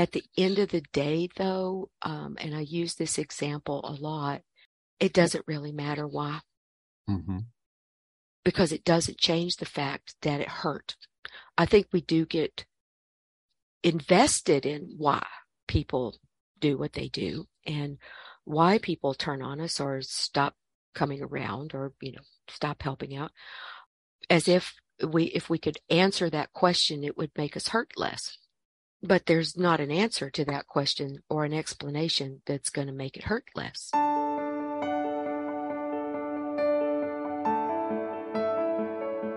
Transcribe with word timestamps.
At 0.00 0.12
the 0.12 0.24
end 0.38 0.58
of 0.58 0.70
the 0.70 0.80
day, 0.94 1.28
though, 1.36 1.90
um, 2.00 2.38
and 2.40 2.56
I 2.56 2.60
use 2.60 2.94
this 2.94 3.18
example 3.18 3.82
a 3.84 3.92
lot, 3.92 4.40
it 4.98 5.12
doesn't 5.12 5.44
really 5.46 5.72
matter 5.72 6.08
why. 6.08 6.40
Mm-hmm. 7.06 7.40
Because 8.42 8.72
it 8.72 8.82
doesn't 8.82 9.18
change 9.18 9.56
the 9.56 9.66
fact 9.66 10.14
that 10.22 10.40
it 10.40 10.48
hurt. 10.48 10.96
I 11.58 11.66
think 11.66 11.88
we 11.92 12.00
do 12.00 12.24
get 12.24 12.64
invested 13.82 14.64
in 14.64 14.94
why 14.96 15.26
people 15.68 16.16
do 16.58 16.78
what 16.78 16.94
they 16.94 17.08
do 17.08 17.44
and 17.66 17.98
why 18.44 18.78
people 18.78 19.12
turn 19.12 19.42
on 19.42 19.60
us 19.60 19.80
or 19.80 20.00
stop 20.00 20.54
coming 20.94 21.22
around 21.22 21.74
or, 21.74 21.92
you 22.00 22.12
know, 22.12 22.22
stop 22.48 22.82
helping 22.82 23.14
out 23.14 23.32
as 24.30 24.48
if 24.48 24.72
we, 25.06 25.24
if 25.24 25.50
we 25.50 25.58
could 25.58 25.76
answer 25.90 26.30
that 26.30 26.54
question, 26.54 27.04
it 27.04 27.18
would 27.18 27.32
make 27.36 27.54
us 27.54 27.68
hurt 27.68 27.90
less. 27.98 28.38
But 29.02 29.24
there's 29.24 29.56
not 29.56 29.80
an 29.80 29.90
answer 29.90 30.28
to 30.30 30.44
that 30.44 30.66
question 30.66 31.22
or 31.30 31.44
an 31.44 31.54
explanation 31.54 32.42
that's 32.44 32.68
going 32.68 32.86
to 32.86 32.92
make 32.92 33.16
it 33.16 33.24
hurt 33.24 33.44
less. 33.54 33.90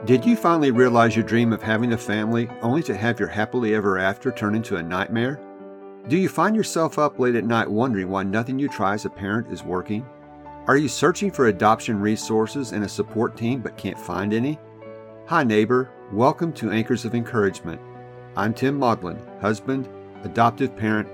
Did 0.06 0.26
you 0.26 0.36
finally 0.36 0.72
realize 0.72 1.16
your 1.16 1.24
dream 1.24 1.54
of 1.54 1.64
having 1.64 1.94
a 1.94 1.98
family 1.98 2.50
only 2.62 2.84
to 2.84 2.98
have 2.98 3.22
your 3.22 3.30
happily 3.30 3.74
ever 3.74 3.98
after 3.98 4.32
turn 4.32 4.54
into 4.54 4.76
a 4.76 4.84
nightmare? 4.84 5.40
Do 6.10 6.18
you 6.18 6.28
find 6.28 6.58
yourself 6.58 7.00
up 7.00 7.18
late 7.20 7.36
at 7.36 7.46
night 7.46 7.72
wondering 7.72 8.10
why 8.10 8.24
nothing 8.24 8.60
you 8.60 8.68
try 8.68 8.96
as 8.96 9.06
a 9.06 9.10
parent 9.10 9.48
is 9.50 9.64
working? 9.64 10.06
Are 10.68 10.76
you 10.76 10.90
searching 10.90 11.32
for 11.32 11.48
adoption 11.48 11.98
resources 12.02 12.74
and 12.74 12.84
a 12.84 12.90
support 12.90 13.38
team 13.38 13.62
but 13.62 13.78
can't 13.78 13.98
find 13.98 14.34
any? 14.34 14.60
Hi, 15.28 15.46
neighbor. 15.46 15.90
Welcome 16.12 16.52
to 16.54 16.72
Anchors 16.72 17.06
of 17.06 17.16
Encouragement. 17.16 17.80
I'm 18.36 18.56
Tim 18.56 18.80
Maudlin, 18.80 19.20
husband, 19.42 19.88
adoptive 20.24 20.76
parent, 20.76 21.08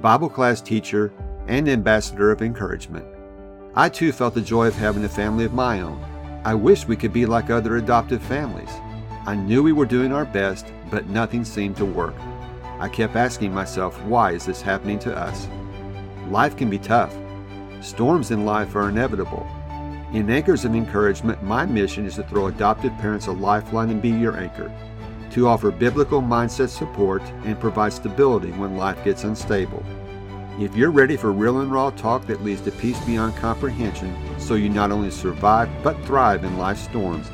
Bible 0.00 0.28
class 0.28 0.60
teacher, 0.60 1.12
and 1.48 1.68
ambassador 1.68 2.30
of 2.30 2.42
encouragement. 2.42 3.04
I 3.74 3.88
too 3.88 4.12
felt 4.12 4.34
the 4.34 4.40
joy 4.40 4.68
of 4.68 4.76
having 4.76 5.04
a 5.04 5.08
family 5.08 5.44
of 5.44 5.52
my 5.52 5.80
own 5.80 6.00
I 6.44 6.54
wish 6.54 6.86
we 6.86 6.96
could 6.96 7.12
be 7.12 7.26
like 7.26 7.50
other 7.50 7.76
adoptive 7.76 8.22
families. 8.22 8.70
I 9.26 9.34
knew 9.34 9.64
we 9.64 9.72
were 9.72 9.84
doing 9.84 10.12
our 10.12 10.24
best, 10.24 10.72
but 10.90 11.08
nothing 11.08 11.44
seemed 11.44 11.76
to 11.78 11.84
work. 11.84 12.14
I 12.78 12.88
kept 12.88 13.16
asking 13.16 13.52
myself, 13.52 14.00
why 14.04 14.32
is 14.32 14.46
this 14.46 14.62
happening 14.62 14.98
to 15.00 15.14
us? 15.14 15.48
Life 16.28 16.56
can 16.56 16.70
be 16.70 16.78
tough. 16.78 17.14
Storms 17.82 18.30
in 18.30 18.46
life 18.46 18.74
are 18.74 18.88
inevitable. 18.88 19.46
In 20.14 20.30
Anchors 20.30 20.64
of 20.64 20.74
Encouragement, 20.74 21.42
my 21.42 21.66
mission 21.66 22.06
is 22.06 22.14
to 22.14 22.22
throw 22.22 22.46
adoptive 22.46 22.96
parents 22.98 23.26
a 23.26 23.32
lifeline 23.32 23.90
and 23.90 24.00
be 24.00 24.10
your 24.10 24.38
anchor, 24.38 24.72
to 25.30 25.46
offer 25.46 25.70
biblical 25.70 26.20
mindset 26.20 26.68
support 26.68 27.22
and 27.44 27.58
provide 27.58 27.92
stability 27.92 28.50
when 28.52 28.76
life 28.76 29.02
gets 29.04 29.24
unstable. 29.24 29.84
If 30.58 30.76
you're 30.76 30.90
ready 30.90 31.16
for 31.16 31.32
real 31.32 31.60
and 31.60 31.72
raw 31.72 31.90
talk 31.90 32.26
that 32.26 32.44
leads 32.44 32.60
to 32.62 32.72
peace 32.72 32.98
beyond 33.04 33.36
comprehension, 33.36 34.14
so 34.38 34.54
you 34.54 34.68
not 34.68 34.90
only 34.90 35.10
survive 35.10 35.70
but 35.82 35.98
thrive 36.04 36.44
in 36.44 36.58
life's 36.58 36.82
storms, 36.82 37.30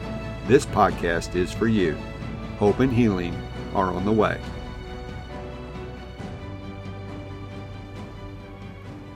this 0.46 0.66
podcast 0.66 1.34
is 1.34 1.52
for 1.52 1.66
you. 1.66 1.96
Hope 2.58 2.80
and 2.80 2.92
healing 2.92 3.34
are 3.74 3.92
on 3.92 4.04
the 4.04 4.12
way. 4.12 4.40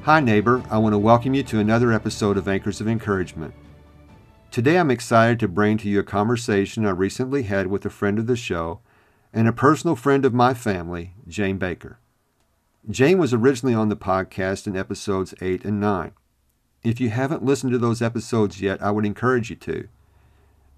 Hi, 0.03 0.19
neighbor. 0.19 0.63
I 0.71 0.79
want 0.79 0.95
to 0.95 0.99
welcome 0.99 1.35
you 1.35 1.43
to 1.45 1.59
another 1.59 1.93
episode 1.93 2.37
of 2.37 2.49
Anchors 2.49 2.81
of 2.81 2.89
Encouragement. 2.89 3.55
Today, 4.51 4.81
I'm 4.81 4.91
excited 4.91 5.39
to 5.39 5.47
bring 5.47 5.79
to 5.79 5.89
you 5.89 6.01
a 6.01 6.03
conversation 6.03 6.85
I 6.85 6.91
recently 6.91 7.45
had 7.45 7.69
with 7.69 7.87
a 7.87 7.91
friend 7.91 8.19
of 8.19 8.27
the 8.27 8.35
show 8.35 8.81
and 9.33 9.47
a 9.47 9.53
personal 9.53 9.95
friend 9.95 10.25
of 10.25 10.35
my 10.35 10.55
family, 10.55 11.15
Jane 11.29 11.57
Baker. 11.57 12.01
Jane 12.89 13.19
was 13.19 13.33
originally 13.33 13.77
on 13.77 13.91
the 13.91 13.97
podcast 13.97 14.67
in 14.67 14.77
episodes 14.77 15.35
8 15.41 15.65
and 15.65 15.81
9. 15.81 16.11
If 16.83 17.01
you 17.01 17.11
haven't 17.11 17.45
listened 17.45 17.71
to 17.75 17.79
those 17.79 18.03
episodes 18.03 18.61
yet, 18.61 18.83
I 18.83 18.91
would 18.91 19.07
encourage 19.07 19.51
you 19.51 19.57
to. 19.57 19.87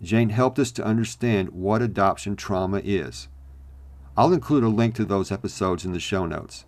Jane 0.03 0.29
helped 0.29 0.59
us 0.59 0.71
to 0.73 0.85
understand 0.85 1.49
what 1.49 1.81
adoption 1.81 2.37
trauma 2.37 2.83
is. 2.85 3.29
I'll 4.19 4.35
include 4.35 4.65
a 4.65 4.69
link 4.69 4.95
to 4.97 5.07
those 5.07 5.33
episodes 5.33 5.87
in 5.87 5.93
the 5.93 6.01
show 6.01 6.27
notes. 6.27 6.67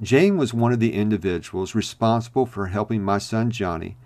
Jane 0.00 0.38
was 0.38 0.54
one 0.54 0.72
of 0.72 0.80
the 0.80 0.94
individuals 0.94 1.74
responsible 1.74 2.46
for 2.46 2.68
helping 2.68 3.02
my 3.02 3.18
son 3.18 3.50
Johnny 3.50 3.98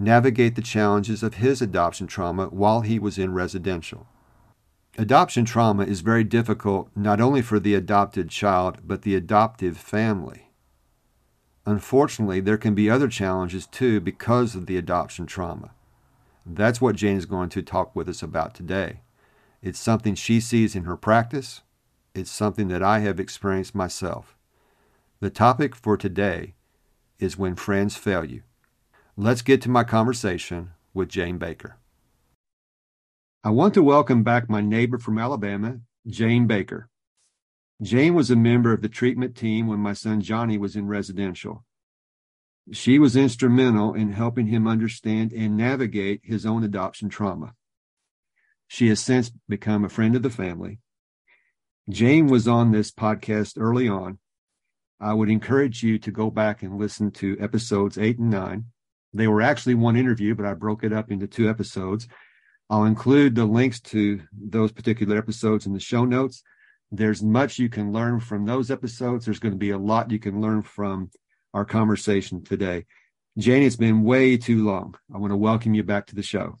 navigate 0.00 0.56
the 0.56 0.62
challenges 0.62 1.22
of 1.22 1.34
his 1.34 1.60
adoption 1.60 2.06
trauma 2.06 2.46
while 2.46 2.80
he 2.80 2.98
was 2.98 3.18
in 3.18 3.34
residential. 3.34 4.06
Adoption 4.98 5.44
trauma 5.44 5.84
is 5.84 6.00
very 6.00 6.24
difficult 6.24 6.90
not 6.96 7.20
only 7.20 7.42
for 7.42 7.60
the 7.60 7.74
adopted 7.74 8.28
child, 8.28 8.78
but 8.84 9.02
the 9.02 9.14
adoptive 9.14 9.76
family. 9.76 10.50
Unfortunately, 11.66 12.40
there 12.40 12.56
can 12.56 12.74
be 12.74 12.90
other 12.90 13.08
challenges 13.08 13.66
too 13.66 14.00
because 14.00 14.54
of 14.54 14.66
the 14.66 14.76
adoption 14.76 15.26
trauma. 15.26 15.70
That's 16.44 16.80
what 16.80 16.96
Jane 16.96 17.16
is 17.16 17.26
going 17.26 17.50
to 17.50 17.62
talk 17.62 17.94
with 17.94 18.08
us 18.08 18.22
about 18.22 18.54
today. 18.54 19.02
It's 19.62 19.78
something 19.78 20.14
she 20.14 20.40
sees 20.40 20.74
in 20.74 20.84
her 20.84 20.96
practice, 20.96 21.60
it's 22.14 22.30
something 22.30 22.68
that 22.68 22.82
I 22.82 23.00
have 23.00 23.20
experienced 23.20 23.74
myself. 23.74 24.36
The 25.20 25.30
topic 25.30 25.76
for 25.76 25.96
today 25.96 26.54
is 27.18 27.38
when 27.38 27.54
friends 27.54 27.96
fail 27.96 28.24
you. 28.24 28.42
Let's 29.22 29.42
get 29.42 29.60
to 29.62 29.68
my 29.68 29.84
conversation 29.84 30.70
with 30.94 31.10
Jane 31.10 31.36
Baker. 31.36 31.76
I 33.44 33.50
want 33.50 33.74
to 33.74 33.82
welcome 33.82 34.22
back 34.22 34.48
my 34.48 34.62
neighbor 34.62 34.96
from 34.96 35.18
Alabama, 35.18 35.80
Jane 36.06 36.46
Baker. 36.46 36.88
Jane 37.82 38.14
was 38.14 38.30
a 38.30 38.34
member 38.34 38.72
of 38.72 38.80
the 38.80 38.88
treatment 38.88 39.36
team 39.36 39.66
when 39.66 39.78
my 39.78 39.92
son 39.92 40.22
Johnny 40.22 40.56
was 40.56 40.74
in 40.74 40.86
residential. 40.86 41.66
She 42.72 42.98
was 42.98 43.14
instrumental 43.14 43.92
in 43.92 44.12
helping 44.12 44.46
him 44.46 44.66
understand 44.66 45.34
and 45.34 45.54
navigate 45.54 46.22
his 46.24 46.46
own 46.46 46.64
adoption 46.64 47.10
trauma. 47.10 47.52
She 48.68 48.88
has 48.88 49.00
since 49.00 49.30
become 49.46 49.84
a 49.84 49.90
friend 49.90 50.16
of 50.16 50.22
the 50.22 50.30
family. 50.30 50.78
Jane 51.90 52.28
was 52.28 52.48
on 52.48 52.72
this 52.72 52.90
podcast 52.90 53.58
early 53.58 53.86
on. 53.86 54.18
I 54.98 55.12
would 55.12 55.28
encourage 55.28 55.82
you 55.82 55.98
to 55.98 56.10
go 56.10 56.30
back 56.30 56.62
and 56.62 56.78
listen 56.78 57.10
to 57.10 57.36
episodes 57.38 57.98
eight 57.98 58.18
and 58.18 58.30
nine. 58.30 58.64
They 59.12 59.26
were 59.26 59.42
actually 59.42 59.74
one 59.74 59.96
interview, 59.96 60.34
but 60.34 60.46
I 60.46 60.54
broke 60.54 60.84
it 60.84 60.92
up 60.92 61.10
into 61.10 61.26
two 61.26 61.48
episodes. 61.48 62.06
I'll 62.68 62.84
include 62.84 63.34
the 63.34 63.44
links 63.44 63.80
to 63.80 64.20
those 64.32 64.70
particular 64.70 65.18
episodes 65.18 65.66
in 65.66 65.72
the 65.72 65.80
show 65.80 66.04
notes. 66.04 66.42
There's 66.92 67.22
much 67.22 67.58
you 67.58 67.68
can 67.68 67.92
learn 67.92 68.20
from 68.20 68.46
those 68.46 68.70
episodes. 68.70 69.24
There's 69.24 69.40
going 69.40 69.54
to 69.54 69.58
be 69.58 69.70
a 69.70 69.78
lot 69.78 70.10
you 70.10 70.18
can 70.18 70.40
learn 70.40 70.62
from 70.62 71.10
our 71.52 71.64
conversation 71.64 72.44
today. 72.44 72.86
Jane, 73.38 73.62
it's 73.62 73.76
been 73.76 74.02
way 74.02 74.36
too 74.36 74.64
long. 74.64 74.94
I 75.12 75.18
want 75.18 75.32
to 75.32 75.36
welcome 75.36 75.74
you 75.74 75.82
back 75.82 76.06
to 76.08 76.14
the 76.14 76.22
show. 76.22 76.58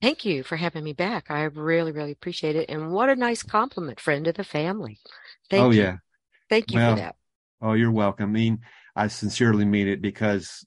Thank 0.00 0.24
you 0.24 0.42
for 0.42 0.56
having 0.56 0.84
me 0.84 0.92
back. 0.92 1.30
I 1.30 1.44
really, 1.44 1.92
really 1.92 2.12
appreciate 2.12 2.56
it. 2.56 2.68
And 2.68 2.92
what 2.92 3.08
a 3.08 3.16
nice 3.16 3.42
compliment, 3.42 4.00
friend 4.00 4.26
of 4.26 4.34
the 4.34 4.44
family. 4.44 4.98
Thank 5.50 5.60
you. 5.60 5.66
oh, 5.66 5.70
you. 5.70 5.82
yeah. 5.82 5.96
Thank 6.50 6.72
you 6.72 6.78
well, 6.78 6.96
for 6.96 7.02
that. 7.02 7.16
Oh, 7.62 7.72
you're 7.72 7.90
welcome. 7.90 8.30
I 8.30 8.32
mean, 8.32 8.60
I 8.94 9.08
sincerely 9.08 9.64
mean 9.64 9.88
it 9.88 10.02
because 10.02 10.64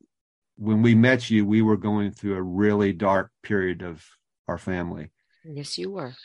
when 0.58 0.82
we 0.82 0.96
met 0.96 1.30
you, 1.30 1.46
we 1.46 1.62
were 1.62 1.78
going 1.78 2.12
through 2.12 2.36
a 2.36 2.42
really 2.42 2.92
dark 2.92 3.32
period 3.44 3.82
of 3.82 4.06
our 4.48 4.58
family. 4.58 5.12
Yes, 5.46 5.78
you 5.78 5.92
were. 5.92 6.16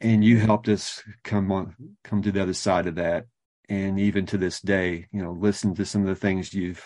And 0.00 0.24
you 0.24 0.38
helped 0.38 0.68
us 0.68 1.02
come 1.22 1.52
on, 1.52 1.76
come 2.02 2.22
to 2.22 2.32
the 2.32 2.42
other 2.42 2.54
side 2.54 2.86
of 2.86 2.96
that. 2.96 3.26
And 3.68 3.98
even 3.98 4.26
to 4.26 4.38
this 4.38 4.60
day, 4.60 5.06
you 5.12 5.22
know, 5.22 5.32
listen 5.32 5.74
to 5.74 5.84
some 5.84 6.02
of 6.02 6.08
the 6.08 6.16
things 6.16 6.54
you've 6.54 6.84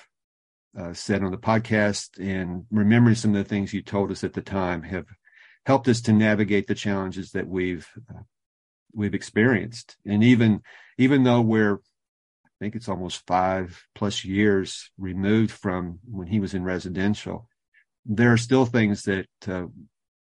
uh, 0.79 0.93
said 0.93 1.23
on 1.23 1.31
the 1.31 1.39
podcast 1.39 2.19
and 2.19 2.65
remembering 2.71 3.15
some 3.15 3.35
of 3.35 3.43
the 3.43 3.49
things 3.49 3.73
you 3.73 3.83
told 3.83 4.11
us 4.11 4.25
at 4.25 4.35
the 4.35 4.43
time 4.43 4.83
have 4.83 5.07
helped 5.65 5.89
us 5.89 6.01
to 6.03 6.13
navigate 6.13 6.67
the 6.67 6.75
challenges 6.75 7.33
that 7.33 7.49
we've 7.49 7.89
uh, 8.11 8.21
we've 8.95 9.15
experienced. 9.15 9.97
And 10.05 10.23
even 10.23 10.61
even 10.99 11.25
though 11.25 11.41
we're 11.41 11.79
I 12.59 12.65
think 12.65 12.75
it's 12.75 12.89
almost 12.89 13.27
five 13.27 13.83
plus 13.95 14.25
years 14.25 14.91
removed 14.97 15.51
from 15.51 15.99
when 16.11 16.27
he 16.27 16.41
was 16.41 16.55
in 16.55 16.65
residential, 16.65 17.49
there 18.07 18.33
are 18.33 18.39
still 18.39 18.65
things 18.65 19.03
that 19.03 19.27
uh, 19.47 19.67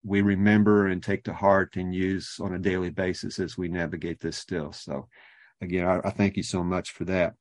we 0.04 0.22
remember 0.22 0.88
and 0.88 1.02
take 1.02 1.24
to 1.26 1.34
heart 1.34 1.78
and 1.78 1.96
use 1.96 2.38
on 2.42 2.54
a 2.54 2.60
daily 2.60 2.90
basis 2.90 3.40
as 3.40 3.58
we 3.58 3.70
navigate 3.70 4.20
this 4.20 4.38
still. 4.38 4.74
So, 4.74 5.08
again, 5.62 5.88
I, 5.88 6.00
I 6.08 6.10
thank 6.10 6.36
you 6.36 6.44
so 6.44 6.64
much 6.64 6.92
for 6.92 7.06
that. 7.06 7.34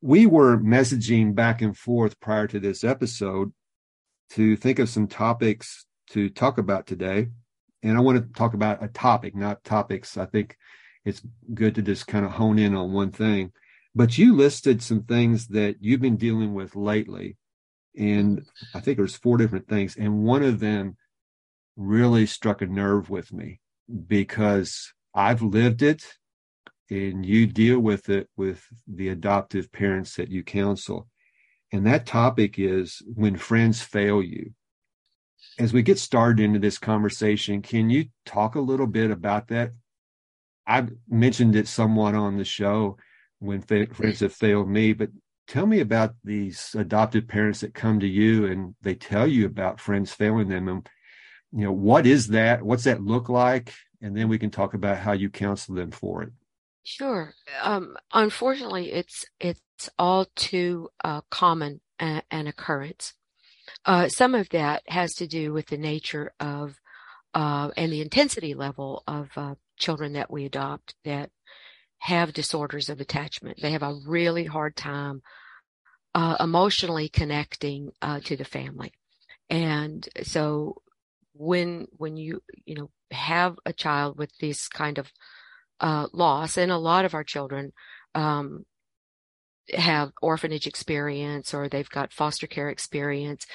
We 0.00 0.26
were 0.26 0.58
messaging 0.58 1.34
back 1.34 1.60
and 1.60 1.76
forth 1.76 2.18
prior 2.20 2.46
to 2.48 2.60
this 2.60 2.84
episode 2.84 3.52
to 4.30 4.56
think 4.56 4.78
of 4.78 4.88
some 4.88 5.08
topics 5.08 5.86
to 6.10 6.28
talk 6.28 6.58
about 6.58 6.86
today. 6.86 7.28
And 7.82 7.96
I 7.96 8.00
want 8.00 8.18
to 8.18 8.38
talk 8.38 8.54
about 8.54 8.82
a 8.82 8.88
topic, 8.88 9.34
not 9.34 9.64
topics. 9.64 10.16
I 10.16 10.26
think 10.26 10.56
it's 11.04 11.22
good 11.52 11.74
to 11.76 11.82
just 11.82 12.06
kind 12.06 12.24
of 12.24 12.32
hone 12.32 12.58
in 12.58 12.76
on 12.76 12.92
one 12.92 13.10
thing. 13.10 13.52
But 13.94 14.18
you 14.18 14.36
listed 14.36 14.82
some 14.82 15.02
things 15.02 15.48
that 15.48 15.76
you've 15.80 16.00
been 16.00 16.16
dealing 16.16 16.54
with 16.54 16.76
lately. 16.76 17.36
And 17.96 18.46
I 18.74 18.80
think 18.80 18.96
there's 18.96 19.16
four 19.16 19.36
different 19.36 19.68
things. 19.68 19.96
And 19.96 20.22
one 20.22 20.42
of 20.42 20.60
them 20.60 20.96
really 21.76 22.26
struck 22.26 22.62
a 22.62 22.66
nerve 22.66 23.10
with 23.10 23.32
me 23.32 23.60
because 24.06 24.92
I've 25.14 25.42
lived 25.42 25.82
it 25.82 26.04
and 26.88 27.24
you 27.24 27.46
deal 27.46 27.80
with 27.80 28.08
it 28.08 28.28
with 28.36 28.64
the 28.86 29.08
adoptive 29.08 29.72
parents 29.72 30.16
that 30.16 30.28
you 30.28 30.44
counsel. 30.44 31.08
And 31.72 31.86
that 31.86 32.06
topic 32.06 32.58
is 32.58 33.02
when 33.14 33.36
friends 33.36 33.80
fail 33.80 34.22
you. 34.22 34.52
As 35.58 35.72
we 35.72 35.82
get 35.82 35.98
started 35.98 36.42
into 36.42 36.58
this 36.58 36.78
conversation, 36.78 37.62
can 37.62 37.90
you 37.90 38.06
talk 38.26 38.54
a 38.54 38.60
little 38.60 38.86
bit 38.86 39.10
about 39.10 39.48
that? 39.48 39.72
I've 40.66 40.90
mentioned 41.08 41.56
it 41.56 41.68
somewhat 41.68 42.14
on 42.14 42.36
the 42.36 42.44
show 42.44 42.96
when 43.40 43.62
friends 43.62 44.20
have 44.20 44.32
failed 44.32 44.68
me, 44.68 44.92
but 44.92 45.10
tell 45.48 45.66
me 45.66 45.80
about 45.80 46.14
these 46.22 46.74
adopted 46.78 47.28
parents 47.28 47.60
that 47.60 47.74
come 47.74 47.98
to 48.00 48.06
you 48.06 48.46
and 48.46 48.74
they 48.82 48.94
tell 48.94 49.26
you 49.26 49.46
about 49.46 49.80
friends 49.80 50.12
failing 50.12 50.48
them 50.48 50.68
and 50.68 50.88
you 51.52 51.64
know 51.64 51.72
what 51.72 52.06
is 52.06 52.28
that? 52.28 52.62
What's 52.62 52.84
that 52.84 53.02
look 53.02 53.28
like? 53.28 53.74
And 54.00 54.16
then 54.16 54.28
we 54.28 54.38
can 54.38 54.50
talk 54.50 54.74
about 54.74 54.98
how 54.98 55.12
you 55.12 55.28
counsel 55.28 55.74
them 55.74 55.90
for 55.90 56.22
it. 56.22 56.30
Sure. 56.84 57.34
Um, 57.60 57.96
unfortunately 58.12 58.92
it's 58.92 59.24
it's 59.40 59.90
all 59.98 60.26
too 60.36 60.88
uh, 61.02 61.22
common 61.30 61.80
a- 62.00 62.22
an 62.30 62.46
occurrence. 62.46 63.14
Uh, 63.84 64.08
some 64.08 64.34
of 64.34 64.48
that 64.50 64.82
has 64.86 65.14
to 65.14 65.26
do 65.26 65.52
with 65.52 65.66
the 65.66 65.78
nature 65.78 66.32
of 66.38 66.78
uh, 67.34 67.70
and 67.76 67.92
the 67.92 68.00
intensity 68.00 68.54
level 68.54 69.02
of 69.06 69.30
uh, 69.36 69.54
children 69.76 70.12
that 70.14 70.30
we 70.30 70.44
adopt 70.44 70.94
that 71.04 71.30
have 72.00 72.32
disorders 72.32 72.88
of 72.88 73.00
attachment. 73.00 73.58
They 73.60 73.72
have 73.72 73.82
a 73.82 73.98
really 74.06 74.44
hard 74.44 74.74
time 74.74 75.22
uh, 76.14 76.36
emotionally 76.40 77.08
connecting 77.08 77.92
uh, 78.02 78.20
to 78.20 78.36
the 78.36 78.44
family. 78.44 78.92
And 79.48 80.08
so 80.22 80.82
when 81.34 81.86
when 81.96 82.16
you 82.16 82.42
you 82.64 82.74
know 82.74 82.90
have 83.10 83.56
a 83.64 83.72
child 83.72 84.18
with 84.18 84.30
this 84.38 84.68
kind 84.68 84.98
of 84.98 85.12
uh, 85.80 86.06
loss, 86.12 86.56
and 86.56 86.72
a 86.72 86.78
lot 86.78 87.04
of 87.04 87.14
our 87.14 87.24
children 87.24 87.72
um, 88.14 88.64
have 89.74 90.12
orphanage 90.22 90.66
experience 90.66 91.52
or 91.52 91.68
they've 91.68 91.90
got 91.90 92.12
foster 92.12 92.46
care 92.46 92.70
experience, 92.70 93.46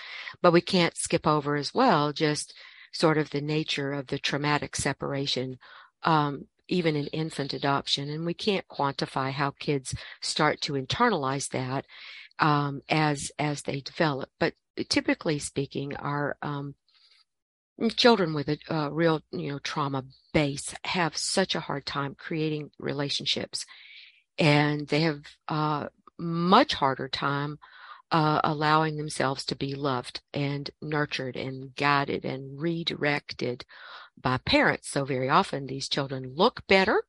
but 0.41 0.53
we 0.53 0.61
can't 0.61 0.97
skip 0.97 1.25
over 1.25 1.55
as 1.55 1.73
well 1.73 2.13
just 2.13 2.53
sort 2.93 3.17
of 3.17 3.31
the 3.31 3.41
nature 3.41 3.91
of 3.91 4.07
the 4.07 4.19
traumatic 4.19 4.75
separation 4.75 5.57
um, 6.03 6.45
even 6.67 6.95
in 6.95 7.07
infant 7.07 7.53
adoption. 7.53 8.09
And 8.09 8.25
we 8.25 8.33
can't 8.33 8.67
quantify 8.67 9.31
how 9.31 9.51
kids 9.59 9.95
start 10.21 10.61
to 10.61 10.73
internalize 10.73 11.49
that 11.49 11.85
um, 12.39 12.81
as 12.89 13.31
as 13.39 13.61
they 13.63 13.81
develop. 13.81 14.29
But 14.39 14.53
typically 14.89 15.39
speaking, 15.39 15.95
our 15.95 16.37
um, 16.41 16.75
children 17.95 18.33
with 18.33 18.49
a, 18.49 18.57
a, 18.69 18.91
real 18.91 19.21
you 19.31 19.51
know 19.51 19.59
trauma 19.59 20.03
base 20.33 20.73
have 20.83 21.17
such 21.17 21.55
a 21.55 21.59
hard 21.59 21.85
time 21.85 22.15
creating 22.17 22.71
relationships, 22.79 23.65
and 24.37 24.87
they 24.87 25.01
have 25.01 25.21
uh, 25.47 25.87
much 26.17 26.73
harder 26.73 27.07
time 27.07 27.59
uh, 28.11 28.39
allowing 28.43 28.97
themselves 28.97 29.45
to 29.45 29.55
be 29.55 29.75
loved 29.75 30.21
and 30.33 30.69
nurtured 30.81 31.35
and 31.35 31.75
guided 31.75 32.23
and 32.23 32.59
redirected 32.59 33.65
by 34.21 34.37
parents. 34.37 34.89
So 34.89 35.05
very 35.05 35.29
often 35.29 35.65
these 35.65 35.89
children 35.89 36.33
look 36.35 36.65
better 36.67 37.03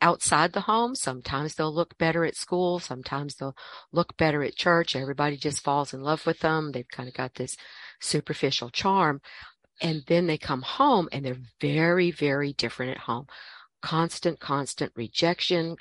outside 0.00 0.52
the 0.52 0.62
home. 0.62 0.94
Sometimes 0.94 1.54
they'll 1.54 1.74
look 1.74 1.96
better 1.98 2.24
at 2.24 2.36
school. 2.36 2.78
Sometimes 2.78 3.34
they'll 3.34 3.56
look 3.92 4.16
better 4.16 4.42
at 4.42 4.56
church. 4.56 4.94
Everybody 4.94 5.36
just 5.36 5.64
falls 5.64 5.94
in 5.94 6.02
love 6.02 6.26
with 6.26 6.40
them. 6.40 6.72
They've 6.72 6.88
kind 6.88 7.08
of 7.08 7.14
got 7.14 7.34
this 7.34 7.56
superficial 8.00 8.70
charm. 8.70 9.20
And 9.80 10.02
then 10.06 10.26
they 10.26 10.38
come 10.38 10.62
home 10.62 11.08
and 11.12 11.24
they're 11.24 11.36
very, 11.60 12.10
very 12.10 12.52
different 12.54 12.92
at 12.92 13.02
home. 13.02 13.26
Constant, 13.82 14.40
constant 14.40 14.92
rejection 14.96 15.76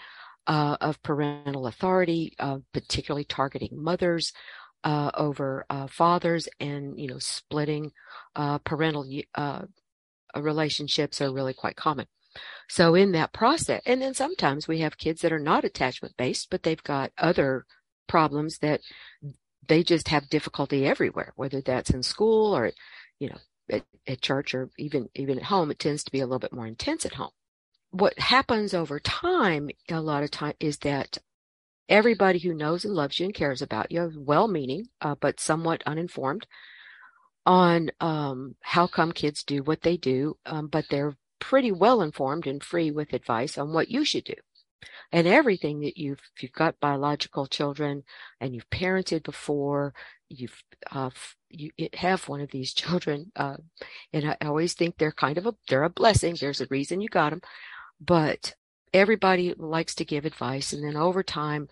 uh, 0.47 0.77
of 0.81 1.01
parental 1.01 1.67
authority, 1.67 2.33
uh, 2.39 2.59
particularly 2.73 3.23
targeting 3.23 3.71
mothers 3.73 4.33
uh, 4.83 5.11
over 5.15 5.65
uh, 5.69 5.87
fathers 5.87 6.47
and, 6.59 6.99
you 6.99 7.07
know, 7.07 7.19
splitting 7.19 7.91
uh, 8.35 8.59
parental 8.59 9.09
uh, 9.33 9.63
relationships 10.41 11.21
are 11.21 11.33
really 11.33 11.53
quite 11.53 11.75
common. 11.75 12.07
So 12.67 12.95
in 12.95 13.11
that 13.13 13.33
process, 13.33 13.81
and 13.85 14.01
then 14.01 14.13
sometimes 14.13 14.67
we 14.67 14.79
have 14.79 14.97
kids 14.97 15.21
that 15.21 15.31
are 15.31 15.39
not 15.39 15.63
attachment 15.63 16.17
based, 16.17 16.49
but 16.49 16.63
they've 16.63 16.83
got 16.83 17.11
other 17.17 17.65
problems 18.07 18.57
that 18.59 18.81
they 19.67 19.83
just 19.83 20.09
have 20.09 20.29
difficulty 20.29 20.85
everywhere, 20.85 21.33
whether 21.35 21.61
that's 21.61 21.89
in 21.89 22.03
school 22.03 22.55
or, 22.55 22.71
you 23.19 23.29
know, 23.29 23.37
at, 23.71 23.83
at 24.07 24.21
church 24.21 24.53
or 24.53 24.69
even, 24.77 25.09
even 25.15 25.37
at 25.37 25.45
home. 25.45 25.71
It 25.71 25.79
tends 25.79 26.03
to 26.03 26.11
be 26.11 26.19
a 26.19 26.25
little 26.25 26.39
bit 26.39 26.53
more 26.53 26.67
intense 26.67 27.05
at 27.05 27.15
home. 27.15 27.31
What 27.91 28.19
happens 28.19 28.73
over 28.73 28.99
time, 28.99 29.69
a 29.89 30.01
lot 30.01 30.23
of 30.23 30.31
time 30.31 30.55
is 30.59 30.79
that 30.79 31.17
everybody 31.87 32.39
who 32.39 32.53
knows 32.53 32.83
and 32.83 32.93
loves 32.93 33.19
you 33.19 33.25
and 33.25 33.33
cares 33.33 33.61
about 33.61 33.91
you, 33.91 34.11
well 34.17 34.47
meaning, 34.47 34.87
uh, 35.01 35.15
but 35.19 35.39
somewhat 35.39 35.83
uninformed 35.85 36.45
on 37.45 37.91
um, 37.99 38.55
how 38.61 38.87
come 38.87 39.11
kids 39.11 39.43
do 39.43 39.63
what 39.63 39.81
they 39.81 39.97
do, 39.97 40.37
um, 40.45 40.67
but 40.67 40.85
they're 40.89 41.15
pretty 41.39 41.71
well 41.71 42.01
informed 42.01 42.47
and 42.47 42.63
free 42.63 42.91
with 42.91 43.13
advice 43.13 43.57
on 43.57 43.73
what 43.73 43.89
you 43.89 44.03
should 44.03 44.23
do. 44.23 44.33
And 45.11 45.27
everything 45.27 45.81
that 45.81 45.97
you've, 45.97 46.21
if 46.35 46.43
you've 46.43 46.51
got 46.51 46.79
biological 46.79 47.47
children 47.47 48.03
and 48.39 48.53
you've 48.53 48.69
parented 48.69 49.23
before, 49.23 49.93
you've, 50.29 50.63
uh, 50.91 51.11
you 51.49 51.71
have 51.93 52.27
one 52.27 52.41
of 52.41 52.51
these 52.51 52.73
children, 52.81 53.31
uh, 53.35 53.57
and 54.11 54.29
I 54.29 54.37
always 54.45 54.73
think 54.73 54.97
they're 54.97 55.11
kind 55.11 55.37
of 55.37 55.45
a, 55.45 55.55
they're 55.69 55.83
a 55.83 55.89
blessing. 55.89 56.35
There's 56.39 56.61
a 56.61 56.67
reason 56.69 57.01
you 57.01 57.09
got 57.09 57.29
them, 57.29 57.41
but 57.99 58.55
everybody 58.93 59.53
likes 59.57 59.93
to 59.95 60.05
give 60.05 60.25
advice. 60.25 60.73
And 60.73 60.83
then 60.83 60.95
over 60.95 61.21
time, 61.21 61.67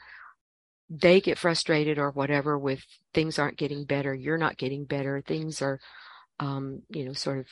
they 1.02 1.22
get 1.22 1.40
frustrated 1.40 1.98
or 1.98 2.12
whatever 2.12 2.58
with 2.58 2.86
things 3.14 3.40
aren't 3.40 3.58
getting 3.58 3.86
better, 3.86 4.14
you're 4.14 4.38
not 4.38 4.58
getting 4.58 4.86
better, 4.86 5.22
things 5.22 5.62
are, 5.62 5.80
um, 6.40 6.84
you 6.90 7.04
know, 7.04 7.14
sort 7.14 7.40
of 7.40 7.48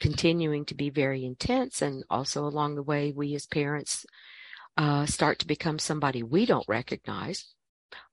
continuing 0.00 0.66
to 0.66 0.74
be 0.74 0.90
very 0.90 1.24
intense. 1.24 1.80
And 1.80 2.04
also 2.10 2.44
along 2.44 2.74
the 2.74 2.82
way, 2.82 3.12
we 3.14 3.34
as 3.34 3.46
parents 3.46 4.04
uh, 4.76 5.06
start 5.06 5.38
to 5.38 5.46
become 5.46 5.78
somebody 5.78 6.22
we 6.22 6.44
don't 6.44 6.68
recognize. 6.68 7.46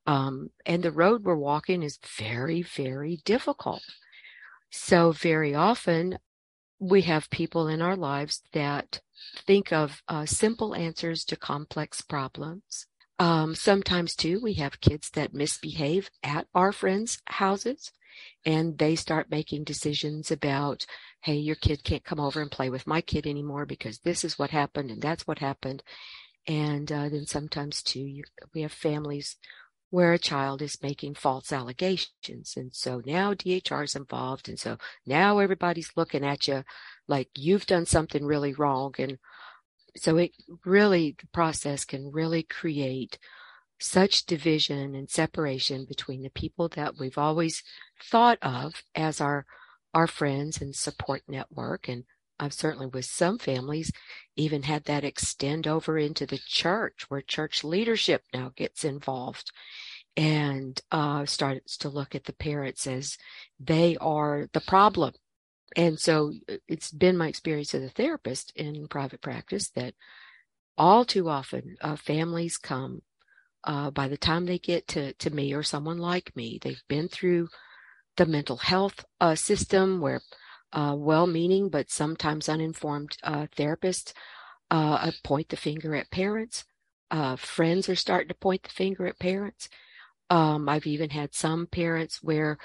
Um, 0.08 0.52
and 0.66 0.84
the 0.84 0.92
road 0.92 1.24
we're 1.24 1.36
walking 1.36 1.84
is 1.84 2.00
very, 2.18 2.62
very 2.62 3.20
difficult. 3.26 3.84
So 4.70 5.12
very 5.12 5.54
often 5.54 6.18
we 6.80 7.02
have 7.02 7.30
people 7.30 7.68
in 7.68 7.82
our 7.82 7.98
lives 7.98 8.42
that 8.54 9.02
think 9.46 9.74
of 9.74 10.02
uh, 10.08 10.26
simple 10.26 10.74
answers 10.74 11.26
to 11.26 11.36
complex 11.36 12.02
problems 12.02 12.88
um, 13.22 13.54
sometimes 13.54 14.16
too, 14.16 14.40
we 14.42 14.56
have 14.56 14.82
kids 14.82 15.12
that 15.12 15.32
misbehave 15.32 16.10
at 16.24 16.48
our 16.56 16.72
friends' 16.72 17.22
houses 17.28 17.92
and 18.48 18.80
they 18.80 18.96
start 18.96 19.30
making 19.30 19.64
decisions 19.64 20.32
about, 20.32 20.88
hey, 21.22 21.36
your 21.36 21.56
kid 21.56 21.84
can't 21.84 22.04
come 22.04 22.20
over 22.20 22.42
and 22.42 22.50
play 22.50 22.72
with 22.72 22.88
my 22.88 23.00
kid 23.00 23.28
anymore 23.28 23.68
because 23.68 24.00
this 24.00 24.26
is 24.26 24.40
what 24.40 24.50
happened 24.50 24.90
and 24.90 25.04
that's 25.04 25.28
what 25.28 25.38
happened. 25.38 25.84
And 26.48 26.92
uh, 26.92 27.10
then 27.10 27.28
sometimes 27.28 27.84
too, 27.84 28.00
you, 28.00 28.24
we 28.56 28.64
have 28.64 28.72
families 28.72 29.38
where 29.92 30.14
a 30.14 30.18
child 30.18 30.64
is 30.64 30.82
making 30.82 31.14
false 31.14 31.54
allegations. 31.54 32.56
And 32.58 32.74
so 32.74 33.04
now 33.06 33.36
DHR 33.36 33.84
is 33.84 33.96
involved. 33.96 34.50
And 34.50 34.58
so 34.58 34.78
now 35.06 35.38
everybody's 35.38 35.92
looking 35.96 36.26
at 36.26 36.48
you 36.48 36.64
like 37.08 37.30
you've 37.36 37.68
done 37.68 37.86
something 37.86 38.26
really 38.26 38.54
wrong. 38.54 38.96
And 38.98 39.20
so 39.98 40.18
it 40.18 40.32
really, 40.66 41.16
the 41.20 41.28
process 41.28 41.86
can 41.86 42.12
really 42.12 42.44
create 42.44 43.18
such 43.80 44.26
division 44.26 44.96
and 44.96 45.10
separation 45.10 45.86
between 45.86 46.22
the 46.22 46.30
people 46.30 46.70
that 46.70 46.98
we've 47.00 47.18
always 47.18 47.64
thought 48.04 48.38
of 48.42 48.84
as 48.96 49.20
our 49.20 49.46
our 49.94 50.08
friends 50.08 50.62
and 50.62 50.74
support 50.74 51.22
network. 51.28 51.90
And 51.90 52.06
I've 52.40 52.54
certainly 52.54 52.88
with 52.88 53.06
some 53.06 53.38
families 53.38 53.92
even 54.38 54.64
had 54.64 54.86
that 54.86 55.04
extend 55.04 55.68
over 55.68 55.98
into 55.98 56.26
the 56.26 56.40
church 56.48 57.06
where 57.10 57.22
church 57.22 57.64
leadership 57.64 58.24
now 58.34 58.52
gets 58.56 58.86
involved. 58.86 59.52
And 60.18 60.80
uh, 60.92 61.26
starts 61.26 61.78
to 61.78 61.90
look 61.90 62.16
at 62.16 62.26
the 62.26 62.34
parents 62.34 62.86
as 62.86 63.18
they 63.60 63.96
are 63.98 64.48
the 64.54 64.60
problem 64.60 65.14
and 65.76 66.00
so 66.00 66.34
uh, 66.50 66.56
it's 66.68 66.92
been 66.92 67.18
my 67.18 67.28
experience 67.28 67.74
as 67.74 67.84
a 67.84 67.90
therapist 67.90 68.52
in 68.56 68.88
private 68.88 69.22
practice 69.22 69.70
that 69.72 69.94
all 70.78 71.06
too 71.06 71.30
often 71.30 71.76
uh, 71.82 71.96
families 71.96 72.58
come 72.58 73.02
uh, 73.64 73.92
by 73.92 74.08
the 74.08 74.18
time 74.18 74.46
they 74.46 74.58
get 74.58 74.88
to, 74.88 75.14
to 75.14 75.30
me 75.30 75.54
or 75.54 75.62
someone 75.64 76.00
like 76.00 76.36
me, 76.36 76.60
they've 76.62 76.84
been 76.88 77.08
through 77.08 77.48
the 78.18 78.26
mental 78.26 78.58
health 78.58 79.06
uh, 79.20 79.36
system 79.36 80.02
where 80.02 80.22
uh, 80.74 80.96
well 80.98 81.28
meaning 81.28 81.70
but 81.70 81.92
sometimes 81.92 82.50
uninformed 82.50 83.18
uh, 83.24 83.46
therapists 83.56 84.14
point 85.24 85.50
the 85.50 85.58
finger 85.58 85.96
at 85.96 86.10
parents. 86.12 86.64
friends 87.38 87.90
are 87.90 87.96
starting 87.96 88.30
to 88.30 88.34
point 88.36 88.64
the 88.64 88.70
finger 88.70 89.06
at 89.06 89.20
parents. 89.20 89.70
Um, 90.30 90.70
I've 90.70 90.88
even 90.88 91.10
had 91.10 91.36
some 91.36 91.68
parents 91.68 92.24
where 92.24 92.58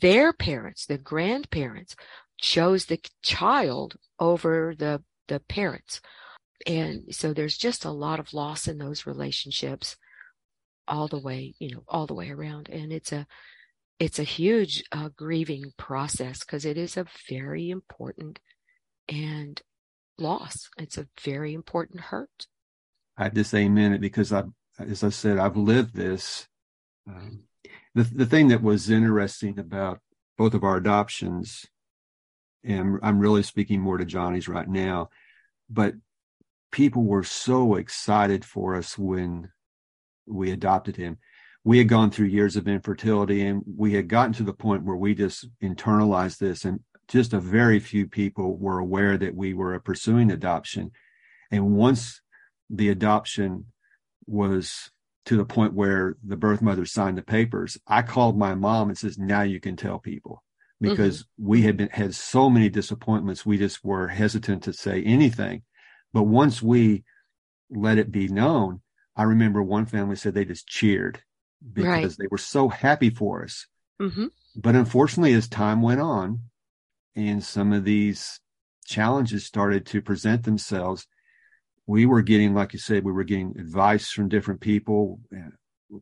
their 0.00 0.32
parents, 0.32 0.86
the 0.86 0.96
grandparents, 0.96 1.96
chose 2.40 2.86
the 2.86 3.00
child 3.22 3.96
over 4.18 4.74
the 4.76 5.02
the 5.28 5.40
parents 5.40 6.00
and 6.66 7.14
so 7.14 7.32
there's 7.32 7.56
just 7.56 7.84
a 7.84 7.90
lot 7.90 8.20
of 8.20 8.34
loss 8.34 8.68
in 8.68 8.78
those 8.78 9.06
relationships 9.06 9.96
all 10.86 11.08
the 11.08 11.18
way, 11.18 11.54
you 11.58 11.74
know, 11.74 11.84
all 11.88 12.06
the 12.06 12.14
way 12.14 12.30
around. 12.30 12.68
And 12.68 12.92
it's 12.92 13.12
a, 13.12 13.26
it's 13.98 14.18
a 14.18 14.24
huge 14.24 14.82
uh, 14.92 15.08
grieving 15.16 15.72
process 15.76 16.40
because 16.40 16.64
it 16.64 16.76
is 16.76 16.96
a 16.96 17.06
very 17.28 17.70
important 17.70 18.40
and 19.08 19.60
loss. 20.18 20.68
It's 20.78 20.98
a 20.98 21.08
very 21.22 21.54
important 21.54 22.00
hurt. 22.00 22.46
I 23.16 23.28
just 23.28 23.54
amen 23.54 23.94
it 23.94 24.00
because 24.00 24.32
I, 24.32 24.44
as 24.78 25.04
I 25.04 25.10
said, 25.10 25.38
I've 25.38 25.56
lived 25.56 25.94
this. 25.94 26.46
Um, 27.08 27.44
the 27.94 28.04
the 28.04 28.26
thing 28.26 28.48
that 28.48 28.62
was 28.62 28.88
interesting 28.88 29.58
about 29.58 30.00
both 30.38 30.54
of 30.54 30.64
our 30.64 30.76
adoptions, 30.76 31.66
and 32.64 32.98
I'm 33.02 33.18
really 33.18 33.42
speaking 33.42 33.80
more 33.80 33.98
to 33.98 34.04
Johnny's 34.04 34.48
right 34.48 34.68
now, 34.68 35.10
but 35.68 35.94
people 36.70 37.04
were 37.04 37.24
so 37.24 37.76
excited 37.76 38.44
for 38.44 38.74
us 38.74 38.96
when 38.98 39.50
we 40.26 40.50
adopted 40.50 40.96
him. 40.96 41.18
We 41.64 41.78
had 41.78 41.88
gone 41.88 42.10
through 42.10 42.26
years 42.26 42.56
of 42.56 42.68
infertility 42.68 43.42
and 43.46 43.62
we 43.76 43.94
had 43.94 44.08
gotten 44.08 44.32
to 44.34 44.42
the 44.42 44.52
point 44.52 44.84
where 44.84 44.96
we 44.96 45.14
just 45.14 45.48
internalized 45.62 46.38
this 46.38 46.64
and 46.64 46.80
just 47.08 47.32
a 47.32 47.40
very 47.40 47.80
few 47.80 48.06
people 48.06 48.56
were 48.56 48.78
aware 48.78 49.18
that 49.18 49.34
we 49.34 49.52
were 49.52 49.78
pursuing 49.80 50.30
adoption. 50.30 50.92
And 51.50 51.72
once 51.72 52.20
the 52.70 52.88
adoption 52.88 53.66
was 54.26 54.90
to 55.26 55.36
the 55.36 55.44
point 55.44 55.74
where 55.74 56.16
the 56.24 56.36
birth 56.36 56.62
mother 56.62 56.86
signed 56.86 57.18
the 57.18 57.22
papers, 57.22 57.76
I 57.86 58.02
called 58.02 58.38
my 58.38 58.54
mom 58.54 58.88
and 58.88 58.96
says, 58.96 59.18
now 59.18 59.42
you 59.42 59.60
can 59.60 59.76
tell 59.76 59.98
people 59.98 60.42
because 60.80 61.22
mm-hmm. 61.22 61.46
we 61.48 61.62
had 61.62 61.76
been, 61.76 61.88
had 61.90 62.14
so 62.14 62.48
many 62.48 62.68
disappointments. 62.68 63.44
We 63.44 63.58
just 63.58 63.84
were 63.84 64.08
hesitant 64.08 64.64
to 64.64 64.72
say 64.72 65.02
anything. 65.02 65.62
But 66.12 66.24
once 66.24 66.62
we 66.62 67.04
let 67.70 67.98
it 67.98 68.10
be 68.10 68.28
known, 68.28 68.80
I 69.16 69.24
remember 69.24 69.62
one 69.62 69.86
family 69.86 70.16
said 70.16 70.34
they 70.34 70.44
just 70.44 70.66
cheered 70.66 71.22
because 71.72 71.86
right. 71.86 72.16
they 72.18 72.26
were 72.30 72.38
so 72.38 72.68
happy 72.68 73.10
for 73.10 73.44
us. 73.44 73.66
Mm-hmm. 74.00 74.26
But 74.56 74.74
unfortunately, 74.74 75.34
as 75.34 75.48
time 75.48 75.82
went 75.82 76.00
on 76.00 76.40
and 77.14 77.44
some 77.44 77.72
of 77.72 77.84
these 77.84 78.40
challenges 78.86 79.44
started 79.44 79.86
to 79.86 80.02
present 80.02 80.44
themselves, 80.44 81.06
we 81.86 82.06
were 82.06 82.22
getting, 82.22 82.54
like 82.54 82.72
you 82.72 82.78
said, 82.78 83.04
we 83.04 83.12
were 83.12 83.24
getting 83.24 83.56
advice 83.58 84.10
from 84.10 84.28
different 84.28 84.60
people. 84.60 85.20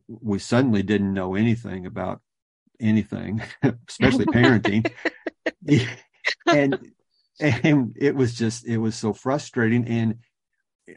We 0.07 0.39
suddenly 0.39 0.83
didn't 0.83 1.13
know 1.13 1.35
anything 1.35 1.85
about 1.85 2.21
anything, 2.79 3.41
especially 3.87 4.25
parenting. 4.25 4.91
and 6.47 6.91
and 7.39 7.95
it 7.97 8.15
was 8.15 8.35
just 8.35 8.65
it 8.65 8.77
was 8.77 8.95
so 8.95 9.13
frustrating 9.13 9.87
and 9.87 10.19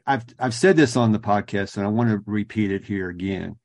I've 0.07 0.25
I've 0.39 0.55
said 0.55 0.77
this 0.77 0.97
on 0.97 1.13
the 1.13 1.19
podcast 1.19 1.77
and 1.77 1.87
I 1.87 1.91
want 1.91 2.11
to 2.11 2.23
repeat 2.27 2.73
it 2.73 2.85
here 2.85 3.09
again. 3.09 3.57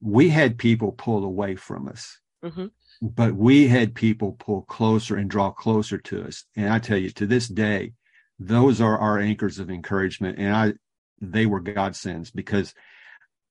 We 0.00 0.28
had 0.28 0.58
people 0.58 0.92
pull 0.92 1.24
away 1.24 1.56
from 1.56 1.88
us. 1.88 2.18
Mm-hmm. 2.44 2.66
But 3.02 3.34
we 3.34 3.68
had 3.68 3.94
people 3.94 4.32
pull 4.32 4.62
closer 4.62 5.16
and 5.16 5.28
draw 5.28 5.50
closer 5.50 5.98
to 5.98 6.24
us. 6.24 6.44
And 6.56 6.72
I 6.72 6.78
tell 6.78 6.96
you, 6.96 7.10
to 7.10 7.26
this 7.26 7.48
day, 7.48 7.92
those 8.38 8.80
are 8.80 8.98
our 8.98 9.18
anchors 9.18 9.58
of 9.58 9.70
encouragement. 9.70 10.38
And 10.38 10.54
I 10.54 10.74
they 11.20 11.46
were 11.46 11.60
godsends 11.60 12.30
because 12.30 12.74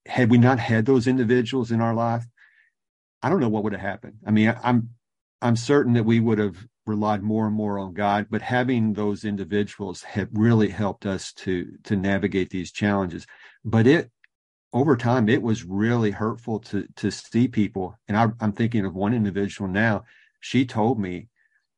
had 0.06 0.30
we 0.30 0.38
not 0.38 0.60
had 0.60 0.86
those 0.86 1.08
individuals 1.08 1.72
in 1.72 1.82
our 1.82 1.94
life, 1.94 2.26
I 3.24 3.30
don't 3.30 3.40
know 3.40 3.50
what 3.50 3.64
would 3.64 3.74
have 3.74 3.82
happened. 3.82 4.18
I 4.26 4.32
mean, 4.32 4.56
I'm 4.64 4.90
I'm 5.42 5.56
certain 5.56 5.94
that 5.94 6.04
we 6.06 6.20
would 6.20 6.38
have 6.38 6.58
relied 6.86 7.24
more 7.24 7.48
and 7.48 7.56
more 7.56 7.80
on 7.80 7.94
God, 7.94 8.28
but 8.30 8.42
having 8.42 8.94
those 8.94 9.26
individuals 9.26 10.04
have 10.04 10.30
really 10.34 10.70
helped 10.70 11.06
us 11.06 11.34
to 11.34 11.72
to 11.86 11.96
navigate 11.96 12.50
these 12.50 12.72
challenges. 12.72 13.26
But 13.64 13.88
it 13.88 14.12
over 14.74 14.98
time, 14.98 15.30
it 15.30 15.42
was 15.42 15.64
really 15.64 16.12
hurtful 16.12 16.60
to 16.60 16.88
to 16.98 17.10
see 17.12 17.48
people. 17.48 17.98
And 18.08 18.18
I, 18.18 18.28
I'm 18.40 18.52
thinking 18.52 18.86
of 18.86 18.94
one 18.94 19.14
individual 19.14 19.70
now. 19.70 20.04
She 20.40 20.66
told 20.66 21.00
me, 21.00 21.30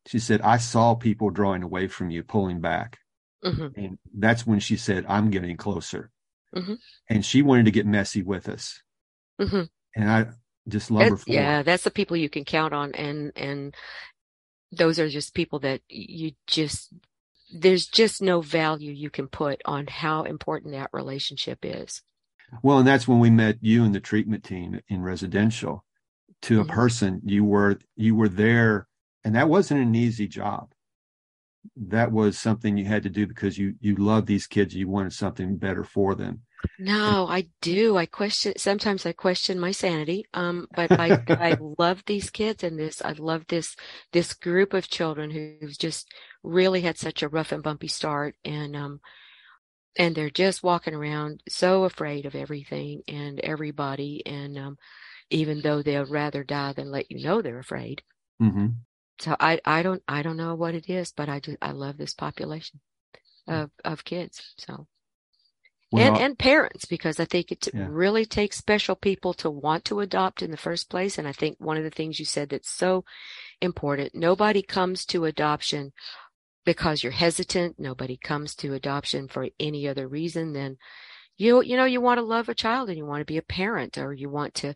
she 0.08 0.20
said, 0.20 0.42
"I 0.42 0.58
saw 0.58 0.96
people 0.96 1.30
drawing 1.30 1.64
away 1.64 1.88
from 1.88 2.10
you, 2.10 2.24
pulling 2.24 2.60
back." 2.60 2.98
Mm-hmm. 3.46 3.80
And 3.80 3.98
that's 4.18 4.48
when 4.48 4.60
she 4.60 4.76
said, 4.76 5.06
I'm 5.08 5.30
getting 5.30 5.56
closer. 5.56 6.10
Mm-hmm. 6.56 6.74
And 7.10 7.24
she 7.26 7.42
wanted 7.42 7.66
to 7.66 7.72
get 7.72 7.86
messy 7.86 8.24
with 8.24 8.50
us. 8.50 8.82
Mm-hmm. 9.40 9.64
And 9.96 10.10
I 10.10 10.28
just 10.68 10.92
love 10.92 11.10
her. 11.10 11.18
yeah, 11.28 11.64
that's 11.64 11.84
the 11.84 11.92
people 11.92 12.18
you 12.18 12.30
can 12.30 12.46
count 12.46 12.74
on. 12.74 12.94
And, 12.94 13.32
and 13.36 13.76
those 14.72 15.00
are 15.00 15.10
just 15.10 15.34
people 15.34 15.60
that 15.60 15.82
you 15.88 16.32
just 16.48 16.94
there's 17.54 17.88
just 17.88 18.22
no 18.22 18.42
value 18.42 18.92
you 18.92 19.10
can 19.10 19.28
put 19.28 19.62
on 19.66 19.88
how 19.88 20.24
important 20.24 20.74
that 20.74 20.90
relationship 20.92 21.60
is. 21.64 22.02
Well, 22.62 22.80
and 22.80 22.88
that's 22.88 23.08
when 23.08 23.20
we 23.20 23.30
met 23.30 23.58
you 23.62 23.84
and 23.84 23.94
the 23.94 24.00
treatment 24.00 24.44
team 24.44 24.82
in 24.88 25.02
residential. 25.02 25.84
To 26.44 26.60
a 26.60 26.64
mm-hmm. 26.64 26.74
person, 26.74 27.22
you 27.24 27.44
were 27.44 27.80
you 27.96 28.14
were 28.16 28.30
there, 28.30 28.88
and 29.24 29.36
that 29.36 29.50
wasn't 29.50 29.82
an 29.82 29.96
easy 29.96 30.28
job. 30.28 30.70
That 31.76 32.12
was 32.12 32.38
something 32.38 32.78
you 32.78 32.86
had 32.86 33.04
to 33.04 33.10
do 33.10 33.28
because 33.28 33.58
you 33.58 33.76
you 33.80 33.96
love 33.96 34.26
these 34.26 34.48
kids. 34.48 34.76
You 34.76 34.88
wanted 34.88 35.14
something 35.14 35.58
better 35.58 35.84
for 35.84 36.16
them. 36.16 36.42
No, 36.80 37.28
I 37.28 37.48
do. 37.62 37.98
I 37.98 38.06
question 38.06 38.54
sometimes 38.58 39.06
I 39.06 39.12
question 39.12 39.60
my 39.60 39.72
sanity. 39.72 40.26
Um, 40.34 40.68
but 40.76 40.92
I 40.92 41.24
I 41.30 41.58
love 41.78 42.04
these 42.06 42.30
kids 42.30 42.64
and 42.64 42.80
this 42.80 43.02
I 43.04 43.12
love 43.14 43.46
this 43.48 43.76
this 44.12 44.34
group 44.34 44.74
of 44.74 44.90
children 44.90 45.32
who've 45.32 45.78
just 45.78 46.12
really 46.44 46.82
had 46.82 46.98
such 46.98 47.24
a 47.24 47.30
rough 47.30 47.52
and 47.52 47.64
bumpy 47.64 47.88
start 47.88 48.36
and 48.44 48.76
um 48.76 49.00
and 49.98 50.16
they're 50.16 50.30
just 50.30 50.64
walking 50.64 50.94
around 50.94 51.42
so 51.48 51.86
afraid 51.86 52.26
of 52.26 52.36
everything 52.36 53.02
and 53.08 53.40
everybody 53.40 54.22
and 54.26 54.58
um 54.58 54.78
even 55.30 55.62
though 55.62 55.82
they'll 55.82 56.06
rather 56.06 56.44
die 56.44 56.74
than 56.74 56.92
let 56.92 57.10
you 57.10 57.24
know 57.24 57.42
they're 57.42 57.60
afraid. 57.60 58.04
Mm-hmm. 58.42 58.68
So 59.20 59.36
I 59.40 59.60
I 59.66 59.84
don't 59.84 60.04
I 60.08 60.22
don't 60.22 60.38
know 60.38 60.56
what 60.56 60.76
it 60.76 60.90
is, 60.90 61.12
but 61.12 61.30
I 61.30 61.40
do 61.40 61.58
I 61.62 61.72
love 61.72 61.98
this 61.98 62.14
population 62.14 62.80
of 63.48 63.72
of 63.84 64.04
kids. 64.04 64.54
So 64.58 64.88
well, 65.92 66.08
and 66.08 66.18
and 66.18 66.40
parents 66.40 66.86
because 66.86 67.20
I 67.20 67.26
think 67.26 67.52
it 67.52 67.68
yeah. 67.74 67.88
really 67.90 68.26
takes 68.26 68.58
special 68.58 68.96
people 68.96 69.34
to 69.36 69.50
want 69.50 69.86
to 69.86 70.00
adopt 70.00 70.42
in 70.42 70.52
the 70.52 70.58
first 70.58 70.90
place. 70.90 71.18
And 71.18 71.28
I 71.28 71.32
think 71.32 71.58
one 71.60 71.78
of 71.78 71.84
the 71.84 71.90
things 71.90 72.20
you 72.20 72.26
said 72.26 72.50
that's 72.50 72.70
so 72.70 73.06
important: 73.62 74.16
nobody 74.16 74.62
comes 74.62 75.06
to 75.08 75.26
adoption 75.26 75.94
because 76.66 77.04
you're 77.04 77.12
hesitant. 77.14 77.80
Nobody 77.80 78.18
comes 78.18 78.56
to 78.56 78.74
adoption 78.74 79.28
for 79.28 79.48
any 79.60 79.88
other 79.88 80.08
reason 80.08 80.54
than 80.54 80.78
you 81.38 81.62
you 81.62 81.78
know 81.78 81.86
you 81.86 82.02
want 82.02 82.18
to 82.18 82.26
love 82.26 82.50
a 82.50 82.56
child 82.56 82.90
and 82.90 82.98
you 82.98 83.06
want 83.06 83.22
to 83.22 83.26
be 83.26 83.38
a 83.38 83.42
parent 83.42 83.98
or 83.98 84.14
you 84.14 84.30
want 84.30 84.54
to 84.56 84.74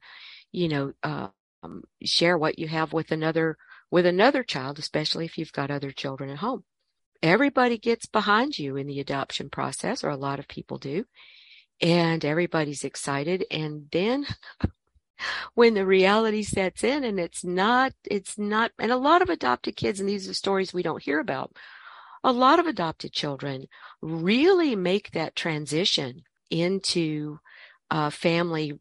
you 0.51 0.67
know 0.67 0.93
uh, 1.03 1.27
um, 1.63 1.83
share 2.03 2.37
what 2.37 2.59
you 2.59 2.67
have 2.67 2.93
with 2.93 3.11
another 3.11 3.57
with 3.91 4.05
another 4.05 4.43
child, 4.43 4.79
especially 4.79 5.25
if 5.25 5.37
you've 5.37 5.53
got 5.53 5.71
other 5.71 5.91
children 5.91 6.29
at 6.29 6.37
home 6.37 6.63
everybody 7.21 7.77
gets 7.77 8.05
behind 8.05 8.57
you 8.57 8.75
in 8.75 8.87
the 8.87 8.99
adoption 8.99 9.49
process, 9.49 10.03
or 10.03 10.09
a 10.09 10.17
lot 10.17 10.39
of 10.39 10.47
people 10.47 10.77
do, 10.77 11.05
and 11.81 12.23
everybody's 12.23 12.83
excited. 12.83 13.45
And 13.51 13.87
then 13.91 14.25
when 15.53 15.73
the 15.73 15.85
reality 15.85 16.43
sets 16.43 16.83
in 16.83 17.03
and 17.03 17.19
it's 17.19 17.43
not, 17.43 17.93
it's 18.03 18.37
not, 18.37 18.71
and 18.79 18.91
a 18.91 18.97
lot 18.97 19.21
of 19.21 19.29
adopted 19.29 19.75
kids, 19.75 19.99
and 19.99 20.07
these 20.07 20.29
are 20.29 20.33
stories 20.33 20.73
we 20.73 20.83
don't 20.83 21.03
hear 21.03 21.19
about, 21.19 21.51
a 22.23 22.31
lot 22.31 22.59
of 22.59 22.67
adopted 22.67 23.13
children 23.13 23.65
really 24.01 24.75
make 24.75 25.11
that 25.11 25.35
transition 25.35 26.23
into 26.49 27.39
a 27.89 28.11
family 28.11 28.79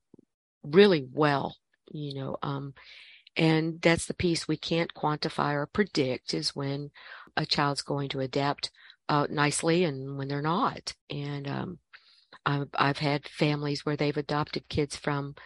really 0.65 1.07
well, 1.13 1.57
you 1.91 2.15
know, 2.15 2.37
um, 2.43 2.75
and 3.39 3.81
that's 3.81 4.07
the 4.07 4.15
piece 4.15 4.49
we 4.49 4.57
can't 4.57 4.93
quantify 4.95 5.55
or 5.55 5.67
predict 5.67 6.35
is 6.35 6.57
when 6.57 6.91
a 7.37 7.47
child's 7.47 7.83
going 7.83 8.09
to 8.11 8.21
adapt 8.21 8.73
uh, 9.09 9.29
nicely 9.31 9.85
and 9.85 10.19
when 10.19 10.27
they're 10.27 10.43
not. 10.43 10.95
And 11.09 11.47
um, 11.47 11.79
I've, 12.45 12.69
I've, 12.75 12.99
had 12.99 13.29
families 13.29 13.87
where 13.87 13.97
they've 13.97 14.17
adopted 14.17 14.69
kids 14.69 14.97
from 14.97 15.37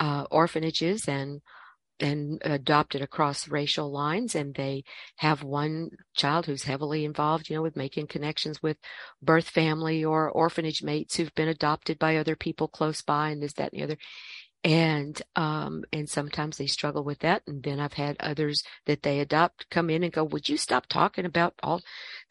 uh, 0.00 0.26
orphanages 0.30 1.08
and 1.08 1.40
and 1.98 2.42
adopted 2.44 3.00
across 3.00 3.48
racial 3.48 3.90
lines 3.90 4.34
and 4.34 4.54
they 4.54 4.84
have 5.16 5.42
one 5.42 5.88
child 6.14 6.44
who's 6.44 6.64
heavily 6.64 7.06
involved 7.06 7.48
you 7.48 7.56
know 7.56 7.62
with 7.62 7.74
making 7.74 8.06
connections 8.06 8.62
with 8.62 8.76
birth 9.22 9.48
family 9.48 10.04
or 10.04 10.30
orphanage 10.30 10.82
mates 10.82 11.16
who've 11.16 11.34
been 11.34 11.48
adopted 11.48 11.98
by 11.98 12.16
other 12.16 12.36
people 12.36 12.68
close 12.68 13.00
by 13.00 13.30
and 13.30 13.42
this 13.42 13.54
that 13.54 13.72
and 13.72 13.80
the 13.80 13.84
other 13.84 13.96
and 14.66 15.22
um 15.36 15.84
and 15.92 16.08
sometimes 16.10 16.56
they 16.56 16.66
struggle 16.66 17.04
with 17.04 17.20
that. 17.20 17.42
And 17.46 17.62
then 17.62 17.78
i've 17.78 17.92
had 17.92 18.16
others 18.18 18.64
that 18.86 19.02
they 19.02 19.20
adopt 19.20 19.70
come 19.70 19.88
in 19.90 20.02
and 20.02 20.12
go 20.12 20.24
would 20.24 20.48
you 20.48 20.56
stop 20.56 20.86
talking 20.88 21.24
about 21.24 21.54
all 21.62 21.80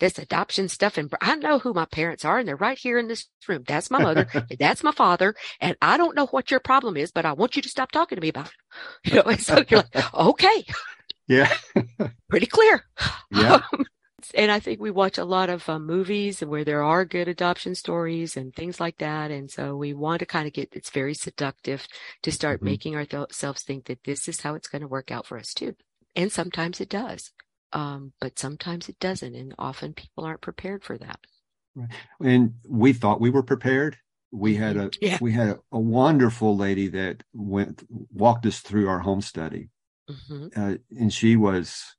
this 0.01 0.19
adoption 0.19 0.67
stuff? 0.67 0.97
And 0.97 1.11
i 1.21 1.35
know 1.35 1.59
who 1.59 1.73
my 1.73 1.85
parents 1.85 2.25
are 2.25 2.37
and 2.37 2.47
they're 2.47 2.57
right 2.57 2.77
here 2.77 2.97
in 2.99 3.07
this 3.07 3.27
room. 3.47 3.63
That's 3.65 3.89
my 3.89 3.99
mother 4.01 4.27
that's 4.59 4.83
my 4.83 4.91
father 4.91 5.33
and 5.61 5.77
i 5.81 5.95
don't 5.95 6.15
know 6.15 6.25
what 6.27 6.51
your 6.51 6.59
problem 6.59 6.97
is 6.97 7.11
but 7.11 7.25
i 7.25 7.31
want 7.31 7.55
you 7.55 7.61
to 7.61 7.69
stop 7.69 7.91
talking 7.91 8.17
to 8.17 8.21
me 8.21 8.29
about 8.29 8.47
it. 8.47 8.53
You 9.05 9.15
know 9.15 9.21
and 9.23 9.39
so 9.41 9.63
you're 9.69 9.79
like 9.93 10.13
okay. 10.13 10.65
Yeah. 11.27 11.51
Pretty 12.29 12.45
clear. 12.47 12.83
Yeah. 13.31 13.61
It's 13.73 13.89
and 14.33 14.51
I 14.51 14.59
think 14.59 14.79
we 14.79 14.91
watch 14.91 15.17
a 15.17 15.25
lot 15.25 15.49
of 15.49 15.67
uh, 15.69 15.79
movies 15.79 16.41
where 16.41 16.63
there 16.63 16.83
are 16.83 17.05
good 17.05 17.27
adoption 17.27 17.75
stories 17.75 18.37
and 18.37 18.53
things 18.53 18.79
like 18.79 18.97
that, 18.97 19.31
and 19.31 19.49
so 19.49 19.75
we 19.75 19.93
want 19.93 20.19
to 20.19 20.25
kind 20.25 20.47
of 20.47 20.53
get. 20.53 20.69
It's 20.73 20.89
very 20.89 21.13
seductive 21.13 21.87
to 22.23 22.31
start 22.31 22.59
mm-hmm. 22.59 22.65
making 22.65 22.95
ourselves 22.95 23.63
think 23.63 23.85
that 23.85 24.03
this 24.03 24.27
is 24.27 24.41
how 24.41 24.55
it's 24.55 24.67
going 24.67 24.81
to 24.81 24.87
work 24.87 25.11
out 25.11 25.25
for 25.27 25.37
us 25.37 25.53
too, 25.53 25.75
and 26.15 26.31
sometimes 26.31 26.81
it 26.81 26.89
does, 26.89 27.31
um, 27.73 28.13
but 28.19 28.39
sometimes 28.39 28.89
it 28.89 28.99
doesn't, 28.99 29.35
and 29.35 29.53
often 29.59 29.93
people 29.93 30.23
aren't 30.23 30.41
prepared 30.41 30.83
for 30.83 30.97
that. 30.97 31.19
Right. 31.75 31.89
And 32.21 32.53
we 32.67 32.93
thought 32.93 33.21
we 33.21 33.29
were 33.29 33.43
prepared. 33.43 33.97
We 34.31 34.55
had 34.55 34.77
a 34.77 34.89
yeah. 35.01 35.17
we 35.21 35.33
had 35.33 35.49
a, 35.49 35.59
a, 35.71 35.79
wonderful 35.79 36.55
lady 36.55 36.87
that 36.89 37.23
went 37.33 37.83
walked 37.89 38.45
us 38.45 38.59
through 38.59 38.87
our 38.87 38.99
home 38.99 39.21
study, 39.21 39.69
mm-hmm. 40.09 40.47
uh, 40.55 40.75
and 40.97 41.13
she 41.13 41.35
was 41.35 41.94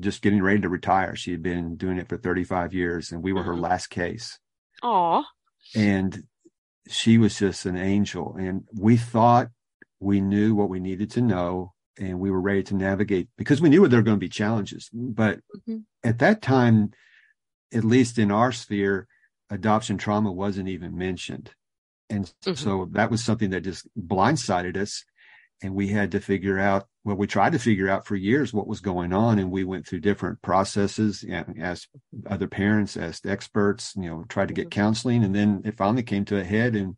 just 0.00 0.22
getting 0.22 0.42
ready 0.42 0.60
to 0.60 0.68
retire. 0.68 1.16
She 1.16 1.30
had 1.30 1.42
been 1.42 1.76
doing 1.76 1.98
it 1.98 2.08
for 2.08 2.16
35 2.16 2.74
years, 2.74 3.12
and 3.12 3.22
we 3.22 3.32
were 3.32 3.40
mm-hmm. 3.40 3.50
her 3.50 3.56
last 3.56 3.88
case. 3.88 4.38
Aw. 4.82 5.22
And 5.74 6.24
she 6.88 7.18
was 7.18 7.38
just 7.38 7.66
an 7.66 7.76
angel, 7.76 8.36
and 8.38 8.64
we 8.72 8.96
thought 8.96 9.48
we 10.00 10.20
knew 10.20 10.54
what 10.54 10.68
we 10.68 10.80
needed 10.80 11.10
to 11.12 11.20
know, 11.20 11.72
and 11.98 12.20
we 12.20 12.30
were 12.30 12.40
ready 12.40 12.62
to 12.64 12.74
navigate 12.74 13.28
because 13.36 13.60
we 13.60 13.68
knew 13.68 13.86
there 13.88 14.00
were 14.00 14.04
going 14.04 14.16
to 14.16 14.20
be 14.20 14.28
challenges. 14.28 14.88
But 14.92 15.38
mm-hmm. 15.38 15.78
at 16.04 16.18
that 16.18 16.42
time, 16.42 16.92
at 17.72 17.84
least 17.84 18.18
in 18.18 18.30
our 18.30 18.52
sphere, 18.52 19.08
adoption 19.50 19.98
trauma 19.98 20.30
wasn't 20.30 20.68
even 20.68 20.96
mentioned. 20.96 21.52
And 22.08 22.26
mm-hmm. 22.44 22.54
so 22.54 22.88
that 22.92 23.10
was 23.10 23.24
something 23.24 23.50
that 23.50 23.62
just 23.62 23.88
blindsided 23.98 24.76
us. 24.76 25.04
And 25.62 25.74
we 25.74 25.88
had 25.88 26.12
to 26.12 26.20
figure 26.20 26.58
out, 26.58 26.86
well, 27.06 27.14
we 27.14 27.28
tried 27.28 27.52
to 27.52 27.60
figure 27.60 27.88
out 27.88 28.04
for 28.04 28.16
years 28.16 28.52
what 28.52 28.66
was 28.66 28.80
going 28.80 29.12
on. 29.12 29.38
And 29.38 29.48
we 29.48 29.62
went 29.62 29.86
through 29.86 30.00
different 30.00 30.42
processes, 30.42 31.24
and 31.26 31.54
asked 31.62 31.86
other 32.28 32.48
parents, 32.48 32.96
asked 32.96 33.26
experts, 33.26 33.94
you 33.94 34.10
know, 34.10 34.24
tried 34.28 34.48
to 34.48 34.54
get 34.54 34.70
mm-hmm. 34.70 34.80
counseling. 34.80 35.22
And 35.22 35.32
then 35.32 35.62
it 35.64 35.76
finally 35.76 36.02
came 36.02 36.24
to 36.24 36.40
a 36.40 36.42
head 36.42 36.74
and 36.74 36.96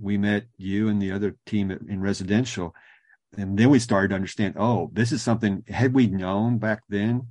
we 0.00 0.16
met 0.16 0.46
you 0.56 0.88
and 0.88 1.00
the 1.00 1.12
other 1.12 1.36
team 1.44 1.70
in 1.70 2.00
residential. 2.00 2.74
And 3.36 3.58
then 3.58 3.68
we 3.68 3.80
started 3.80 4.08
to 4.08 4.14
understand, 4.14 4.54
oh, 4.56 4.88
this 4.94 5.12
is 5.12 5.20
something, 5.20 5.62
had 5.68 5.92
we 5.92 6.06
known 6.06 6.56
back 6.56 6.82
then 6.88 7.28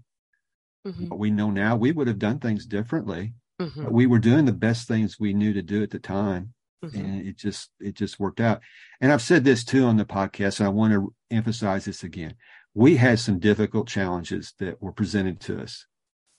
mm-hmm. 0.86 1.08
what 1.08 1.18
we 1.18 1.32
know 1.32 1.50
now, 1.50 1.76
we 1.76 1.92
would 1.92 2.08
have 2.08 2.20
done 2.20 2.38
things 2.38 2.68
differently. 2.68 3.34
Mm-hmm. 3.60 3.90
we 3.92 4.06
were 4.06 4.20
doing 4.20 4.46
the 4.46 4.52
best 4.52 4.88
things 4.88 5.20
we 5.20 5.34
knew 5.34 5.54
to 5.54 5.62
do 5.64 5.82
at 5.82 5.90
the 5.90 6.00
time. 6.00 6.54
Mm-hmm. 6.84 7.00
And 7.00 7.28
it 7.28 7.38
just 7.38 7.70
it 7.80 7.96
just 7.96 8.20
worked 8.20 8.42
out. 8.42 8.62
And 9.00 9.12
I've 9.12 9.22
said 9.22 9.44
this 9.44 9.64
too 9.64 9.86
on 9.86 9.98
the 9.98 10.06
podcast, 10.06 10.60
I 10.60 10.68
want 10.68 10.94
to 10.94 11.14
emphasize 11.34 11.86
this 11.86 12.04
again. 12.04 12.36
We 12.74 12.98
had 12.98 13.20
some 13.20 13.40
difficult 13.40 13.88
challenges 13.88 14.54
that 14.60 14.82
were 14.82 14.92
presented 14.92 15.40
to 15.42 15.62
us. 15.62 15.86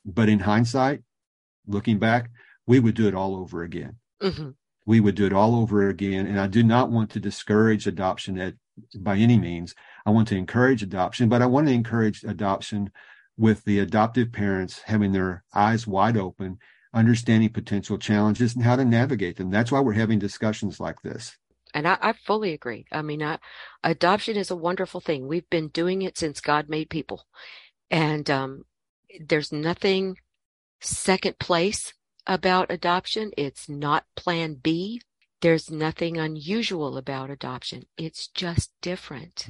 But 0.04 0.28
in 0.28 0.40
hindsight, 0.40 1.02
looking 1.66 1.98
back, 1.98 2.30
we 2.66 2.80
would 2.80 2.94
do 2.94 3.08
it 3.08 3.14
all 3.14 3.36
over 3.36 3.62
again. 3.62 3.96
Mm-hmm. 4.22 4.50
We 4.86 5.00
would 5.00 5.14
do 5.14 5.26
it 5.26 5.32
all 5.32 5.56
over 5.56 5.88
again. 5.88 6.26
And 6.26 6.38
I 6.38 6.46
do 6.46 6.62
not 6.62 6.90
want 6.90 7.10
to 7.10 7.20
discourage 7.20 7.86
adoption 7.86 8.38
at, 8.38 8.54
by 8.98 9.16
any 9.16 9.38
means. 9.38 9.74
I 10.04 10.10
want 10.10 10.28
to 10.28 10.36
encourage 10.36 10.82
adoption, 10.82 11.28
but 11.28 11.42
I 11.42 11.46
want 11.46 11.68
to 11.68 11.72
encourage 11.72 12.22
adoption 12.24 12.90
with 13.36 13.64
the 13.64 13.78
adoptive 13.78 14.32
parents 14.32 14.82
having 14.84 15.12
their 15.12 15.44
eyes 15.54 15.86
wide 15.86 16.16
open, 16.16 16.58
understanding 16.92 17.50
potential 17.50 17.98
challenges 17.98 18.54
and 18.54 18.64
how 18.64 18.76
to 18.76 18.84
navigate 18.84 19.36
them. 19.36 19.50
That's 19.50 19.72
why 19.72 19.80
we're 19.80 19.94
having 19.94 20.18
discussions 20.18 20.78
like 20.78 21.00
this. 21.02 21.36
And 21.74 21.88
I, 21.88 21.98
I 22.00 22.12
fully 22.12 22.52
agree. 22.52 22.86
I 22.92 23.02
mean, 23.02 23.22
I, 23.22 23.38
adoption 23.82 24.36
is 24.36 24.50
a 24.50 24.56
wonderful 24.56 25.00
thing. 25.00 25.26
We've 25.26 25.48
been 25.50 25.68
doing 25.68 26.02
it 26.02 26.16
since 26.16 26.40
God 26.40 26.68
made 26.68 26.88
people. 26.88 27.26
And 27.90 28.30
um, 28.30 28.64
there's 29.20 29.52
nothing 29.52 30.16
second 30.80 31.38
place 31.38 31.92
about 32.26 32.70
adoption. 32.70 33.32
It's 33.36 33.68
not 33.68 34.04
plan 34.14 34.54
B. 34.54 35.00
There's 35.40 35.70
nothing 35.70 36.16
unusual 36.16 36.96
about 36.96 37.28
adoption. 37.28 37.84
It's 37.98 38.28
just 38.28 38.72
different. 38.80 39.48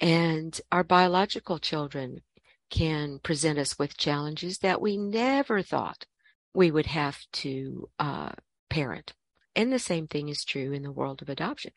And 0.00 0.58
our 0.72 0.84
biological 0.84 1.58
children 1.58 2.22
can 2.70 3.18
present 3.18 3.58
us 3.58 3.78
with 3.78 3.98
challenges 3.98 4.58
that 4.58 4.80
we 4.80 4.96
never 4.96 5.62
thought 5.62 6.06
we 6.54 6.70
would 6.70 6.86
have 6.86 7.18
to 7.32 7.88
uh, 7.98 8.30
parent. 8.70 9.12
And 9.60 9.70
the 9.70 9.78
same 9.78 10.06
thing 10.06 10.30
is 10.30 10.42
true 10.42 10.72
in 10.72 10.82
the 10.82 10.90
world 10.90 11.20
of 11.20 11.28
adoption. 11.28 11.72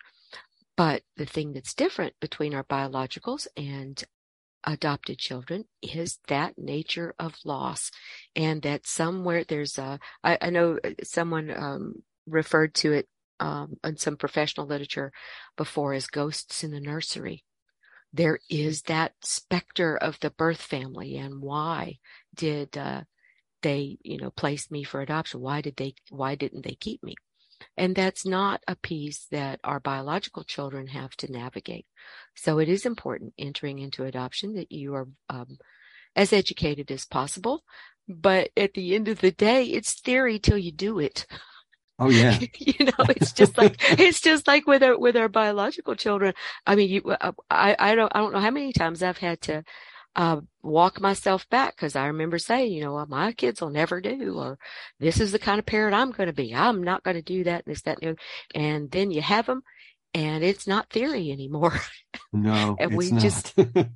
But 0.77 1.01
the 1.17 1.25
thing 1.25 1.51
that's 1.51 1.73
different 1.73 2.13
between 2.21 2.53
our 2.53 2.63
biologicals 2.63 3.45
and 3.57 4.01
adopted 4.63 5.17
children 5.17 5.65
is 5.81 6.19
that 6.29 6.57
nature 6.57 7.13
of 7.19 7.35
loss 7.43 7.91
and 8.37 8.61
that 8.61 8.87
somewhere 8.87 9.43
there's 9.43 9.77
a 9.77 9.99
I, 10.23 10.37
I 10.39 10.49
know 10.49 10.79
someone 11.03 11.51
um, 11.51 12.03
referred 12.25 12.73
to 12.75 12.93
it 12.93 13.09
um, 13.41 13.75
in 13.83 13.97
some 13.97 14.15
professional 14.15 14.65
literature 14.65 15.11
before 15.57 15.91
as 15.91 16.07
ghosts 16.07 16.63
in 16.63 16.71
the 16.71 16.79
nursery. 16.79 17.43
There 18.13 18.39
is 18.49 18.83
that 18.83 19.11
specter 19.21 19.97
of 19.97 20.21
the 20.21 20.29
birth 20.29 20.61
family 20.61 21.17
and 21.17 21.41
why 21.41 21.97
did 22.33 22.77
uh, 22.77 23.01
they 23.61 23.97
you 24.03 24.19
know 24.19 24.29
place 24.29 24.71
me 24.71 24.85
for 24.85 25.01
adoption? 25.01 25.41
Why 25.41 25.59
did 25.59 25.75
they 25.75 25.95
why 26.09 26.35
didn't 26.35 26.63
they 26.63 26.75
keep 26.75 27.03
me 27.03 27.15
and 27.77 27.95
that's 27.95 28.25
not 28.25 28.61
a 28.67 28.75
piece 28.75 29.27
that 29.31 29.59
our 29.63 29.79
biological 29.79 30.43
children 30.43 30.87
have 30.87 31.15
to 31.15 31.31
navigate 31.31 31.85
so 32.35 32.59
it 32.59 32.69
is 32.69 32.85
important 32.85 33.33
entering 33.37 33.79
into 33.79 34.03
adoption 34.03 34.53
that 34.53 34.71
you 34.71 34.93
are 34.95 35.07
um, 35.29 35.57
as 36.15 36.33
educated 36.33 36.91
as 36.91 37.05
possible 37.05 37.63
but 38.07 38.49
at 38.57 38.73
the 38.73 38.95
end 38.95 39.07
of 39.07 39.21
the 39.21 39.31
day 39.31 39.65
it's 39.65 39.99
theory 40.01 40.39
till 40.39 40.57
you 40.57 40.71
do 40.71 40.99
it 40.99 41.25
Oh 41.99 42.09
yeah. 42.09 42.39
you 42.57 42.85
know, 42.85 43.05
it's 43.09 43.31
just 43.31 43.57
like 43.57 43.77
it's 43.99 44.19
just 44.21 44.47
like 44.47 44.65
with 44.65 44.83
our 44.83 44.97
with 44.97 45.15
our 45.15 45.29
biological 45.29 45.95
children. 45.95 46.33
I 46.65 46.75
mean, 46.75 46.89
you, 46.89 47.01
uh, 47.05 47.31
I 47.49 47.75
I 47.77 47.95
don't 47.95 48.11
I 48.15 48.19
don't 48.19 48.33
know 48.33 48.39
how 48.39 48.51
many 48.51 48.73
times 48.73 49.03
I've 49.03 49.19
had 49.19 49.41
to 49.41 49.63
uh, 50.15 50.41
walk 50.61 51.01
myself 51.01 51.47
back 51.49 51.75
because 51.75 51.95
I 51.95 52.07
remember 52.07 52.37
saying, 52.37 52.71
you 52.71 52.83
know, 52.83 52.93
well, 52.93 53.07
my 53.07 53.31
kids 53.31 53.61
will 53.61 53.71
never 53.71 53.99
do, 53.99 54.37
or 54.37 54.59
this 54.99 55.19
is 55.19 55.31
the 55.31 55.39
kind 55.39 55.59
of 55.59 55.65
parent 55.65 55.95
I'm 55.95 56.11
going 56.11 56.27
to 56.27 56.33
be. 56.33 56.53
I'm 56.53 56.83
not 56.83 57.03
going 57.03 57.15
to 57.15 57.21
do 57.21 57.43
that 57.45 57.65
and 57.65 57.73
this 57.73 57.81
that 57.83 57.99
and, 58.01 58.17
the 58.53 58.59
and 58.59 58.91
then 58.91 59.11
you 59.11 59.21
have 59.21 59.47
them, 59.47 59.63
and 60.13 60.43
it's 60.43 60.67
not 60.67 60.89
theory 60.89 61.31
anymore. 61.31 61.79
No, 62.31 62.75
and 62.79 62.95
we 62.95 63.11
not. 63.11 63.21
just 63.21 63.55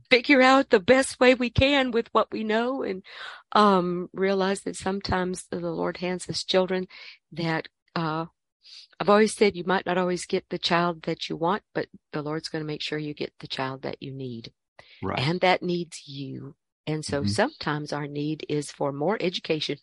figure 0.10 0.42
out 0.42 0.70
the 0.70 0.80
best 0.80 1.20
way 1.20 1.36
we 1.36 1.50
can 1.50 1.92
with 1.92 2.10
what 2.14 2.32
we 2.32 2.44
know, 2.44 2.82
and 2.82 3.04
um, 3.52 4.10
realize 4.14 4.62
that 4.62 4.76
sometimes 4.76 5.46
the 5.52 5.60
Lord 5.60 5.98
hands 5.98 6.28
us 6.30 6.44
children 6.44 6.88
that 7.32 7.68
uh, 7.96 8.26
I've 9.00 9.10
always 9.10 9.36
said 9.36 9.56
you 9.56 9.64
might 9.66 9.86
not 9.86 9.98
always 9.98 10.26
get 10.26 10.50
the 10.50 10.58
child 10.58 11.04
that 11.04 11.30
you 11.30 11.36
want, 11.36 11.62
but 11.76 11.88
the 12.12 12.24
Lord's 12.24 12.50
going 12.50 12.64
to 12.64 12.68
make 12.68 12.82
sure 12.82 12.98
you 12.98 13.14
get 13.14 13.34
the 13.40 13.48
child 13.48 13.84
that 13.84 14.02
you 14.02 14.12
need. 14.12 14.52
Right. 15.02 15.20
And 15.20 15.42
that 15.42 15.62
needs 15.62 16.08
you. 16.08 16.56
And 16.86 17.04
so 17.04 17.22
mm-hmm. 17.22 17.30
sometimes 17.30 17.92
our 17.92 18.08
need 18.08 18.46
is 18.50 18.72
for 18.72 18.92
more 18.92 19.18
education. 19.20 19.78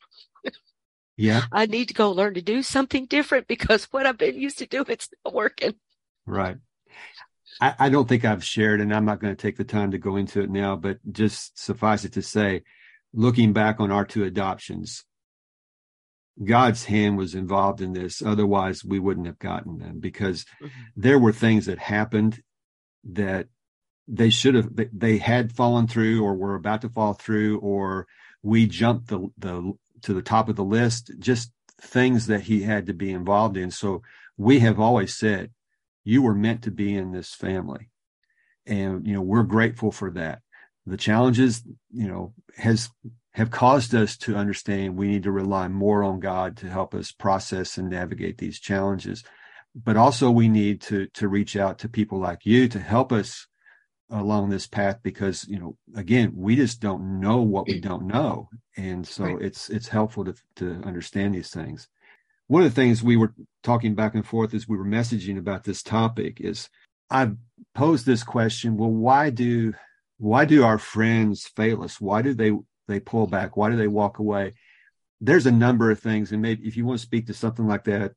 yeah. 1.17 1.43
I 1.53 1.67
need 1.67 1.89
to 1.89 1.95
go 1.95 2.11
learn 2.11 2.35
to 2.35 2.43
do 2.43 2.63
something 2.63 3.07
different 3.07 3.47
because 3.47 3.85
what 3.87 4.07
I've 4.07 4.19
been 4.19 4.39
used 4.39 4.59
to 4.59 4.67
do, 4.67 4.85
it's 4.89 5.09
not 5.25 5.35
working. 5.35 5.75
Right. 6.27 6.57
I, 7.61 7.75
I 7.79 7.89
don't 7.89 8.09
think 8.09 8.25
I've 8.25 8.45
shared, 8.45 8.81
and 8.81 8.93
I'm 8.93 9.05
not 9.05 9.21
going 9.21 9.35
to 9.35 9.41
take 9.41 9.57
the 9.57 9.65
time 9.65 9.93
to 9.93 9.99
go 9.99 10.17
into 10.17 10.41
it 10.41 10.51
now, 10.51 10.77
but 10.77 10.99
just 11.11 11.59
suffice 11.59 12.05
it 12.05 12.15
to 12.15 12.23
say, 12.23 12.63
looking 13.13 13.53
back 13.53 13.81
on 13.81 13.93
our 13.93 14.05
two 14.05 14.25
adoptions, 14.25 15.05
God's 16.43 16.85
hand 16.85 17.17
was 17.17 17.35
involved 17.35 17.81
in 17.81 17.93
this. 17.93 18.23
Otherwise, 18.23 18.85
we 18.85 18.99
wouldn't 18.99 19.27
have 19.27 19.39
gotten 19.39 19.79
them 19.79 20.01
because 20.01 20.45
mm-hmm. 20.63 20.69
there 20.97 21.19
were 21.19 21.33
things 21.33 21.67
that 21.67 21.79
happened 21.79 22.43
that 23.05 23.47
they 24.07 24.31
should 24.31 24.55
have, 24.55 24.69
they 24.93 25.19
had 25.19 25.53
fallen 25.53 25.87
through 25.87 26.23
or 26.23 26.35
were 26.35 26.55
about 26.55 26.83
to 26.83 26.89
fall 26.89 27.15
through, 27.15 27.59
or 27.61 28.07
we 28.43 28.67
jumped 28.67 29.09
the, 29.09 29.29
the, 29.39 29.73
to 30.03 30.15
the 30.15 30.23
top 30.23 30.49
of 30.49 30.57
the 30.57 30.65
list, 30.65 31.11
just 31.19 31.51
things 31.81 32.27
that 32.27 32.43
he 32.43 32.63
had 32.63 32.87
to 32.87 32.93
be 32.93 33.11
involved 33.11 33.57
in. 33.57 33.71
So 33.71 34.03
we 34.37 34.61
have 34.61 34.79
always 34.79 35.15
said, 35.15 35.51
you 36.05 36.23
were 36.23 36.35
meant 36.35 36.63
to 36.63 36.71
be 36.71 36.95
in 36.95 37.13
this 37.13 37.35
family. 37.35 37.91
And, 38.67 39.07
you 39.07 39.15
know, 39.15 39.23
we're 39.23 39.43
grateful 39.43 39.91
for 39.91 40.11
that. 40.13 40.41
The 40.87 40.97
challenges, 40.99 41.63
you 41.91 42.07
know, 42.07 42.35
has 42.57 42.91
have 43.33 43.51
caused 43.51 43.95
us 43.95 44.17
to 44.17 44.37
understand 44.37 44.97
we 44.97 45.09
need 45.09 45.25
to 45.25 45.33
rely 45.33 45.67
more 45.67 46.05
on 46.05 46.21
God 46.21 46.57
to 46.59 46.69
help 46.69 46.95
us 46.95 47.11
process 47.11 47.79
and 47.79 47.91
navigate 47.91 48.39
these 48.39 48.61
challenges. 48.61 49.25
But 49.75 49.97
also 49.97 50.31
we 50.31 50.49
need 50.49 50.83
to 50.83 51.07
to 51.15 51.27
reach 51.27 51.57
out 51.57 51.79
to 51.81 51.89
people 51.89 52.21
like 52.21 52.45
you 52.45 52.69
to 52.69 52.79
help 52.79 53.13
us 53.13 53.47
along 54.11 54.51
this 54.51 54.67
path 54.67 54.99
because 55.03 55.47
you 55.49 55.59
know 55.59 55.77
again 55.97 56.33
we 56.35 56.57
just 56.57 56.81
don't 56.81 57.21
know 57.21 57.39
what 57.39 57.67
we 57.67 57.79
mm. 57.79 57.83
don't 57.83 58.07
know 58.07 58.49
and 58.77 59.07
so 59.07 59.25
right. 59.25 59.41
it's 59.41 59.71
it's 59.71 59.89
helpful 59.89 60.25
to 60.25 60.35
to 60.55 60.81
understand 60.85 61.35
these 61.35 61.51
things 61.51 61.89
one 62.47 62.63
of 62.63 62.69
the 62.69 62.75
things 62.75 63.03
we 63.03 63.17
were 63.17 63.33
talking 63.63 63.95
back 63.95 64.15
and 64.15 64.27
forth 64.27 64.53
as 64.53 64.69
we 64.69 64.77
were 64.77 64.85
messaging 64.85 65.39
about 65.39 65.65
this 65.65 65.83
topic 65.83 66.41
is 66.41 66.69
i've 67.11 67.35
posed 67.75 68.05
this 68.05 68.23
question 68.23 68.77
well 68.77 68.91
why 68.91 69.31
do 69.31 69.73
why 70.19 70.45
do 70.45 70.65
our 70.65 70.79
friends 70.79 71.47
fail 71.57 71.83
us 71.83 71.99
why 72.01 72.21
do 72.21 72.35
they 72.35 72.53
they 72.89 73.01
pull 73.01 73.27
back? 73.27 73.57
Why 73.57 73.71
do 73.71 73.77
they 73.77 73.89
walk 73.89 74.19
away? 74.19 74.55
There's 75.21 75.47
a 75.47 75.53
number 75.53 75.91
of 75.91 76.01
things, 76.01 76.33
and 76.33 76.43
maybe 76.43 76.67
if 76.67 76.77
you 76.77 76.85
want 76.85 77.01
to 77.01 77.07
speak 77.07 77.27
to 77.27 77.35
something 77.35 77.67
like 77.67 77.85
that, 77.85 78.13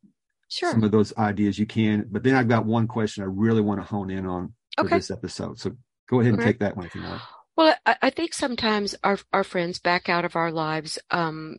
Sure. 0.50 0.72
some 0.72 0.84
of 0.84 0.92
those 0.92 1.16
ideas 1.18 1.60
you 1.60 1.66
can. 1.66 2.08
But 2.10 2.24
then 2.24 2.36
I've 2.36 2.48
got 2.48 2.66
one 2.66 2.88
question 2.88 3.24
I 3.24 3.28
really 3.28 3.62
want 3.62 3.82
to 3.82 3.86
hone 3.86 4.10
in 4.10 4.26
on 4.26 4.54
for 4.78 4.86
Okay. 4.86 4.96
this 4.98 5.12
episode. 5.12 5.60
So 5.60 5.72
go 6.10 6.20
ahead 6.20 6.34
and 6.34 6.42
Okay. 6.42 6.52
take 6.52 6.60
that 6.60 6.76
one 6.78 6.86
if 6.86 6.96
you 6.96 7.02
want. 7.02 7.22
Well, 7.56 7.76
I, 7.86 7.96
I 8.04 8.10
think 8.10 8.34
sometimes 8.34 8.96
our 9.04 9.18
our 9.34 9.44
friends 9.44 9.80
back 9.80 10.10
out 10.10 10.26
of 10.26 10.36
our 10.36 10.52
lives 10.52 11.00
um, 11.12 11.58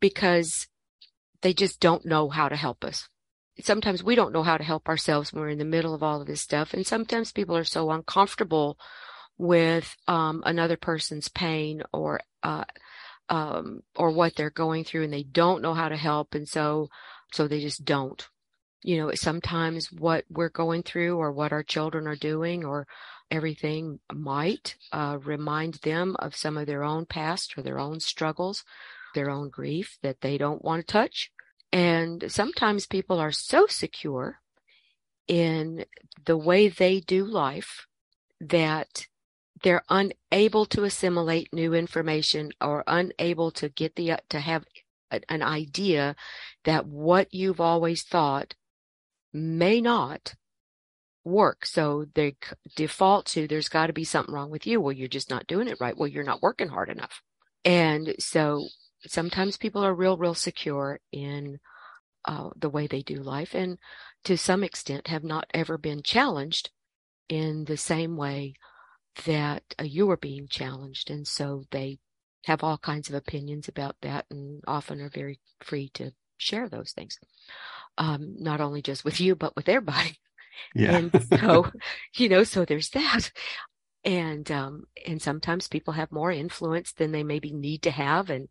because 0.00 0.66
they 1.42 1.52
just 1.52 1.80
don't 1.80 2.06
know 2.06 2.28
how 2.28 2.48
to 2.48 2.56
help 2.56 2.84
us. 2.84 3.08
Sometimes 3.60 4.02
we 4.02 4.14
don't 4.14 4.32
know 4.32 4.42
how 4.42 4.58
to 4.58 4.64
help 4.64 4.88
ourselves 4.88 5.32
when 5.32 5.42
we're 5.42 5.50
in 5.50 5.58
the 5.58 5.64
middle 5.64 5.94
of 5.94 6.02
all 6.02 6.20
of 6.20 6.26
this 6.26 6.42
stuff, 6.42 6.74
and 6.74 6.86
sometimes 6.86 7.32
people 7.32 7.56
are 7.56 7.64
so 7.64 7.90
uncomfortable 7.90 8.78
with 9.38 9.94
um, 10.08 10.42
another 10.46 10.76
person's 10.76 11.28
pain 11.28 11.82
or 11.92 12.20
uh, 12.42 12.64
um, 13.28 13.82
or 13.94 14.10
what 14.10 14.34
they're 14.36 14.50
going 14.50 14.84
through, 14.84 15.04
and 15.04 15.12
they 15.12 15.22
don't 15.22 15.62
know 15.62 15.74
how 15.74 15.88
to 15.88 15.96
help, 15.96 16.34
and 16.34 16.48
so 16.48 16.88
so 17.32 17.46
they 17.48 17.60
just 17.60 17.84
don't. 17.84 18.28
You 18.82 18.98
know, 18.98 19.10
sometimes 19.14 19.90
what 19.90 20.24
we're 20.30 20.48
going 20.48 20.82
through 20.82 21.16
or 21.16 21.32
what 21.32 21.52
our 21.52 21.62
children 21.62 22.06
are 22.06 22.16
doing 22.16 22.64
or 22.64 22.86
everything 23.30 23.98
might 24.12 24.76
uh, 24.92 25.18
remind 25.22 25.74
them 25.74 26.16
of 26.18 26.36
some 26.36 26.56
of 26.56 26.66
their 26.66 26.84
own 26.84 27.06
past 27.06 27.56
or 27.56 27.62
their 27.62 27.78
own 27.78 28.00
struggles, 28.00 28.64
their 29.14 29.30
own 29.30 29.48
grief 29.48 29.98
that 30.02 30.20
they 30.20 30.38
don't 30.38 30.64
want 30.64 30.86
to 30.86 30.92
touch. 30.92 31.30
And 31.72 32.24
sometimes 32.28 32.86
people 32.86 33.18
are 33.18 33.32
so 33.32 33.66
secure 33.66 34.40
in 35.26 35.84
the 36.24 36.36
way 36.36 36.68
they 36.68 37.00
do 37.00 37.24
life 37.24 37.86
that 38.40 39.06
they're 39.62 39.84
unable 39.88 40.66
to 40.66 40.84
assimilate 40.84 41.52
new 41.52 41.74
information 41.74 42.52
or 42.60 42.84
unable 42.86 43.50
to 43.52 43.68
get 43.68 43.96
the 43.96 44.18
to 44.28 44.40
have 44.40 44.64
an 45.28 45.42
idea 45.42 46.14
that 46.64 46.86
what 46.86 47.32
you've 47.32 47.60
always 47.60 48.02
thought 48.02 48.54
may 49.32 49.80
not 49.80 50.34
work. 51.24 51.66
So 51.66 52.06
they 52.14 52.36
default 52.76 53.26
to 53.26 53.48
there's 53.48 53.68
got 53.68 53.88
to 53.88 53.92
be 53.92 54.04
something 54.04 54.34
wrong 54.34 54.50
with 54.50 54.66
you. 54.66 54.80
Well, 54.80 54.92
you're 54.92 55.08
just 55.08 55.30
not 55.30 55.46
doing 55.46 55.68
it 55.68 55.80
right. 55.80 55.96
Well, 55.96 56.08
you're 56.08 56.24
not 56.24 56.42
working 56.42 56.68
hard 56.68 56.88
enough. 56.88 57.20
And 57.64 58.14
so 58.18 58.68
sometimes 59.06 59.56
people 59.56 59.84
are 59.84 59.94
real, 59.94 60.16
real 60.16 60.34
secure 60.34 61.00
in 61.12 61.58
uh, 62.24 62.50
the 62.56 62.70
way 62.70 62.86
they 62.86 63.02
do 63.02 63.16
life 63.16 63.54
and 63.54 63.78
to 64.24 64.36
some 64.36 64.64
extent 64.64 65.08
have 65.08 65.24
not 65.24 65.46
ever 65.54 65.78
been 65.78 66.02
challenged 66.02 66.70
in 67.28 67.64
the 67.64 67.76
same 67.76 68.16
way 68.16 68.54
that 69.24 69.62
uh, 69.80 69.84
you 69.84 70.10
are 70.10 70.16
being 70.16 70.46
challenged. 70.48 71.10
And 71.10 71.26
so 71.26 71.64
they 71.70 71.98
have 72.44 72.62
all 72.62 72.78
kinds 72.78 73.08
of 73.08 73.14
opinions 73.14 73.68
about 73.68 73.96
that 74.02 74.26
and 74.30 74.62
often 74.66 75.00
are 75.00 75.08
very 75.08 75.40
free 75.60 75.88
to 75.94 76.12
share 76.36 76.68
those 76.68 76.92
things. 76.92 77.18
Um, 77.98 78.36
not 78.38 78.60
only 78.60 78.82
just 78.82 79.04
with 79.04 79.20
you, 79.20 79.34
but 79.34 79.56
with 79.56 79.68
everybody. 79.68 80.18
Yeah. 80.74 80.96
And 80.96 81.22
so, 81.38 81.70
you 82.16 82.30
know, 82.30 82.42
so 82.42 82.64
there's 82.64 82.88
that. 82.90 83.30
And, 84.04 84.50
um, 84.50 84.84
and 85.06 85.20
sometimes 85.20 85.68
people 85.68 85.92
have 85.92 86.10
more 86.10 86.30
influence 86.30 86.92
than 86.92 87.12
they 87.12 87.24
maybe 87.24 87.52
need 87.52 87.82
to 87.82 87.90
have. 87.90 88.30
And 88.30 88.48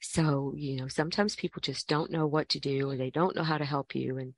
so, 0.00 0.54
you 0.56 0.76
know, 0.76 0.88
sometimes 0.88 1.36
people 1.36 1.60
just 1.60 1.86
don't 1.86 2.10
know 2.10 2.26
what 2.26 2.48
to 2.50 2.58
do 2.60 2.90
or 2.90 2.96
they 2.96 3.10
don't 3.10 3.36
know 3.36 3.44
how 3.44 3.58
to 3.58 3.64
help 3.64 3.94
you 3.94 4.18
and, 4.18 4.34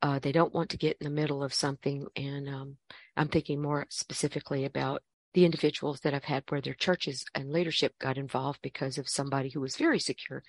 uh, 0.00 0.20
they 0.20 0.30
don't 0.30 0.54
want 0.54 0.70
to 0.70 0.76
get 0.76 0.96
in 1.00 1.04
the 1.06 1.10
middle 1.10 1.42
of 1.42 1.52
something. 1.52 2.06
And, 2.14 2.48
um, 2.48 2.76
I'm 3.16 3.28
thinking 3.28 3.60
more 3.60 3.86
specifically 3.88 4.64
about 4.64 5.02
the 5.34 5.44
individuals 5.44 6.00
that 6.00 6.14
I've 6.14 6.24
had 6.24 6.44
where 6.48 6.60
their 6.60 6.74
churches 6.74 7.24
and 7.34 7.50
leadership 7.50 7.94
got 7.98 8.16
involved 8.16 8.60
because 8.62 8.98
of 8.98 9.08
somebody 9.08 9.48
who 9.48 9.60
was 9.60 9.76
very 9.76 9.98
secure 9.98 10.44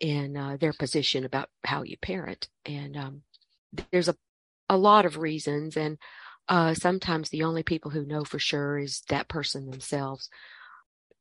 in 0.00 0.36
uh, 0.36 0.56
their 0.58 0.72
position 0.72 1.24
about 1.24 1.48
how 1.64 1.82
you 1.82 1.96
parent. 1.98 2.48
And 2.64 2.96
um, 2.96 3.22
there's 3.92 4.08
a 4.08 4.16
a 4.68 4.76
lot 4.76 5.06
of 5.06 5.18
reasons, 5.18 5.76
and 5.76 5.96
uh, 6.48 6.74
sometimes 6.74 7.28
the 7.28 7.44
only 7.44 7.62
people 7.62 7.90
who 7.92 8.04
know 8.04 8.24
for 8.24 8.38
sure 8.38 8.78
is 8.78 9.02
that 9.08 9.28
person 9.28 9.70
themselves. 9.70 10.28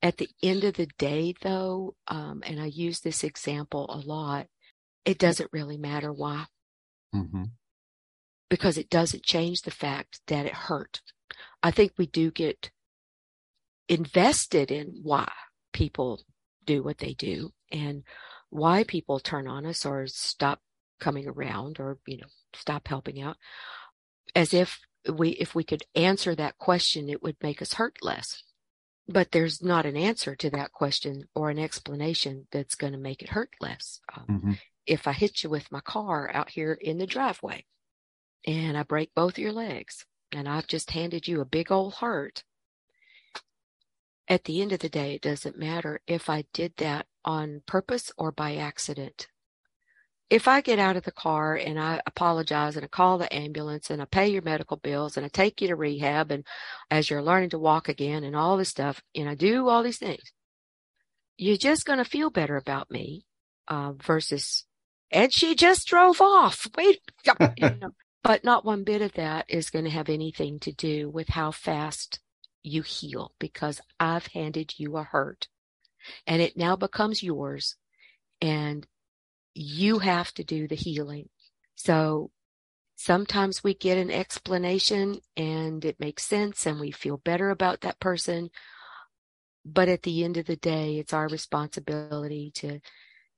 At 0.01 0.17
the 0.17 0.29
end 0.43 0.63
of 0.63 0.75
the 0.75 0.87
day, 0.97 1.35
though, 1.41 1.95
um, 2.07 2.43
and 2.45 2.59
I 2.59 2.65
use 2.65 3.01
this 3.01 3.23
example 3.23 3.85
a 3.89 3.97
lot, 3.97 4.47
it 5.05 5.17
doesn't 5.19 5.49
really 5.53 5.77
matter 5.77 6.11
why, 6.11 6.45
hmm 7.13 7.43
because 8.49 8.77
it 8.77 8.89
doesn't 8.89 9.23
change 9.23 9.61
the 9.61 9.71
fact 9.71 10.21
that 10.27 10.45
it 10.45 10.53
hurt. 10.53 11.01
I 11.63 11.71
think 11.71 11.93
we 11.97 12.05
do 12.07 12.31
get 12.31 12.71
invested 13.87 14.71
in 14.71 14.99
why 15.03 15.31
people 15.73 16.23
do 16.65 16.81
what 16.83 16.97
they 16.97 17.13
do 17.13 17.51
and 17.71 18.03
why 18.49 18.83
people 18.83 19.19
turn 19.19 19.47
on 19.47 19.65
us 19.65 19.85
or 19.85 20.07
stop 20.07 20.61
coming 20.99 21.27
around 21.27 21.79
or 21.79 21.97
you 22.05 22.17
know 22.17 22.27
stop 22.53 22.87
helping 22.87 23.21
out. 23.21 23.37
As 24.35 24.53
if 24.53 24.79
we 25.13 25.29
if 25.31 25.55
we 25.55 25.63
could 25.63 25.83
answer 25.95 26.35
that 26.35 26.57
question 26.57 27.09
it 27.09 27.21
would 27.21 27.37
make 27.41 27.61
us 27.61 27.73
hurt 27.73 27.97
less 28.01 28.43
but 29.07 29.31
there's 29.31 29.61
not 29.61 29.85
an 29.85 29.95
answer 29.95 30.35
to 30.35 30.49
that 30.49 30.71
question 30.71 31.25
or 31.35 31.49
an 31.49 31.59
explanation 31.59 32.47
that's 32.51 32.75
going 32.75 32.93
to 32.93 32.99
make 32.99 33.21
it 33.21 33.29
hurt 33.29 33.51
less 33.61 33.99
um, 34.15 34.39
hmm 34.41 34.53
if 34.87 35.07
i 35.07 35.11
hit 35.11 35.43
you 35.43 35.49
with 35.49 35.71
my 35.71 35.79
car 35.79 36.29
out 36.33 36.49
here 36.49 36.73
in 36.73 36.99
the 36.99 37.07
driveway 37.07 37.65
and 38.45 38.77
i 38.77 38.83
break 38.83 39.13
both 39.15 39.39
your 39.39 39.51
legs 39.51 40.05
and 40.31 40.47
i've 40.47 40.67
just 40.67 40.91
handed 40.91 41.27
you 41.27 41.41
a 41.41 41.45
big 41.45 41.71
old 41.71 41.95
hurt 41.95 42.43
at 44.27 44.45
the 44.45 44.61
end 44.61 44.71
of 44.71 44.79
the 44.79 44.89
day, 44.89 45.13
it 45.13 45.21
doesn't 45.21 45.57
matter. 45.57 46.01
If 46.07 46.29
I 46.29 46.45
did 46.53 46.73
that 46.77 47.05
on 47.25 47.61
purpose 47.65 48.11
or 48.17 48.31
by 48.31 48.55
accident. 48.55 49.27
If 50.29 50.47
I 50.47 50.61
get 50.61 50.79
out 50.79 50.95
of 50.95 51.03
the 51.03 51.11
car 51.11 51.55
and 51.55 51.79
I 51.79 52.01
apologize 52.05 52.75
and 52.75 52.85
I 52.85 52.87
call 52.87 53.17
the 53.17 53.33
ambulance 53.33 53.89
and 53.89 54.01
I 54.01 54.05
pay 54.05 54.27
your 54.29 54.41
medical 54.41 54.77
bills 54.77 55.17
and 55.17 55.25
I 55.25 55.29
take 55.29 55.61
you 55.61 55.67
to 55.67 55.75
rehab 55.75 56.31
and 56.31 56.45
as 56.89 57.09
you're 57.09 57.21
learning 57.21 57.51
to 57.51 57.59
walk 57.59 57.89
again 57.89 58.23
and 58.23 58.35
all 58.35 58.57
this 58.57 58.69
stuff 58.69 59.01
and 59.13 59.29
I 59.29 59.35
do 59.35 59.67
all 59.67 59.83
these 59.83 59.99
things, 59.99 60.31
you're 61.37 61.57
just 61.57 61.85
going 61.85 61.99
to 61.99 62.05
feel 62.05 62.29
better 62.29 62.55
about 62.55 62.89
me 62.89 63.25
uh, 63.67 63.93
versus, 63.93 64.65
and 65.11 65.33
she 65.33 65.53
just 65.53 65.87
drove 65.87 66.21
off. 66.21 66.67
Wait, 66.77 67.01
you 67.57 67.69
know. 67.81 67.91
but 68.23 68.43
not 68.43 68.65
one 68.65 68.83
bit 68.83 69.01
of 69.01 69.13
that 69.13 69.45
is 69.47 69.69
going 69.69 69.85
to 69.85 69.91
have 69.91 70.09
anything 70.09 70.59
to 70.59 70.71
do 70.71 71.09
with 71.09 71.29
how 71.29 71.51
fast 71.51 72.19
you 72.63 72.81
heal 72.81 73.31
because 73.39 73.79
I've 73.99 74.27
handed 74.27 74.73
you 74.79 74.97
a 74.97 75.03
hurt 75.03 75.47
and 76.25 76.41
it 76.41 76.57
now 76.57 76.75
becomes 76.75 77.23
yours 77.23 77.75
and 78.41 78.85
you 79.53 79.99
have 79.99 80.33
to 80.33 80.43
do 80.43 80.67
the 80.67 80.75
healing. 80.75 81.29
So 81.75 82.31
sometimes 82.95 83.63
we 83.63 83.73
get 83.73 83.97
an 83.97 84.11
explanation 84.11 85.19
and 85.35 85.83
it 85.83 85.99
makes 85.99 86.23
sense 86.23 86.65
and 86.65 86.79
we 86.79 86.91
feel 86.91 87.17
better 87.17 87.49
about 87.49 87.81
that 87.81 87.99
person. 87.99 88.49
But 89.65 89.89
at 89.89 90.03
the 90.03 90.23
end 90.23 90.37
of 90.37 90.45
the 90.45 90.55
day, 90.55 90.97
it's 90.99 91.13
our 91.13 91.27
responsibility 91.27 92.51
to, 92.55 92.79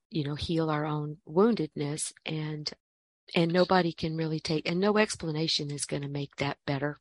you 0.10 0.24
know, 0.24 0.36
heal 0.36 0.70
our 0.70 0.86
own 0.86 1.18
woundedness 1.28 2.12
and, 2.26 2.70
and 3.36 3.52
nobody 3.52 3.94
can 3.94 4.18
really 4.18 4.40
take, 4.40 4.70
and 4.70 4.80
no 4.80 4.98
explanation 4.98 5.72
is 5.72 5.86
going 5.86 6.02
to 6.02 6.10
make 6.10 6.36
that 6.38 6.58
better. 6.66 6.98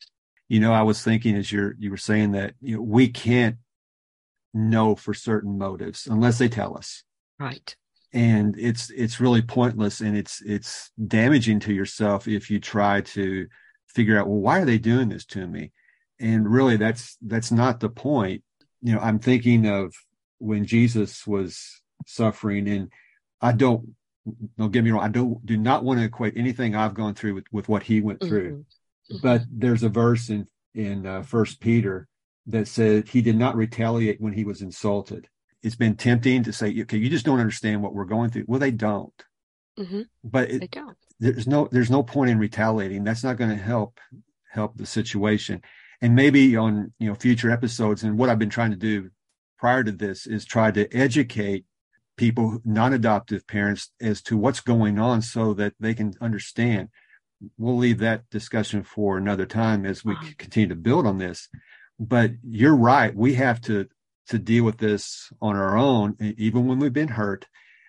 You 0.48 0.60
know, 0.60 0.72
I 0.72 0.82
was 0.82 1.02
thinking 1.02 1.36
as 1.36 1.50
you're 1.50 1.74
you 1.78 1.90
were 1.90 1.96
saying 1.96 2.32
that 2.32 2.54
you 2.60 2.76
know 2.76 2.82
we 2.82 3.08
can't 3.08 3.56
know 4.54 4.94
for 4.94 5.14
certain 5.14 5.58
motives 5.58 6.06
unless 6.06 6.38
they 6.38 6.48
tell 6.48 6.76
us. 6.76 7.02
Right. 7.38 7.76
and 8.12 8.54
it's 8.58 8.88
it's 8.90 9.20
really 9.20 9.42
pointless 9.42 10.00
and 10.00 10.16
it's 10.16 10.40
it's 10.42 10.90
damaging 11.06 11.60
to 11.60 11.72
yourself 11.74 12.26
if 12.26 12.50
you 12.50 12.58
try 12.60 13.00
to 13.02 13.46
figure 13.88 14.18
out 14.18 14.26
well 14.28 14.38
why 14.40 14.60
are 14.60 14.64
they 14.64 14.78
doing 14.78 15.08
this 15.10 15.26
to 15.26 15.46
me 15.46 15.72
and 16.20 16.48
really 16.50 16.76
that's 16.78 17.18
that's 17.22 17.50
not 17.52 17.80
the 17.80 17.88
point 17.90 18.42
you 18.80 18.94
know 18.94 19.00
i'm 19.00 19.18
thinking 19.18 19.66
of 19.66 19.92
when 20.38 20.64
jesus 20.64 21.26
was 21.26 21.82
suffering 22.06 22.68
and 22.68 22.90
i 23.42 23.52
don't 23.52 23.82
don't 24.56 24.72
get 24.72 24.84
me 24.84 24.90
wrong 24.92 25.02
i 25.04 25.08
don't 25.08 25.44
do 25.44 25.56
not 25.56 25.84
want 25.84 25.98
to 25.98 26.04
equate 26.06 26.34
anything 26.36 26.74
i've 26.74 26.94
gone 26.94 27.14
through 27.14 27.34
with, 27.34 27.44
with 27.52 27.68
what 27.68 27.82
he 27.82 28.00
went 28.00 28.20
through 28.22 28.64
Mhm. 29.12 29.20
but 29.22 29.42
there's 29.52 29.82
a 29.82 29.88
verse 29.90 30.30
in 30.30 30.46
in 30.74 31.04
uh, 31.06 31.22
first 31.22 31.60
peter 31.60 32.08
that 32.46 32.68
said 32.68 33.08
he 33.08 33.22
did 33.22 33.36
not 33.36 33.56
retaliate 33.56 34.20
when 34.20 34.32
he 34.32 34.44
was 34.44 34.62
insulted. 34.62 35.28
It's 35.62 35.76
been 35.76 35.96
tempting 35.96 36.44
to 36.44 36.52
say 36.52 36.74
okay 36.82 36.96
you 36.98 37.08
just 37.10 37.26
don't 37.26 37.40
understand 37.40 37.82
what 37.82 37.94
we're 37.94 38.04
going 38.04 38.30
through. 38.30 38.44
Well 38.46 38.60
they 38.60 38.70
don't. 38.70 39.12
Mhm. 39.78 40.06
but 40.24 40.48
They 40.48 40.68
don't. 40.68 40.96
there's 41.20 41.46
no 41.46 41.68
there's 41.70 41.90
no 41.90 42.02
point 42.02 42.30
in 42.30 42.38
retaliating. 42.38 43.04
That's 43.04 43.24
not 43.24 43.36
going 43.36 43.50
to 43.50 43.56
help 43.62 43.98
help 44.50 44.76
the 44.76 44.86
situation. 44.86 45.62
And 46.00 46.14
maybe 46.14 46.56
on 46.56 46.92
you 46.98 47.08
know 47.08 47.14
future 47.14 47.50
episodes 47.50 48.02
and 48.02 48.18
what 48.18 48.28
i've 48.28 48.38
been 48.38 48.50
trying 48.50 48.70
to 48.70 48.76
do 48.76 49.10
prior 49.58 49.82
to 49.82 49.92
this 49.92 50.26
is 50.26 50.44
try 50.44 50.70
to 50.70 50.86
educate 50.94 51.64
people 52.18 52.60
non-adoptive 52.64 53.46
parents 53.46 53.90
as 54.00 54.22
to 54.22 54.36
what's 54.36 54.60
going 54.60 54.98
on 54.98 55.20
so 55.22 55.52
that 55.54 55.74
they 55.80 55.94
can 55.94 56.12
understand. 56.20 56.88
We'll 57.58 57.76
leave 57.76 57.98
that 57.98 58.28
discussion 58.30 58.82
for 58.82 59.18
another 59.18 59.44
time 59.46 59.84
as 59.84 60.04
we 60.04 60.14
Uh-huh. 60.14 60.30
continue 60.38 60.68
to 60.68 60.74
build 60.76 61.06
on 61.06 61.18
this 61.18 61.48
but 61.98 62.32
you're 62.42 62.76
right 62.76 63.14
we 63.14 63.34
have 63.34 63.60
to 63.60 63.86
to 64.28 64.38
deal 64.38 64.64
with 64.64 64.78
this 64.78 65.32
on 65.40 65.56
our 65.56 65.76
own, 65.76 66.16
even 66.36 66.66
when 66.66 66.78
we've 66.78 66.92
been 66.92 67.08
hurt. 67.08 67.46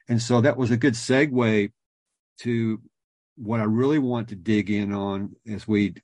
And 0.07 0.21
so 0.21 0.41
that 0.41 0.57
was 0.57 0.71
a 0.71 0.77
good 0.77 0.93
segue 0.93 1.71
to 2.39 2.81
what 3.35 3.59
I 3.59 3.63
really 3.63 3.99
want 3.99 4.29
to 4.29 4.35
dig 4.35 4.69
in 4.69 4.93
on 4.93 5.35
as 5.51 5.67
we 5.67 5.95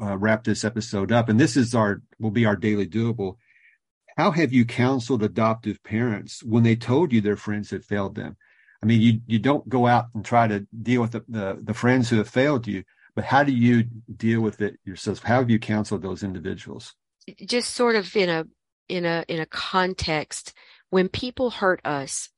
uh, 0.00 0.16
wrap 0.16 0.44
this 0.44 0.64
episode 0.64 1.12
up. 1.12 1.28
And 1.28 1.38
this 1.38 1.56
is 1.56 1.74
our, 1.74 2.02
will 2.18 2.30
be 2.30 2.46
our 2.46 2.56
daily 2.56 2.86
doable. 2.86 3.36
How 4.16 4.30
have 4.30 4.52
you 4.52 4.64
counseled 4.64 5.22
adoptive 5.22 5.82
parents 5.84 6.42
when 6.42 6.62
they 6.62 6.76
told 6.76 7.12
you 7.12 7.20
their 7.20 7.36
friends 7.36 7.70
had 7.70 7.84
failed 7.84 8.14
them? 8.14 8.36
I 8.82 8.86
mean, 8.86 9.00
you, 9.00 9.20
you 9.26 9.38
don't 9.38 9.68
go 9.68 9.86
out 9.86 10.06
and 10.14 10.24
try 10.24 10.48
to 10.48 10.66
deal 10.82 11.02
with 11.02 11.12
the, 11.12 11.24
the, 11.28 11.58
the 11.62 11.74
friends 11.74 12.10
who 12.10 12.16
have 12.16 12.28
failed 12.28 12.66
you, 12.66 12.82
but 13.14 13.24
how 13.24 13.44
do 13.44 13.52
you 13.52 13.84
deal 14.14 14.40
with 14.40 14.60
it 14.60 14.78
yourself? 14.84 15.22
How 15.22 15.36
have 15.36 15.50
you 15.50 15.58
counseled 15.58 16.02
those 16.02 16.22
individuals? 16.22 16.94
Just 17.44 17.74
sort 17.74 17.96
of 17.96 18.14
in 18.16 18.28
a, 18.28 18.44
in 18.88 19.04
a, 19.04 19.24
in 19.28 19.40
a 19.40 19.46
context 19.46 20.52
when 20.90 21.08
people 21.08 21.50
hurt 21.50 21.80
us 21.84 22.28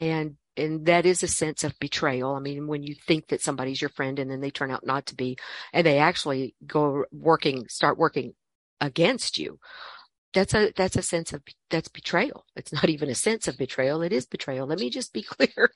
and 0.00 0.36
and 0.56 0.86
that 0.86 1.06
is 1.06 1.22
a 1.22 1.28
sense 1.28 1.64
of 1.64 1.78
betrayal. 1.78 2.34
I 2.34 2.40
mean, 2.40 2.66
when 2.66 2.82
you 2.82 2.94
think 2.94 3.28
that 3.28 3.40
somebody's 3.40 3.80
your 3.80 3.88
friend 3.90 4.18
and 4.18 4.30
then 4.30 4.40
they 4.40 4.50
turn 4.50 4.70
out 4.70 4.86
not 4.86 5.06
to 5.06 5.14
be, 5.14 5.38
and 5.72 5.86
they 5.86 5.98
actually 5.98 6.54
go 6.66 7.04
working, 7.10 7.66
start 7.68 7.98
working 7.98 8.34
against 8.80 9.38
you. 9.38 9.58
That's 10.34 10.54
a, 10.54 10.72
that's 10.76 10.96
a 10.96 11.02
sense 11.02 11.32
of, 11.32 11.42
that's 11.70 11.88
betrayal. 11.88 12.44
It's 12.56 12.72
not 12.72 12.88
even 12.88 13.08
a 13.08 13.14
sense 13.14 13.48
of 13.48 13.58
betrayal. 13.58 14.02
It 14.02 14.12
is 14.12 14.26
betrayal. 14.26 14.66
Let 14.66 14.78
me 14.78 14.90
just 14.90 15.12
be 15.12 15.22
clear. 15.22 15.72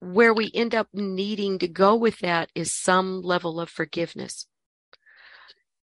Where 0.00 0.34
we 0.34 0.50
end 0.54 0.74
up 0.74 0.88
needing 0.92 1.58
to 1.60 1.68
go 1.68 1.94
with 1.94 2.18
that 2.20 2.50
is 2.54 2.72
some 2.72 3.22
level 3.22 3.60
of 3.60 3.70
forgiveness. 3.70 4.46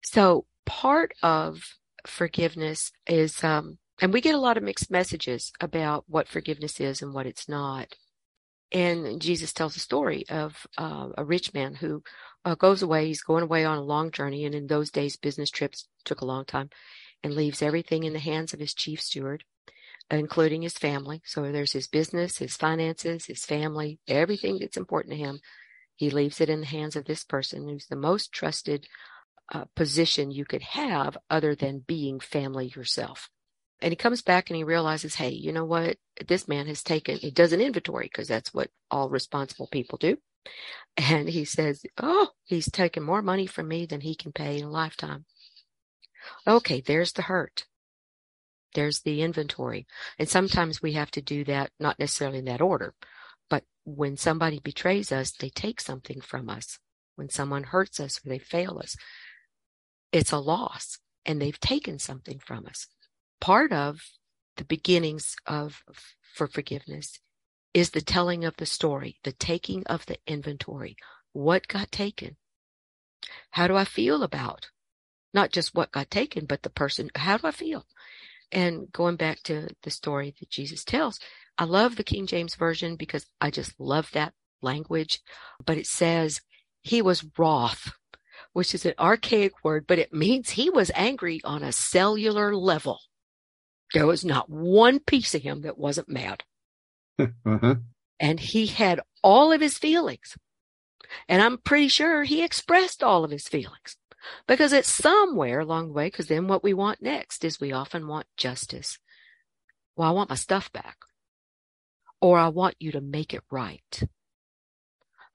So 0.04 0.46
part 0.66 1.14
of 1.24 1.64
forgiveness 2.06 2.92
is, 3.08 3.44
um, 3.44 3.78
and 4.02 4.14
we 4.14 4.22
get 4.22 4.36
a 4.36 4.40
lot 4.40 4.58
of 4.58 4.64
mixed 4.64 4.92
messages 4.92 5.52
about 5.60 6.06
what 6.08 6.28
forgiveness 6.28 6.80
is 6.80 7.02
and 7.02 7.14
what 7.14 7.26
it's 7.26 7.48
not. 7.48 7.96
And 8.72 9.22
Jesus 9.22 9.54
tells 9.54 9.76
a 9.76 9.80
story 9.80 10.26
of 10.30 10.66
uh, 10.78 11.10
a 11.16 11.24
rich 11.24 11.54
man 11.54 11.76
who 11.76 12.02
uh, 12.44 12.56
goes 12.56 12.82
away. 12.82 13.06
He's 13.06 13.22
going 13.22 13.44
away 13.44 13.66
on 13.66 13.78
a 13.78 13.84
long 13.84 14.10
journey. 14.10 14.46
And 14.46 14.56
in 14.56 14.66
those 14.66 14.90
days, 14.90 15.16
business 15.16 15.52
trips 15.52 15.88
took 16.06 16.22
a 16.22 16.26
long 16.26 16.46
time 16.46 16.70
and 17.24 17.36
leaves 17.36 17.62
everything 17.62 18.04
in 18.04 18.14
the 18.14 18.20
hands 18.20 18.52
of 18.52 18.60
his 18.60 18.74
chief 18.74 19.00
steward, 19.00 19.44
including 20.10 20.64
his 20.64 20.78
family. 20.78 21.22
So 21.24 21.52
there's 21.52 21.72
his 21.72 21.88
business, 21.88 22.40
his 22.40 22.58
finances, 22.58 23.26
his 23.26 23.46
family, 23.46 24.00
everything 24.08 24.58
that's 24.60 24.78
important 24.78 25.14
to 25.14 25.20
him. 25.20 25.40
He 25.96 26.10
leaves 26.10 26.42
it 26.42 26.50
in 26.50 26.62
the 26.62 26.66
hands 26.66 26.96
of 26.96 27.06
this 27.06 27.24
person 27.24 27.68
who's 27.68 27.86
the 27.86 27.96
most 27.96 28.32
trusted 28.32 28.88
uh, 29.52 29.66
position 29.76 30.32
you 30.32 30.46
could 30.46 30.62
have 30.62 31.18
other 31.30 31.56
than 31.56 31.84
being 31.86 32.20
family 32.20 32.68
yourself. 32.76 33.30
And 33.82 33.92
he 33.92 33.98
comes 33.98 34.22
back 34.22 34.50
and 34.50 34.56
he 34.56 34.64
realizes, 34.64 35.16
hey, 35.16 35.30
you 35.30 35.52
know 35.52 35.66
what? 35.66 35.98
This 36.26 36.48
man 36.48 36.68
has 36.68 36.84
taken, 36.84 37.18
he 37.18 37.32
does 37.32 37.52
an 37.52 37.60
inventory 37.60 38.06
because 38.06 38.28
that's 38.28 38.54
what 38.54 38.70
all 38.90 39.10
responsible 39.10 39.68
people 39.68 39.98
do. 39.98 40.18
And 40.96 41.28
he 41.28 41.44
says, 41.44 41.86
oh, 41.98 42.30
he's 42.46 42.72
taken 42.72 43.04
more 43.04 43.22
money 43.22 43.46
from 43.46 43.68
me 43.68 43.86
than 43.86 44.02
he 44.02 44.16
can 44.16 44.32
pay 44.32 44.60
in 44.60 44.66
a 44.66 44.70
lifetime. 44.70 45.26
Okay, 46.48 46.82
there's 46.82 47.12
the 47.12 47.24
hurt. 47.24 47.66
There's 48.74 49.02
the 49.02 49.22
inventory. 49.22 49.86
And 50.18 50.30
sometimes 50.30 50.82
we 50.82 50.94
have 50.94 51.12
to 51.12 51.22
do 51.22 51.44
that, 51.46 51.72
not 51.80 52.00
necessarily 52.00 52.40
in 52.40 52.46
that 52.46 52.62
order, 52.62 52.94
but 53.50 53.64
when 53.84 54.18
somebody 54.18 54.60
betrays 54.60 55.12
us, 55.12 55.32
they 55.32 55.50
take 55.50 55.82
something 55.82 56.22
from 56.22 56.50
us. 56.50 56.80
When 57.16 57.30
someone 57.30 57.64
hurts 57.64 58.00
us 58.00 58.20
or 58.26 58.30
they 58.30 58.40
fail 58.40 58.80
us, 58.80 58.96
it's 60.14 60.32
a 60.32 60.40
loss 60.40 61.00
and 61.26 61.42
they've 61.42 61.60
taken 61.60 62.00
something 62.00 62.40
from 62.40 62.66
us 62.66 62.88
part 63.44 63.74
of 63.74 64.00
the 64.56 64.64
beginnings 64.64 65.36
of 65.46 65.84
for 66.34 66.48
forgiveness 66.48 67.20
is 67.74 67.90
the 67.90 68.00
telling 68.00 68.46
of 68.46 68.56
the 68.56 68.66
story, 68.66 69.18
the 69.26 69.34
taking 69.34 69.86
of 69.88 70.06
the 70.06 70.18
inventory. 70.26 70.96
What 71.34 71.68
got 71.68 71.92
taken? 71.92 72.38
How 73.52 73.68
do 73.68 73.76
I 73.76 73.84
feel 73.84 74.24
about 74.24 74.70
not 75.34 75.52
just 75.52 75.76
what 75.76 75.92
got 75.92 76.10
taken, 76.10 76.46
but 76.46 76.64
the 76.64 76.70
person? 76.70 77.10
How 77.16 77.36
do 77.36 77.48
I 77.48 77.52
feel? 77.52 77.86
And 78.50 78.90
going 78.94 79.18
back 79.18 79.44
to 79.44 79.68
the 79.82 79.92
story 79.92 80.34
that 80.40 80.50
Jesus 80.50 80.86
tells, 80.86 81.20
I 81.58 81.66
love 81.66 81.98
the 81.98 82.04
King 82.06 82.26
James 82.26 82.56
Version 82.56 82.96
because 82.96 83.26
I 83.42 83.52
just 83.52 83.78
love 83.78 84.10
that 84.14 84.34
language. 84.62 85.20
But 85.66 85.78
it 85.78 85.88
says 85.88 86.40
he 86.82 87.02
was 87.02 87.26
wroth, 87.38 87.92
which 88.54 88.74
is 88.74 88.86
an 88.86 88.94
archaic 89.00 89.64
word, 89.64 89.86
but 89.88 90.00
it 90.00 90.14
means 90.14 90.52
he 90.52 90.70
was 90.70 90.92
angry 90.96 91.42
on 91.44 91.64
a 91.64 91.72
cellular 91.72 92.56
level. 92.56 93.00
There 93.94 94.08
was 94.08 94.24
not 94.24 94.50
one 94.50 95.00
piece 95.00 95.36
of 95.36 95.42
him 95.42 95.62
that 95.62 95.78
wasn't 95.78 96.10
mad. 96.10 96.44
uh-huh. 97.20 97.76
And 98.20 98.40
he 98.40 98.68
had 98.68 99.02
all 99.22 99.52
of 99.52 99.62
his 99.62 99.78
feelings. 99.78 100.38
And 101.28 101.42
I'm 101.42 101.58
pretty 101.58 101.88
sure 101.88 102.24
he 102.24 102.44
expressed 102.44 103.04
all 103.04 103.24
of 103.24 103.32
his 103.32 103.48
feelings 103.48 103.98
because 104.48 104.74
it's 104.74 104.90
somewhere 104.90 105.60
along 105.60 105.88
the 105.88 105.94
way. 105.94 106.08
Because 106.08 106.28
then 106.28 106.48
what 106.48 106.64
we 106.64 106.74
want 106.74 107.02
next 107.02 107.44
is 107.44 107.60
we 107.60 107.72
often 107.72 108.08
want 108.08 108.28
justice. 108.38 108.98
Well, 109.96 110.10
I 110.10 110.12
want 110.12 110.30
my 110.30 110.36
stuff 110.36 110.72
back. 110.72 110.98
Or 112.22 112.40
I 112.40 112.48
want 112.48 112.76
you 112.80 112.92
to 112.94 113.02
make 113.02 113.34
it 113.34 113.44
right. 113.52 114.04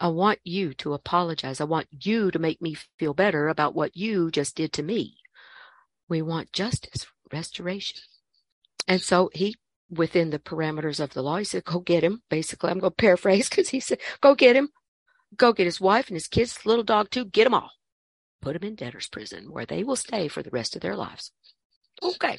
I 0.00 0.08
want 0.08 0.38
you 0.44 0.74
to 0.74 0.94
apologize. 0.94 1.60
I 1.60 1.64
want 1.64 1.88
you 1.90 2.30
to 2.30 2.38
make 2.38 2.62
me 2.62 2.76
feel 2.98 3.14
better 3.14 3.48
about 3.48 3.74
what 3.74 3.96
you 3.96 4.30
just 4.30 4.56
did 4.56 4.72
to 4.74 4.82
me. 4.82 5.16
We 6.08 6.22
want 6.22 6.52
justice, 6.52 7.06
restoration. 7.32 7.98
And 8.86 9.02
so 9.02 9.30
he, 9.34 9.56
within 9.90 10.30
the 10.30 10.38
parameters 10.38 11.00
of 11.00 11.14
the 11.14 11.22
law, 11.22 11.36
he 11.38 11.44
said, 11.44 11.64
go 11.64 11.80
get 11.80 12.04
him. 12.04 12.22
Basically, 12.30 12.70
I'm 12.70 12.78
going 12.78 12.92
to 12.92 12.96
paraphrase 12.96 13.48
because 13.48 13.70
he 13.70 13.80
said, 13.80 13.98
go 14.20 14.34
get 14.34 14.56
him. 14.56 14.70
Go 15.36 15.52
get 15.52 15.66
his 15.66 15.80
wife 15.80 16.08
and 16.08 16.16
his 16.16 16.28
kids, 16.28 16.64
little 16.64 16.84
dog 16.84 17.10
too. 17.10 17.26
Get 17.26 17.44
them 17.44 17.54
all. 17.54 17.70
Put 18.40 18.54
them 18.54 18.66
in 18.66 18.76
debtor's 18.76 19.08
prison 19.08 19.52
where 19.52 19.66
they 19.66 19.82
will 19.82 19.96
stay 19.96 20.28
for 20.28 20.42
the 20.42 20.50
rest 20.50 20.76
of 20.76 20.80
their 20.80 20.96
lives. 20.96 21.32
Okay. 22.02 22.38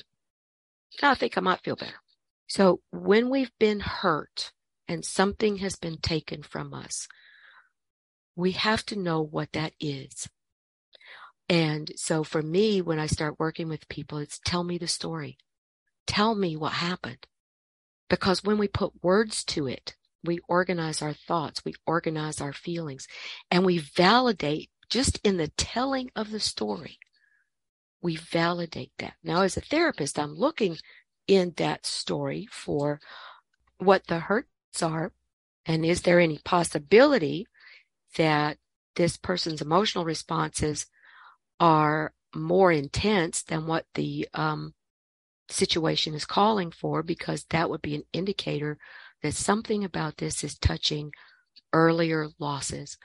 Now 1.01 1.11
I 1.11 1.15
think 1.15 1.37
I 1.37 1.41
might 1.41 1.61
feel 1.61 1.75
better. 1.75 1.99
So 2.47 2.81
when 2.89 3.29
we've 3.29 3.51
been 3.59 3.81
hurt 3.81 4.53
and 4.87 5.05
something 5.05 5.57
has 5.57 5.75
been 5.75 5.97
taken 5.97 6.41
from 6.41 6.73
us, 6.73 7.07
we 8.35 8.51
have 8.51 8.85
to 8.87 8.99
know 8.99 9.21
what 9.21 9.51
that 9.53 9.73
is. 9.79 10.29
And 11.49 11.91
so 11.95 12.23
for 12.23 12.41
me, 12.41 12.81
when 12.81 12.99
I 12.99 13.07
start 13.07 13.39
working 13.39 13.67
with 13.69 13.89
people, 13.89 14.19
it's 14.19 14.39
tell 14.45 14.63
me 14.63 14.77
the 14.77 14.87
story. 14.87 15.37
Tell 16.05 16.35
me 16.35 16.55
what 16.55 16.73
happened. 16.73 17.25
Because 18.09 18.43
when 18.43 18.57
we 18.57 18.67
put 18.67 19.03
words 19.03 19.43
to 19.45 19.67
it, 19.67 19.95
we 20.23 20.39
organize 20.47 21.01
our 21.01 21.13
thoughts, 21.13 21.63
we 21.63 21.73
organize 21.85 22.41
our 22.41 22.53
feelings, 22.53 23.07
and 23.49 23.65
we 23.65 23.77
validate 23.77 24.69
just 24.89 25.19
in 25.23 25.37
the 25.37 25.49
telling 25.49 26.11
of 26.15 26.31
the 26.31 26.39
story. 26.39 26.99
We 28.01 28.15
validate 28.15 28.91
that. 28.99 29.13
Now, 29.23 29.41
as 29.41 29.57
a 29.57 29.61
therapist, 29.61 30.17
I'm 30.17 30.33
looking 30.33 30.77
in 31.27 31.53
that 31.57 31.85
story 31.85 32.47
for 32.51 32.99
what 33.77 34.07
the 34.07 34.19
hurts 34.19 34.81
are. 34.81 35.13
And 35.65 35.85
is 35.85 36.01
there 36.01 36.19
any 36.19 36.39
possibility 36.43 37.45
that 38.17 38.57
this 38.95 39.17
person's 39.17 39.61
emotional 39.61 40.05
responses 40.05 40.85
are 41.59 42.13
more 42.35 42.71
intense 42.71 43.43
than 43.43 43.65
what 43.65 43.85
the 43.95 44.27
um, 44.33 44.73
situation 45.49 46.13
is 46.13 46.25
calling 46.25 46.71
for 46.71 47.01
because 47.03 47.45
that 47.49 47.69
would 47.69 47.81
be 47.81 47.95
an 47.95 48.03
indicator 48.13 48.77
that 49.21 49.33
something 49.33 49.83
about 49.83 50.17
this 50.17 50.43
is 50.43 50.57
touching 50.57 51.11
earlier 51.73 52.29
losses. 52.39 52.97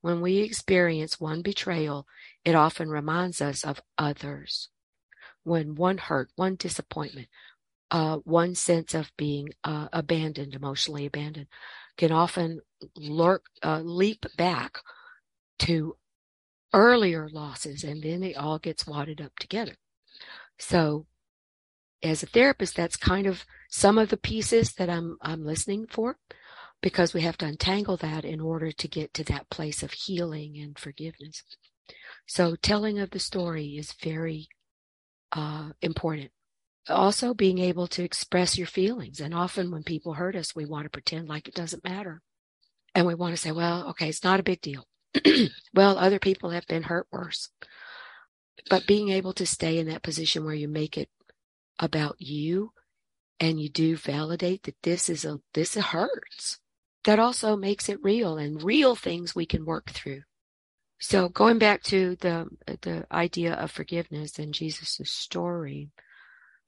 When 0.00 0.20
we 0.20 0.38
experience 0.38 1.20
one 1.20 1.42
betrayal, 1.42 2.06
it 2.44 2.54
often 2.54 2.88
reminds 2.88 3.40
us 3.40 3.64
of 3.64 3.82
others. 3.98 4.68
When 5.44 5.74
one 5.74 5.98
hurt, 5.98 6.30
one 6.36 6.56
disappointment, 6.56 7.28
uh, 7.90 8.16
one 8.18 8.54
sense 8.54 8.94
of 8.94 9.12
being 9.16 9.50
uh, 9.64 9.88
abandoned, 9.92 10.54
emotionally 10.54 11.06
abandoned, 11.06 11.48
can 12.00 12.12
often 12.12 12.62
lurk, 12.96 13.44
uh, 13.62 13.80
leap 13.80 14.24
back 14.38 14.78
to 15.58 15.96
earlier 16.72 17.28
losses, 17.28 17.84
and 17.84 18.02
then 18.02 18.22
it 18.22 18.38
all 18.38 18.58
gets 18.58 18.86
wadded 18.86 19.20
up 19.20 19.32
together. 19.38 19.74
So 20.58 21.04
as 22.02 22.22
a 22.22 22.26
therapist, 22.26 22.74
that's 22.74 22.96
kind 22.96 23.26
of 23.26 23.44
some 23.68 23.98
of 23.98 24.08
the 24.08 24.16
pieces 24.16 24.72
that 24.78 24.88
I'm, 24.88 25.18
I'm 25.20 25.44
listening 25.44 25.88
for 25.90 26.16
because 26.80 27.12
we 27.12 27.20
have 27.20 27.36
to 27.36 27.46
untangle 27.46 27.98
that 27.98 28.24
in 28.24 28.40
order 28.40 28.72
to 28.72 28.88
get 28.88 29.12
to 29.12 29.24
that 29.24 29.50
place 29.50 29.82
of 29.82 29.92
healing 29.92 30.56
and 30.56 30.78
forgiveness. 30.78 31.42
So 32.26 32.56
telling 32.56 32.98
of 32.98 33.10
the 33.10 33.18
story 33.18 33.76
is 33.76 33.92
very 34.02 34.48
uh, 35.32 35.72
important. 35.82 36.30
Also 36.88 37.34
being 37.34 37.58
able 37.58 37.86
to 37.88 38.02
express 38.02 38.56
your 38.56 38.66
feelings. 38.66 39.20
And 39.20 39.34
often 39.34 39.70
when 39.70 39.82
people 39.82 40.14
hurt 40.14 40.34
us, 40.34 40.54
we 40.54 40.64
want 40.64 40.84
to 40.84 40.90
pretend 40.90 41.28
like 41.28 41.46
it 41.46 41.54
doesn't 41.54 41.84
matter. 41.84 42.22
And 42.94 43.06
we 43.06 43.14
want 43.14 43.34
to 43.34 43.40
say, 43.40 43.52
well, 43.52 43.88
okay, 43.90 44.08
it's 44.08 44.24
not 44.24 44.40
a 44.40 44.44
big 44.44 44.60
deal. 44.60 44.86
well, 45.74 45.98
other 45.98 46.18
people 46.18 46.50
have 46.50 46.66
been 46.66 46.84
hurt 46.84 47.06
worse. 47.12 47.50
But 48.68 48.86
being 48.86 49.10
able 49.10 49.32
to 49.34 49.46
stay 49.46 49.78
in 49.78 49.86
that 49.88 50.02
position 50.02 50.44
where 50.44 50.54
you 50.54 50.68
make 50.68 50.98
it 50.98 51.08
about 51.78 52.16
you 52.18 52.72
and 53.40 53.58
you 53.60 53.68
do 53.68 53.96
validate 53.96 54.64
that 54.64 54.82
this 54.82 55.08
is 55.08 55.24
a 55.24 55.40
this 55.54 55.74
hurts 55.74 56.58
that 57.04 57.18
also 57.18 57.56
makes 57.56 57.88
it 57.88 58.02
real 58.02 58.36
and 58.36 58.62
real 58.62 58.94
things 58.94 59.34
we 59.34 59.46
can 59.46 59.64
work 59.64 59.90
through 59.90 60.20
so 61.00 61.28
going 61.30 61.58
back 61.58 61.82
to 61.82 62.16
the 62.16 62.46
the 62.82 63.06
idea 63.10 63.54
of 63.54 63.70
forgiveness 63.70 64.38
and 64.38 64.52
jesus' 64.52 65.10
story 65.10 65.88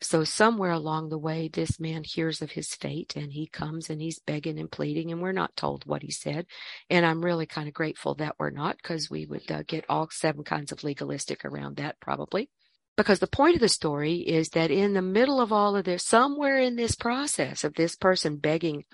so 0.03 0.25
somewhere 0.25 0.71
along 0.73 1.09
the 1.09 1.19
way 1.19 1.49
this 1.49 1.81
man 1.81 2.05
hears 2.05 2.43
of 2.43 2.53
his 2.53 2.75
fate 2.75 3.15
and 3.17 3.33
he 3.33 3.47
comes 3.47 3.88
and 3.88 4.01
he's 4.03 4.19
begging 4.19 4.59
and 4.59 4.71
pleading 4.71 5.11
and 5.12 5.23
we're 5.23 5.33
not 5.33 5.57
told 5.57 5.85
what 5.87 6.03
he 6.03 6.11
said 6.11 6.47
and 6.91 7.07
i'm 7.07 7.25
really 7.25 7.47
kind 7.47 7.69
of 7.69 7.75
grateful 7.75 8.15
that 8.15 8.37
we're 8.38 8.51
not 8.51 8.77
because 8.77 9.11
we 9.11 9.27
would 9.27 9.51
uh, 9.51 9.62
get 9.67 9.85
all 9.88 10.09
seven 10.11 10.45
kinds 10.45 10.73
of 10.73 10.85
legalistic 10.85 11.45
around 11.45 11.77
that 11.77 11.99
probably 12.01 12.49
because 12.97 13.21
the 13.21 13.27
point 13.27 13.55
of 13.55 13.61
the 13.61 13.69
story 13.69 14.17
is 14.17 14.51
that 14.51 14.71
in 14.71 14.93
the 14.93 15.03
middle 15.03 15.41
of 15.41 15.53
all 15.53 15.77
of 15.77 15.85
this, 15.85 16.05
somewhere 16.05 16.59
in 16.59 16.77
this 16.77 16.95
process 16.95 17.65
of 17.65 17.75
this 17.75 17.97
person 17.97 18.37
begging, 18.37 18.85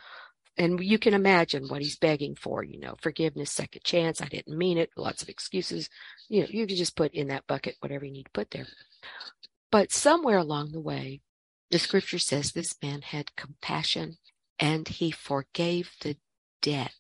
and 0.57 0.81
you 0.81 0.99
can 0.99 1.15
imagine 1.15 1.69
what 1.69 1.83
he's 1.83 1.99
begging 1.99 2.35
for, 2.35 2.63
you 2.63 2.79
know, 2.79 2.95
forgiveness, 3.01 3.51
second 3.51 3.83
chance, 3.85 4.21
I 4.21 4.27
didn't 4.27 4.57
mean 4.57 4.79
it, 4.79 4.91
lots 4.97 5.23
of 5.23 5.29
excuses. 5.29 5.89
You 6.29 6.43
know, 6.43 6.49
you 6.51 6.67
can 6.67 6.77
just 6.77 6.97
put 6.97 7.15
in 7.15 7.29
that 7.29 7.47
bucket 7.47 7.77
whatever 7.81 8.05
you 8.05 8.13
need 8.13 8.25
to 8.25 8.31
put 8.31 8.51
there. 8.51 8.67
But 9.71 9.93
somewhere 9.93 10.39
along 10.39 10.73
the 10.73 10.81
way, 10.81 11.21
the 11.71 11.79
scripture 11.79 12.19
says 12.19 12.53
this 12.53 12.75
man 12.83 13.03
had 13.03 13.37
compassion 13.37 14.17
and 14.59 14.89
he 14.89 15.11
forgave 15.11 15.93
the 16.01 16.17
debt. 16.63 16.93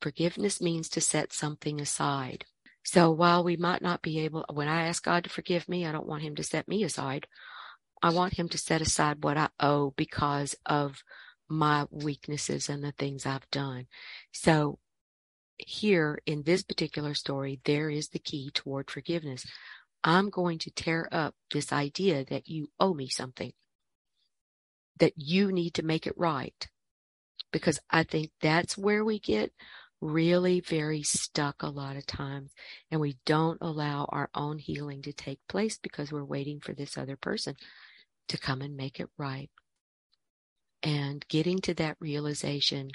Forgiveness 0.00 0.60
means 0.60 0.88
to 0.90 1.00
set 1.00 1.32
something 1.32 1.80
aside. 1.80 2.44
So 2.84 3.10
while 3.10 3.44
we 3.44 3.56
might 3.56 3.82
not 3.82 4.02
be 4.02 4.20
able, 4.20 4.44
when 4.52 4.68
I 4.68 4.88
ask 4.88 5.04
God 5.04 5.24
to 5.24 5.30
forgive 5.30 5.68
me, 5.68 5.86
I 5.86 5.92
don't 5.92 6.06
want 6.06 6.22
him 6.22 6.34
to 6.36 6.42
set 6.42 6.66
me 6.66 6.82
aside. 6.82 7.26
I 8.02 8.10
want 8.10 8.34
him 8.34 8.48
to 8.48 8.58
set 8.58 8.80
aside 8.80 9.22
what 9.22 9.36
I 9.36 9.50
owe 9.60 9.92
because 9.96 10.56
of 10.66 11.04
my 11.48 11.86
weaknesses 11.90 12.68
and 12.68 12.82
the 12.82 12.92
things 12.92 13.26
I've 13.26 13.48
done. 13.50 13.86
So 14.32 14.78
here 15.58 16.18
in 16.26 16.42
this 16.42 16.62
particular 16.62 17.14
story, 17.14 17.60
there 17.64 17.90
is 17.90 18.08
the 18.08 18.18
key 18.18 18.50
toward 18.52 18.90
forgiveness. 18.90 19.46
I'm 20.04 20.30
going 20.30 20.58
to 20.60 20.70
tear 20.70 21.08
up 21.12 21.34
this 21.52 21.72
idea 21.72 22.24
that 22.24 22.48
you 22.48 22.68
owe 22.80 22.94
me 22.94 23.08
something, 23.08 23.52
that 24.98 25.12
you 25.16 25.52
need 25.52 25.74
to 25.74 25.84
make 25.84 26.06
it 26.06 26.18
right. 26.18 26.68
Because 27.52 27.78
I 27.90 28.02
think 28.02 28.30
that's 28.40 28.78
where 28.78 29.04
we 29.04 29.18
get 29.18 29.52
really 30.00 30.60
very 30.60 31.02
stuck 31.02 31.62
a 31.62 31.68
lot 31.68 31.96
of 31.96 32.04
times 32.04 32.50
and 32.90 33.00
we 33.00 33.16
don't 33.24 33.58
allow 33.60 34.04
our 34.10 34.28
own 34.34 34.58
healing 34.58 35.00
to 35.00 35.12
take 35.12 35.38
place 35.48 35.78
because 35.78 36.10
we're 36.10 36.24
waiting 36.24 36.58
for 36.58 36.72
this 36.72 36.98
other 36.98 37.16
person 37.16 37.54
to 38.28 38.36
come 38.36 38.60
and 38.60 38.76
make 38.76 38.98
it 38.98 39.08
right. 39.16 39.50
And 40.82 41.24
getting 41.28 41.60
to 41.60 41.74
that 41.74 41.96
realization 42.00 42.90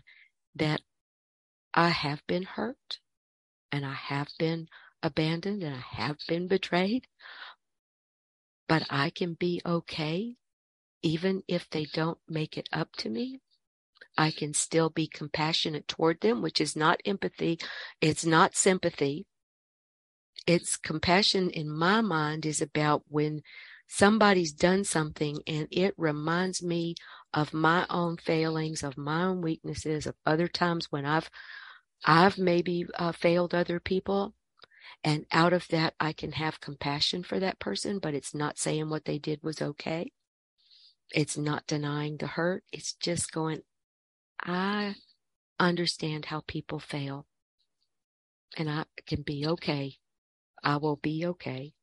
that 0.55 0.81
I 1.73 1.89
have 1.89 2.21
been 2.27 2.43
hurt 2.43 2.99
and 3.71 3.85
I 3.85 3.93
have 3.93 4.27
been 4.37 4.67
abandoned 5.03 5.63
and 5.63 5.75
I 5.75 5.83
have 5.95 6.17
been 6.27 6.47
betrayed, 6.47 7.07
but 8.67 8.83
I 8.89 9.09
can 9.09 9.33
be 9.33 9.61
okay 9.65 10.35
even 11.03 11.43
if 11.47 11.69
they 11.69 11.85
don't 11.85 12.17
make 12.27 12.57
it 12.57 12.67
up 12.73 12.95
to 12.97 13.09
me 13.09 13.39
I 14.17 14.31
can 14.31 14.53
still 14.53 14.89
be 14.89 15.07
compassionate 15.07 15.87
toward 15.87 16.21
them, 16.21 16.41
which 16.41 16.59
is 16.59 16.75
not 16.75 17.01
empathy. 17.05 17.59
It's 18.01 18.25
not 18.25 18.55
sympathy. 18.55 19.27
It's 20.47 20.75
compassion 20.77 21.49
in 21.49 21.69
my 21.69 22.01
mind 22.01 22.45
is 22.45 22.61
about 22.61 23.03
when 23.07 23.41
somebody's 23.87 24.53
done 24.53 24.83
something 24.83 25.39
and 25.45 25.67
it 25.71 25.93
reminds 25.97 26.63
me 26.63 26.95
of 27.33 27.53
my 27.53 27.85
own 27.89 28.17
failings, 28.17 28.81
of 28.81 28.97
my 28.97 29.25
own 29.25 29.41
weaknesses, 29.41 30.07
of 30.07 30.15
other 30.25 30.47
times 30.47 30.87
when 30.89 31.05
I've, 31.05 31.29
I've 32.05 32.37
maybe 32.37 32.85
uh, 32.97 33.11
failed 33.11 33.53
other 33.53 33.79
people. 33.79 34.33
And 35.03 35.25
out 35.31 35.53
of 35.53 35.67
that, 35.69 35.93
I 35.99 36.13
can 36.13 36.33
have 36.33 36.61
compassion 36.61 37.23
for 37.23 37.39
that 37.39 37.59
person, 37.59 37.99
but 37.99 38.13
it's 38.13 38.33
not 38.33 38.57
saying 38.57 38.89
what 38.89 39.05
they 39.05 39.19
did 39.19 39.41
was 39.43 39.61
okay. 39.61 40.11
It's 41.11 41.37
not 41.37 41.67
denying 41.67 42.17
the 42.17 42.27
hurt. 42.27 42.63
It's 42.71 42.93
just 42.93 43.31
going, 43.31 43.61
I 44.41 44.95
understand 45.59 46.25
how 46.25 46.43
people 46.47 46.79
fail 46.79 47.25
and 48.57 48.69
I 48.69 48.85
can 49.05 49.21
be 49.21 49.45
okay. 49.47 49.95
I 50.63 50.77
will 50.77 50.97
be 50.97 51.25
okay. 51.25 51.73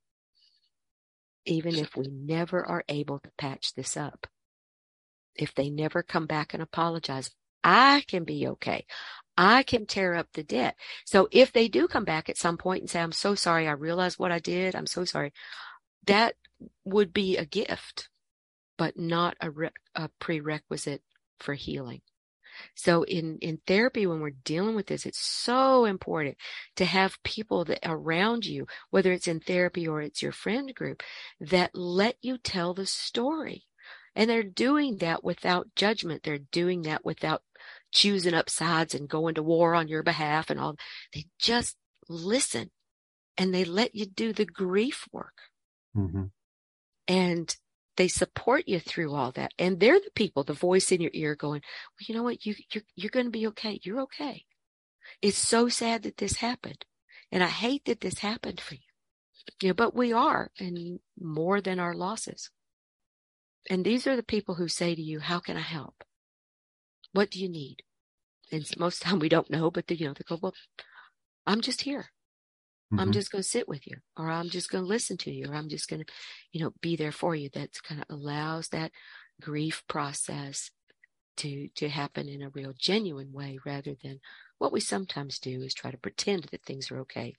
Even 1.46 1.74
if 1.76 1.96
we 1.96 2.08
never 2.10 2.64
are 2.66 2.84
able 2.88 3.18
to 3.20 3.30
patch 3.36 3.74
this 3.74 3.96
up. 3.96 4.26
If 5.34 5.54
they 5.54 5.68
never 5.68 6.02
come 6.02 6.26
back 6.26 6.54
and 6.54 6.62
apologize, 6.62 7.30
I 7.62 8.04
can 8.06 8.24
be 8.24 8.46
okay. 8.48 8.86
I 9.36 9.62
can 9.62 9.86
tear 9.86 10.14
up 10.14 10.28
the 10.32 10.42
debt. 10.42 10.76
So 11.04 11.28
if 11.30 11.52
they 11.52 11.68
do 11.68 11.88
come 11.88 12.04
back 12.04 12.28
at 12.28 12.38
some 12.38 12.56
point 12.56 12.82
and 12.82 12.90
say, 12.90 13.00
I'm 13.00 13.12
so 13.12 13.34
sorry, 13.34 13.66
I 13.66 13.72
realize 13.72 14.18
what 14.18 14.32
I 14.32 14.38
did, 14.38 14.74
I'm 14.74 14.86
so 14.86 15.04
sorry, 15.04 15.32
that 16.06 16.34
would 16.84 17.12
be 17.12 17.36
a 17.36 17.44
gift, 17.44 18.08
but 18.78 18.98
not 18.98 19.36
a, 19.40 19.50
re- 19.50 19.70
a 19.94 20.08
prerequisite 20.20 21.02
for 21.40 21.54
healing. 21.54 22.02
So 22.76 23.02
in, 23.04 23.38
in 23.40 23.58
therapy, 23.66 24.06
when 24.06 24.20
we're 24.20 24.30
dealing 24.44 24.76
with 24.76 24.86
this, 24.86 25.06
it's 25.06 25.18
so 25.18 25.84
important 25.84 26.36
to 26.76 26.84
have 26.84 27.22
people 27.24 27.64
that 27.64 27.80
around 27.84 28.46
you, 28.46 28.66
whether 28.90 29.12
it's 29.12 29.26
in 29.28 29.40
therapy 29.40 29.88
or 29.88 30.00
it's 30.00 30.22
your 30.22 30.32
friend 30.32 30.74
group, 30.74 31.02
that 31.40 31.74
let 31.74 32.16
you 32.22 32.38
tell 32.38 32.74
the 32.74 32.86
story. 32.86 33.64
And 34.14 34.30
they're 34.30 34.44
doing 34.44 34.98
that 34.98 35.24
without 35.24 35.74
judgment. 35.74 36.22
They're 36.22 36.38
doing 36.38 36.82
that 36.82 37.04
without 37.04 37.42
choosing 37.94 38.34
up 38.34 38.50
sides 38.50 38.94
and 38.94 39.08
going 39.08 39.34
to 39.36 39.42
war 39.42 39.74
on 39.74 39.88
your 39.88 40.02
behalf 40.02 40.50
and 40.50 40.60
all. 40.60 40.76
They 41.14 41.26
just 41.38 41.76
listen 42.08 42.70
and 43.38 43.54
they 43.54 43.64
let 43.64 43.94
you 43.94 44.04
do 44.04 44.32
the 44.32 44.44
grief 44.44 45.06
work. 45.12 45.34
Mm-hmm. 45.96 46.24
And 47.08 47.56
they 47.96 48.08
support 48.08 48.64
you 48.66 48.80
through 48.80 49.14
all 49.14 49.30
that. 49.32 49.52
And 49.58 49.78
they're 49.78 50.00
the 50.00 50.10
people, 50.14 50.42
the 50.42 50.52
voice 50.52 50.90
in 50.90 51.00
your 51.00 51.12
ear 51.14 51.36
going, 51.36 51.62
well, 51.62 52.06
you 52.08 52.14
know 52.14 52.24
what? 52.24 52.44
You, 52.44 52.54
you're, 52.72 52.82
you're 52.96 53.10
going 53.10 53.26
to 53.26 53.30
be 53.30 53.46
okay. 53.48 53.78
You're 53.82 54.00
okay. 54.02 54.44
It's 55.22 55.38
so 55.38 55.68
sad 55.68 56.02
that 56.02 56.16
this 56.16 56.36
happened. 56.36 56.84
And 57.30 57.42
I 57.42 57.48
hate 57.48 57.84
that 57.84 58.00
this 58.00 58.18
happened 58.18 58.60
for 58.60 58.74
you. 58.74 58.80
You 59.60 59.68
know, 59.68 59.74
but 59.74 59.94
we 59.94 60.12
are 60.12 60.50
and 60.58 60.98
more 61.20 61.60
than 61.60 61.78
our 61.78 61.94
losses. 61.94 62.50
And 63.70 63.84
these 63.84 64.06
are 64.06 64.16
the 64.16 64.22
people 64.22 64.56
who 64.56 64.68
say 64.68 64.94
to 64.94 65.02
you, 65.02 65.20
how 65.20 65.38
can 65.38 65.56
I 65.56 65.60
help? 65.60 66.02
What 67.14 67.30
do 67.30 67.40
you 67.40 67.48
need? 67.48 67.82
And 68.52 68.68
most 68.76 68.96
of 68.96 69.00
the 69.00 69.04
time 69.10 69.18
we 69.20 69.28
don't 69.28 69.50
know, 69.50 69.70
but 69.70 69.86
they, 69.86 69.94
you 69.94 70.06
know, 70.06 70.12
they 70.12 70.24
go, 70.28 70.38
well, 70.42 70.54
I'm 71.46 71.60
just 71.60 71.82
here. 71.82 72.10
Mm-hmm. 72.92 73.00
I'm 73.00 73.12
just 73.12 73.30
going 73.30 73.42
to 73.42 73.48
sit 73.48 73.68
with 73.68 73.86
you, 73.86 73.96
or 74.16 74.28
I'm 74.28 74.50
just 74.50 74.68
going 74.68 74.84
to 74.84 74.88
listen 74.88 75.16
to 75.18 75.30
you, 75.30 75.46
or 75.50 75.54
I'm 75.54 75.68
just 75.68 75.88
going 75.88 76.04
to, 76.04 76.12
you 76.52 76.60
know, 76.60 76.72
be 76.82 76.96
there 76.96 77.12
for 77.12 77.34
you. 77.34 77.48
That 77.54 77.70
kind 77.82 78.02
of 78.02 78.14
allows 78.14 78.68
that 78.68 78.90
grief 79.40 79.82
process 79.88 80.70
to 81.38 81.68
to 81.76 81.88
happen 81.88 82.28
in 82.28 82.42
a 82.42 82.50
real 82.50 82.74
genuine 82.78 83.32
way, 83.32 83.58
rather 83.64 83.94
than 84.02 84.20
what 84.58 84.72
we 84.72 84.80
sometimes 84.80 85.38
do 85.38 85.62
is 85.62 85.72
try 85.72 85.90
to 85.90 85.98
pretend 85.98 86.44
that 86.44 86.64
things 86.64 86.90
are 86.90 87.00
okay, 87.00 87.34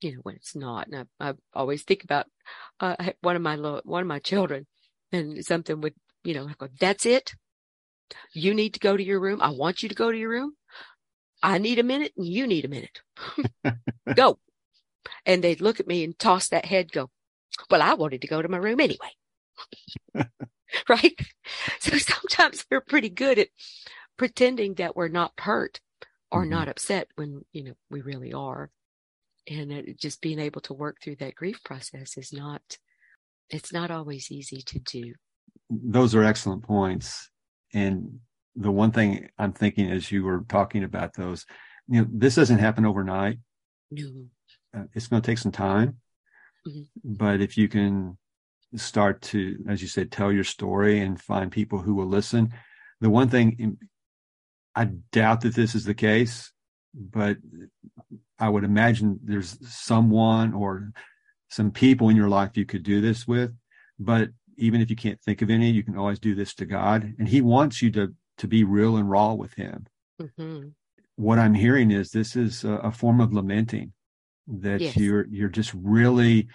you 0.00 0.12
know, 0.12 0.20
when 0.22 0.36
it's 0.36 0.56
not. 0.56 0.86
And 0.88 1.06
I, 1.20 1.30
I 1.30 1.34
always 1.54 1.82
think 1.82 2.04
about 2.04 2.26
uh, 2.80 2.96
one 3.20 3.36
of 3.36 3.42
my 3.42 3.56
one 3.56 4.02
of 4.02 4.08
my 4.08 4.20
children, 4.20 4.66
and 5.12 5.44
something 5.44 5.80
would, 5.80 5.94
you 6.24 6.34
know, 6.34 6.48
I 6.48 6.54
go, 6.58 6.68
"That's 6.80 7.04
it. 7.04 7.34
You 8.34 8.54
need 8.54 8.74
to 8.74 8.80
go 8.80 8.96
to 8.96 9.02
your 9.02 9.20
room. 9.20 9.40
I 9.40 9.50
want 9.50 9.82
you 9.82 9.88
to 9.88 9.94
go 9.94 10.10
to 10.10 10.18
your 10.18 10.30
room." 10.30 10.54
I 11.44 11.58
need 11.58 11.80
a 11.80 11.82
minute 11.82 12.12
and 12.16 12.24
you 12.24 12.46
need 12.46 12.64
a 12.64 12.68
minute. 12.68 13.00
go 14.14 14.38
and 15.26 15.42
they'd 15.42 15.60
look 15.60 15.80
at 15.80 15.86
me 15.86 16.04
and 16.04 16.18
toss 16.18 16.48
that 16.48 16.64
head, 16.64 16.92
go, 16.92 17.10
well, 17.70 17.82
I 17.82 17.94
wanted 17.94 18.22
to 18.22 18.28
go 18.28 18.40
to 18.40 18.48
my 18.48 18.58
room 18.58 18.80
anyway. 18.80 19.10
right? 20.88 21.18
So 21.80 21.96
sometimes 21.98 22.64
we're 22.70 22.80
pretty 22.80 23.10
good 23.10 23.38
at 23.38 23.48
pretending 24.16 24.74
that 24.74 24.96
we're 24.96 25.08
not 25.08 25.32
hurt 25.38 25.80
or 26.30 26.42
mm-hmm. 26.42 26.50
not 26.50 26.68
upset 26.68 27.08
when, 27.16 27.44
you 27.52 27.64
know, 27.64 27.74
we 27.90 28.00
really 28.00 28.32
are. 28.32 28.70
And 29.48 29.96
just 29.98 30.20
being 30.20 30.38
able 30.38 30.60
to 30.62 30.74
work 30.74 30.98
through 31.02 31.16
that 31.16 31.34
grief 31.34 31.62
process 31.64 32.16
is 32.16 32.32
not, 32.32 32.62
it's 33.50 33.72
not 33.72 33.90
always 33.90 34.30
easy 34.30 34.62
to 34.66 34.78
do. 34.78 35.14
Those 35.68 36.14
are 36.14 36.22
excellent 36.22 36.62
points. 36.62 37.28
And 37.74 38.20
the 38.54 38.70
one 38.70 38.90
thing 38.90 39.28
I'm 39.38 39.52
thinking 39.52 39.90
as 39.90 40.12
you 40.12 40.24
were 40.24 40.44
talking 40.48 40.84
about 40.84 41.14
those, 41.14 41.46
you 41.88 42.00
know, 42.00 42.06
this 42.12 42.34
doesn't 42.34 42.58
happen 42.58 42.84
overnight. 42.84 43.38
No 43.90 44.26
uh, 44.76 44.84
it's 44.94 45.06
going 45.06 45.22
to 45.22 45.26
take 45.26 45.38
some 45.38 45.52
time. 45.52 45.98
Mm-hmm. 46.66 46.82
But 47.04 47.40
if 47.40 47.56
you 47.56 47.68
can 47.68 48.16
start 48.76 49.20
to, 49.22 49.58
as 49.68 49.82
you 49.82 49.88
said, 49.88 50.10
tell 50.10 50.32
your 50.32 50.44
story 50.44 51.00
and 51.00 51.20
find 51.20 51.52
people 51.52 51.78
who 51.78 51.94
will 51.94 52.06
listen, 52.06 52.52
the 53.00 53.10
one 53.10 53.28
thing 53.28 53.78
I 54.74 54.86
doubt 55.10 55.42
that 55.42 55.54
this 55.54 55.74
is 55.74 55.84
the 55.84 55.94
case, 55.94 56.52
but 56.94 57.36
I 58.38 58.48
would 58.48 58.64
imagine 58.64 59.20
there's 59.22 59.58
someone 59.68 60.54
or 60.54 60.92
some 61.50 61.70
people 61.70 62.08
in 62.08 62.16
your 62.16 62.28
life 62.28 62.56
you 62.56 62.64
could 62.64 62.82
do 62.82 63.00
this 63.00 63.26
with. 63.26 63.52
But 63.98 64.30
even 64.56 64.80
if 64.80 64.90
you 64.90 64.96
can't 64.96 65.20
think 65.20 65.42
of 65.42 65.50
any, 65.50 65.70
you 65.70 65.82
can 65.82 65.96
always 65.96 66.18
do 66.18 66.34
this 66.34 66.54
to 66.54 66.66
God. 66.66 67.14
And 67.18 67.28
He 67.28 67.40
wants 67.40 67.82
you 67.82 67.90
to 67.92 68.14
to 68.38 68.48
be 68.48 68.64
real 68.64 68.96
and 68.96 69.08
raw 69.08 69.34
with 69.34 69.54
Him. 69.54 69.86
Mm-hmm. 70.20 70.68
What 71.16 71.38
I'm 71.38 71.54
hearing 71.54 71.90
is 71.90 72.10
this 72.10 72.36
is 72.36 72.64
a, 72.64 72.72
a 72.74 72.90
form 72.90 73.20
of 73.20 73.32
lamenting 73.32 73.92
that 74.48 74.80
yes. 74.80 74.96
you're 74.96 75.26
you're 75.28 75.48
just 75.48 75.72
really 75.74 76.48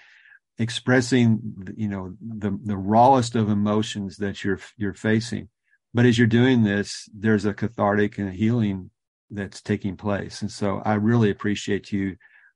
expressing 0.59 1.39
you 1.75 1.87
know 1.87 2.13
the 2.21 2.57
the 2.63 2.77
rawest 2.77 3.35
of 3.35 3.49
emotions 3.49 4.17
that 4.17 4.43
you're 4.43 4.59
you're 4.75 4.93
facing 4.93 5.49
but 5.93 6.05
as 6.05 6.17
you're 6.17 6.27
doing 6.27 6.63
this 6.63 7.07
there's 7.13 7.45
a 7.45 7.53
cathartic 7.53 8.17
and 8.17 8.29
a 8.29 8.31
healing 8.31 8.89
that's 9.29 9.61
taking 9.61 9.95
place 9.95 10.41
and 10.41 10.51
so 10.51 10.81
i 10.83 10.95
really 10.95 11.29
appreciate 11.29 11.91
you 11.91 12.15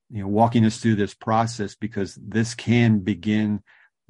you 0.09 0.21
know 0.21 0.27
walking 0.27 0.65
us 0.65 0.77
through 0.77 0.95
this 0.95 1.13
process 1.13 1.75
because 1.75 2.15
this 2.15 2.55
can 2.55 2.99
begin 2.99 3.61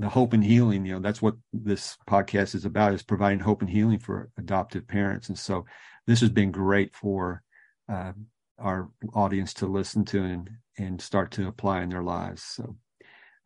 the 0.01 0.09
hope 0.09 0.33
and 0.33 0.43
healing 0.43 0.85
you 0.85 0.93
know 0.93 0.99
that's 0.99 1.21
what 1.21 1.35
this 1.53 1.97
podcast 2.09 2.55
is 2.55 2.65
about 2.65 2.93
is 2.93 3.03
providing 3.03 3.39
hope 3.39 3.61
and 3.61 3.69
healing 3.69 3.99
for 3.99 4.29
adoptive 4.37 4.87
parents. 4.87 5.29
And 5.29 5.37
so 5.37 5.65
this 6.07 6.21
has 6.21 6.29
been 6.29 6.51
great 6.51 6.95
for 6.95 7.43
uh, 7.87 8.13
our 8.57 8.89
audience 9.13 9.53
to 9.55 9.67
listen 9.67 10.03
to 10.05 10.23
and 10.23 10.49
and 10.77 10.99
start 10.99 11.31
to 11.31 11.47
apply 11.47 11.81
in 11.81 11.89
their 11.89 12.03
lives. 12.03 12.43
So 12.43 12.75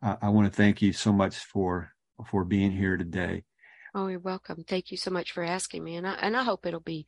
uh, 0.02 0.16
i 0.22 0.28
want 0.28 0.50
to 0.50 0.56
thank 0.56 0.82
you 0.82 0.92
so 0.92 1.12
much 1.12 1.36
for 1.36 1.90
for 2.30 2.44
being 2.44 2.72
here 2.72 2.96
today. 2.96 3.44
Oh 3.94 4.06
you're 4.06 4.18
welcome. 4.18 4.64
Thank 4.66 4.90
you 4.90 4.96
so 4.96 5.10
much 5.10 5.32
for 5.32 5.42
asking 5.42 5.84
me 5.84 5.96
and 5.96 6.06
i 6.06 6.14
and 6.14 6.36
i 6.36 6.42
hope 6.42 6.64
it'll 6.64 6.80
be 6.80 7.06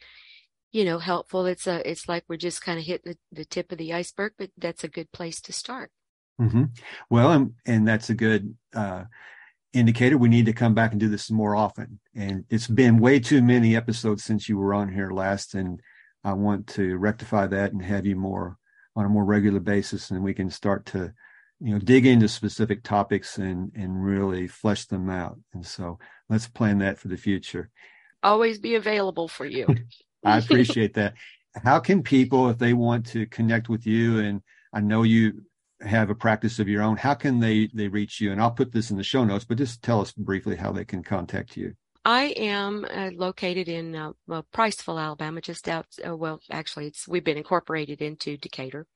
you 0.72 0.84
know 0.84 0.98
helpful. 0.98 1.46
It's 1.46 1.66
a 1.66 1.88
it's 1.88 2.08
like 2.08 2.24
we're 2.28 2.36
just 2.36 2.62
kind 2.62 2.78
of 2.78 2.84
hitting 2.84 3.12
the, 3.12 3.18
the 3.32 3.44
tip 3.46 3.72
of 3.72 3.78
the 3.78 3.94
iceberg 3.94 4.32
but 4.36 4.50
that's 4.58 4.84
a 4.84 4.88
good 4.88 5.10
place 5.12 5.40
to 5.42 5.52
start. 5.52 5.90
Mm-hmm. 6.40 6.64
well 7.10 7.32
and, 7.32 7.54
and 7.66 7.88
that's 7.88 8.10
a 8.10 8.14
good 8.14 8.54
uh 8.72 9.04
indicator 9.72 10.16
we 10.16 10.28
need 10.28 10.46
to 10.46 10.52
come 10.52 10.74
back 10.74 10.92
and 10.92 11.00
do 11.00 11.08
this 11.08 11.30
more 11.30 11.54
often. 11.54 12.00
And 12.14 12.44
it's 12.48 12.66
been 12.66 12.98
way 12.98 13.20
too 13.20 13.42
many 13.42 13.76
episodes 13.76 14.24
since 14.24 14.48
you 14.48 14.56
were 14.56 14.74
on 14.74 14.92
here 14.92 15.10
last, 15.10 15.54
and 15.54 15.80
I 16.24 16.32
want 16.32 16.66
to 16.68 16.96
rectify 16.96 17.46
that 17.48 17.72
and 17.72 17.82
have 17.82 18.06
you 18.06 18.16
more 18.16 18.58
on 18.96 19.04
a 19.04 19.08
more 19.08 19.24
regular 19.24 19.60
basis, 19.60 20.10
and 20.10 20.24
we 20.24 20.34
can 20.34 20.50
start 20.50 20.86
to, 20.86 21.12
you 21.60 21.72
know, 21.72 21.78
dig 21.78 22.06
into 22.06 22.28
specific 22.28 22.82
topics 22.82 23.38
and 23.38 23.70
and 23.74 24.04
really 24.04 24.48
flesh 24.48 24.86
them 24.86 25.08
out. 25.08 25.38
And 25.54 25.64
so 25.64 25.98
let's 26.28 26.48
plan 26.48 26.78
that 26.78 26.98
for 26.98 27.08
the 27.08 27.16
future. 27.16 27.70
Always 28.22 28.58
be 28.58 28.74
available 28.74 29.28
for 29.28 29.46
you. 29.46 29.66
I 30.24 30.38
appreciate 30.38 30.94
that. 30.94 31.14
How 31.62 31.78
can 31.78 32.02
people, 32.02 32.50
if 32.50 32.58
they 32.58 32.72
want 32.72 33.06
to 33.06 33.26
connect 33.26 33.68
with 33.68 33.86
you, 33.86 34.18
and 34.18 34.42
I 34.72 34.80
know 34.80 35.02
you 35.02 35.42
have 35.80 36.10
a 36.10 36.14
practice 36.14 36.58
of 36.58 36.68
your 36.68 36.82
own, 36.82 36.96
how 36.96 37.14
can 37.14 37.40
they 37.40 37.68
they 37.72 37.88
reach 37.88 38.20
you? 38.20 38.32
And 38.32 38.40
I'll 38.40 38.50
put 38.50 38.72
this 38.72 38.90
in 38.90 38.96
the 38.96 39.04
show 39.04 39.24
notes, 39.24 39.44
but 39.44 39.58
just 39.58 39.82
tell 39.82 40.00
us 40.00 40.12
briefly 40.12 40.56
how 40.56 40.72
they 40.72 40.84
can 40.84 41.02
contact 41.02 41.56
you. 41.56 41.74
I 42.04 42.26
am 42.36 42.86
uh, 42.88 43.10
located 43.14 43.68
in 43.68 43.94
uh, 43.94 44.12
well, 44.26 44.46
Priceville, 44.54 45.02
Alabama, 45.02 45.40
just 45.40 45.68
out. 45.68 45.86
Uh, 46.06 46.16
well, 46.16 46.40
actually, 46.50 46.86
it's 46.86 47.06
we've 47.06 47.24
been 47.24 47.36
incorporated 47.36 48.00
into 48.00 48.36
Decatur. 48.36 48.86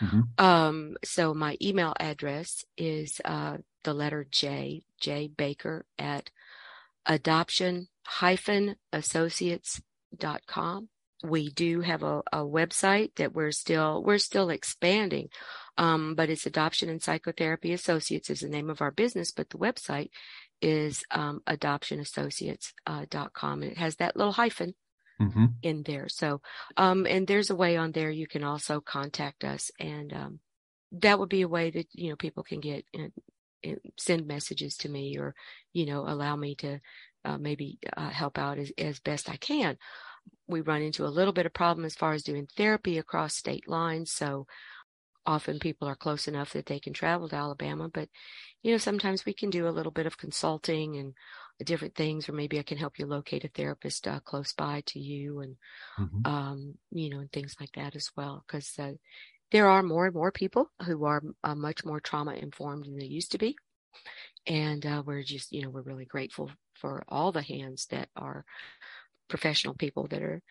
Mm-hmm. 0.00 0.44
Um, 0.44 0.96
so 1.04 1.34
my 1.34 1.56
email 1.60 1.92
address 2.00 2.64
is 2.76 3.20
uh, 3.24 3.58
the 3.84 3.92
letter 3.92 4.26
J 4.30 4.84
J 5.00 5.28
Baker 5.28 5.84
at 5.98 6.30
adoption 7.04 7.88
hyphen 8.06 8.76
associates 8.92 9.82
dot 10.16 10.42
com. 10.46 10.88
We 11.24 11.50
do 11.50 11.82
have 11.82 12.02
a, 12.02 12.22
a 12.32 12.38
website 12.38 13.16
that 13.16 13.34
we're 13.34 13.52
still 13.52 14.02
we're 14.02 14.18
still 14.18 14.50
expanding. 14.50 15.28
Um, 15.78 16.14
but 16.14 16.30
it's 16.30 16.46
Adoption 16.46 16.88
and 16.88 17.02
Psychotherapy 17.02 17.72
Associates 17.72 18.30
is 18.30 18.40
the 18.40 18.48
name 18.48 18.70
of 18.70 18.82
our 18.82 18.90
business, 18.90 19.30
but 19.30 19.50
the 19.50 19.58
website 19.58 20.10
is 20.60 21.04
um, 21.10 21.42
adoptionassociates.com. 21.46 23.58
Uh, 23.58 23.62
and 23.62 23.72
it 23.72 23.78
has 23.78 23.96
that 23.96 24.16
little 24.16 24.32
hyphen 24.32 24.74
mm-hmm. 25.20 25.46
in 25.62 25.82
there. 25.82 26.08
So, 26.08 26.40
um, 26.76 27.06
and 27.06 27.26
there's 27.26 27.50
a 27.50 27.56
way 27.56 27.76
on 27.76 27.92
there 27.92 28.10
you 28.10 28.26
can 28.26 28.44
also 28.44 28.80
contact 28.80 29.44
us. 29.44 29.70
And 29.78 30.12
um, 30.12 30.40
that 30.92 31.18
would 31.18 31.28
be 31.28 31.42
a 31.42 31.48
way 31.48 31.70
that, 31.70 31.86
you 31.92 32.10
know, 32.10 32.16
people 32.16 32.42
can 32.42 32.60
get, 32.60 32.84
send 33.98 34.26
messages 34.26 34.76
to 34.78 34.88
me 34.88 35.16
or, 35.18 35.34
you 35.72 35.86
know, 35.86 36.06
allow 36.06 36.36
me 36.36 36.54
to 36.56 36.80
uh, 37.24 37.38
maybe 37.38 37.78
uh, 37.96 38.10
help 38.10 38.38
out 38.38 38.58
as, 38.58 38.72
as 38.76 39.00
best 39.00 39.30
I 39.30 39.36
can. 39.36 39.76
We 40.46 40.60
run 40.60 40.82
into 40.82 41.06
a 41.06 41.08
little 41.08 41.32
bit 41.32 41.46
of 41.46 41.52
problem 41.52 41.84
as 41.84 41.94
far 41.94 42.12
as 42.12 42.22
doing 42.22 42.48
therapy 42.56 42.98
across 42.98 43.34
state 43.34 43.68
lines. 43.68 44.12
So 44.12 44.46
often 45.24 45.58
people 45.58 45.88
are 45.88 45.94
close 45.94 46.28
enough 46.28 46.52
that 46.52 46.66
they 46.66 46.80
can 46.80 46.92
travel 46.92 47.28
to 47.28 47.36
Alabama, 47.36 47.88
but 47.88 48.08
you 48.62 48.72
know, 48.72 48.78
sometimes 48.78 49.24
we 49.24 49.34
can 49.34 49.50
do 49.50 49.66
a 49.66 49.70
little 49.70 49.92
bit 49.92 50.06
of 50.06 50.18
consulting 50.18 50.96
and 50.96 51.14
different 51.64 51.94
things, 51.94 52.28
or 52.28 52.32
maybe 52.32 52.58
I 52.58 52.62
can 52.62 52.78
help 52.78 52.98
you 52.98 53.06
locate 53.06 53.44
a 53.44 53.48
therapist 53.48 54.08
uh, 54.08 54.20
close 54.20 54.52
by 54.52 54.82
to 54.86 54.98
you 54.98 55.40
and, 55.40 55.56
mm-hmm. 55.98 56.26
um, 56.26 56.74
you 56.90 57.10
know, 57.10 57.20
and 57.20 57.30
things 57.30 57.56
like 57.60 57.72
that 57.76 57.94
as 57.94 58.10
well. 58.16 58.44
Cause, 58.48 58.72
uh, 58.78 58.92
there 59.52 59.68
are 59.68 59.82
more 59.82 60.06
and 60.06 60.14
more 60.14 60.32
people 60.32 60.70
who 60.86 61.04
are 61.04 61.22
uh, 61.44 61.54
much 61.54 61.84
more 61.84 62.00
trauma 62.00 62.32
informed 62.34 62.86
than 62.86 62.96
they 62.96 63.04
used 63.04 63.32
to 63.32 63.38
be. 63.38 63.56
And, 64.46 64.84
uh, 64.84 65.02
we're 65.04 65.22
just, 65.22 65.52
you 65.52 65.62
know, 65.62 65.70
we're 65.70 65.82
really 65.82 66.06
grateful 66.06 66.50
for 66.74 67.04
all 67.08 67.32
the 67.32 67.42
hands 67.42 67.86
that 67.90 68.08
are 68.16 68.44
professional 69.28 69.74
people 69.74 70.08
that 70.08 70.22
are, 70.22 70.42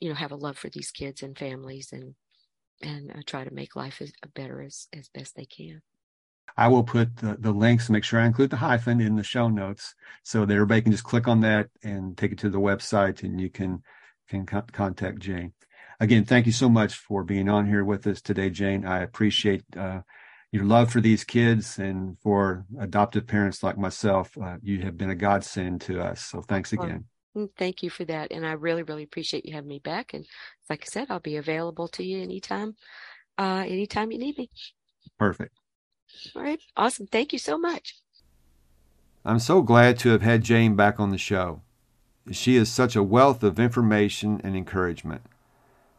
you 0.00 0.08
know, 0.08 0.14
have 0.16 0.32
a 0.32 0.36
love 0.36 0.58
for 0.58 0.70
these 0.70 0.90
kids 0.90 1.22
and 1.22 1.38
families 1.38 1.90
and, 1.92 2.14
and 2.82 3.10
uh, 3.10 3.22
try 3.26 3.44
to 3.44 3.52
make 3.52 3.76
life 3.76 4.00
as 4.00 4.12
better 4.34 4.62
as, 4.62 4.88
as 4.92 5.08
best 5.08 5.36
they 5.36 5.44
can. 5.44 5.82
I 6.56 6.68
will 6.68 6.84
put 6.84 7.16
the, 7.16 7.36
the 7.38 7.52
links, 7.52 7.88
make 7.88 8.04
sure 8.04 8.20
I 8.20 8.26
include 8.26 8.50
the 8.50 8.56
hyphen 8.56 9.00
in 9.00 9.16
the 9.16 9.22
show 9.22 9.48
notes 9.48 9.94
so 10.22 10.44
that 10.44 10.54
everybody 10.54 10.82
can 10.82 10.92
just 10.92 11.04
click 11.04 11.26
on 11.26 11.40
that 11.40 11.68
and 11.82 12.16
take 12.16 12.32
it 12.32 12.38
to 12.40 12.50
the 12.50 12.60
website 12.60 13.22
and 13.22 13.40
you 13.40 13.48
can, 13.48 13.82
can 14.28 14.44
co- 14.44 14.64
contact 14.72 15.20
Jane. 15.20 15.52
Again, 15.98 16.24
thank 16.24 16.46
you 16.46 16.52
so 16.52 16.68
much 16.68 16.94
for 16.94 17.24
being 17.24 17.48
on 17.48 17.66
here 17.66 17.84
with 17.84 18.06
us 18.06 18.20
today, 18.20 18.50
Jane. 18.50 18.84
I 18.84 19.02
appreciate 19.02 19.64
uh, 19.76 20.02
your 20.50 20.64
love 20.64 20.90
for 20.90 21.00
these 21.00 21.24
kids 21.24 21.78
and 21.78 22.18
for 22.20 22.66
adoptive 22.78 23.26
parents 23.26 23.62
like 23.62 23.78
myself. 23.78 24.36
Uh, 24.36 24.56
you 24.62 24.82
have 24.82 24.98
been 24.98 25.10
a 25.10 25.14
godsend 25.14 25.80
to 25.82 26.02
us. 26.02 26.22
So 26.22 26.42
thanks 26.42 26.72
again. 26.72 27.04
Mm, 27.36 27.48
thank 27.56 27.82
you 27.82 27.90
for 27.90 28.04
that. 28.04 28.32
And 28.32 28.46
I 28.46 28.52
really, 28.52 28.82
really 28.82 29.02
appreciate 29.02 29.46
you 29.46 29.54
having 29.54 29.68
me 29.68 29.78
back. 29.78 30.14
And 30.14 30.26
like 30.68 30.82
I 30.82 30.86
said, 30.86 31.06
I'll 31.10 31.20
be 31.20 31.36
available 31.36 31.88
to 31.88 32.04
you 32.04 32.22
anytime, 32.22 32.76
uh, 33.38 33.64
anytime 33.66 34.12
you 34.12 34.18
need 34.18 34.38
me. 34.38 34.50
Perfect. 35.18 35.56
All 36.36 36.42
right. 36.42 36.60
Awesome. 36.76 37.06
Thank 37.06 37.32
you 37.32 37.38
so 37.38 37.56
much. 37.58 37.96
I'm 39.24 39.38
so 39.38 39.62
glad 39.62 39.98
to 40.00 40.10
have 40.10 40.22
had 40.22 40.42
Jane 40.42 40.74
back 40.74 40.98
on 40.98 41.10
the 41.10 41.18
show. 41.18 41.62
She 42.30 42.56
is 42.56 42.70
such 42.70 42.96
a 42.96 43.02
wealth 43.02 43.42
of 43.42 43.58
information 43.58 44.40
and 44.44 44.56
encouragement. 44.56 45.22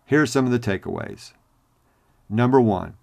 Here 0.06 0.22
are 0.22 0.28
some 0.28 0.46
of 0.46 0.52
the 0.52 0.60
takeaways. 0.60 1.34
Number 2.30 2.60
one, 2.60 2.96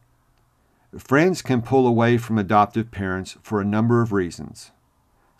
friends 0.96 1.42
can 1.42 1.62
pull 1.62 1.86
away 1.86 2.18
from 2.18 2.38
adoptive 2.38 2.90
parents 2.90 3.36
for 3.42 3.60
a 3.60 3.64
number 3.64 4.02
of 4.02 4.12
reasons. 4.12 4.72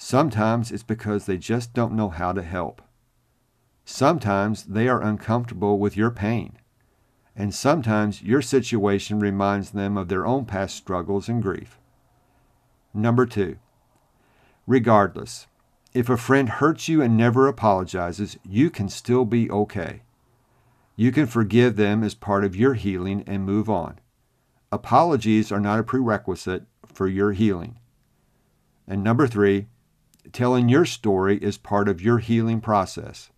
Sometimes 0.03 0.73
it's 0.73 0.83
because 0.83 1.27
they 1.27 1.37
just 1.37 1.75
don't 1.75 1.93
know 1.93 2.09
how 2.09 2.33
to 2.33 2.43
help. 2.43 2.81
Sometimes 3.85 4.65
they 4.65 4.89
are 4.89 5.03
uncomfortable 5.03 5.79
with 5.79 5.95
your 5.95 6.11
pain. 6.11 6.57
And 7.37 7.55
sometimes 7.55 8.23
your 8.23 8.41
situation 8.41 9.21
reminds 9.21 9.73
them 9.73 9.99
of 9.99 10.09
their 10.09 10.25
own 10.25 10.47
past 10.47 10.75
struggles 10.75 11.29
and 11.29 11.43
grief. 11.43 11.79
Number 12.95 13.27
two, 13.27 13.59
regardless, 14.67 15.47
if 15.93 16.09
a 16.09 16.17
friend 16.17 16.49
hurts 16.49 16.89
you 16.89 17.03
and 17.03 17.15
never 17.15 17.47
apologizes, 17.47 18.39
you 18.43 18.71
can 18.71 18.89
still 18.89 19.27
be 19.27 19.51
okay. 19.51 20.01
You 20.97 21.13
can 21.13 21.27
forgive 21.27 21.77
them 21.77 22.03
as 22.03 22.15
part 22.15 22.43
of 22.43 22.57
your 22.57 22.73
healing 22.73 23.23
and 23.27 23.45
move 23.45 23.69
on. 23.69 24.01
Apologies 24.73 25.53
are 25.53 25.61
not 25.61 25.79
a 25.79 25.85
prerequisite 25.85 26.65
for 26.87 27.07
your 27.07 27.33
healing. 27.33 27.79
And 28.89 29.05
number 29.05 29.27
three, 29.27 29.67
Telling 30.33 30.69
your 30.69 30.85
story 30.85 31.39
is 31.39 31.59
part 31.59 31.89
of 31.89 32.01
your 32.01 32.19
healing 32.19 32.61
process. 32.61 33.31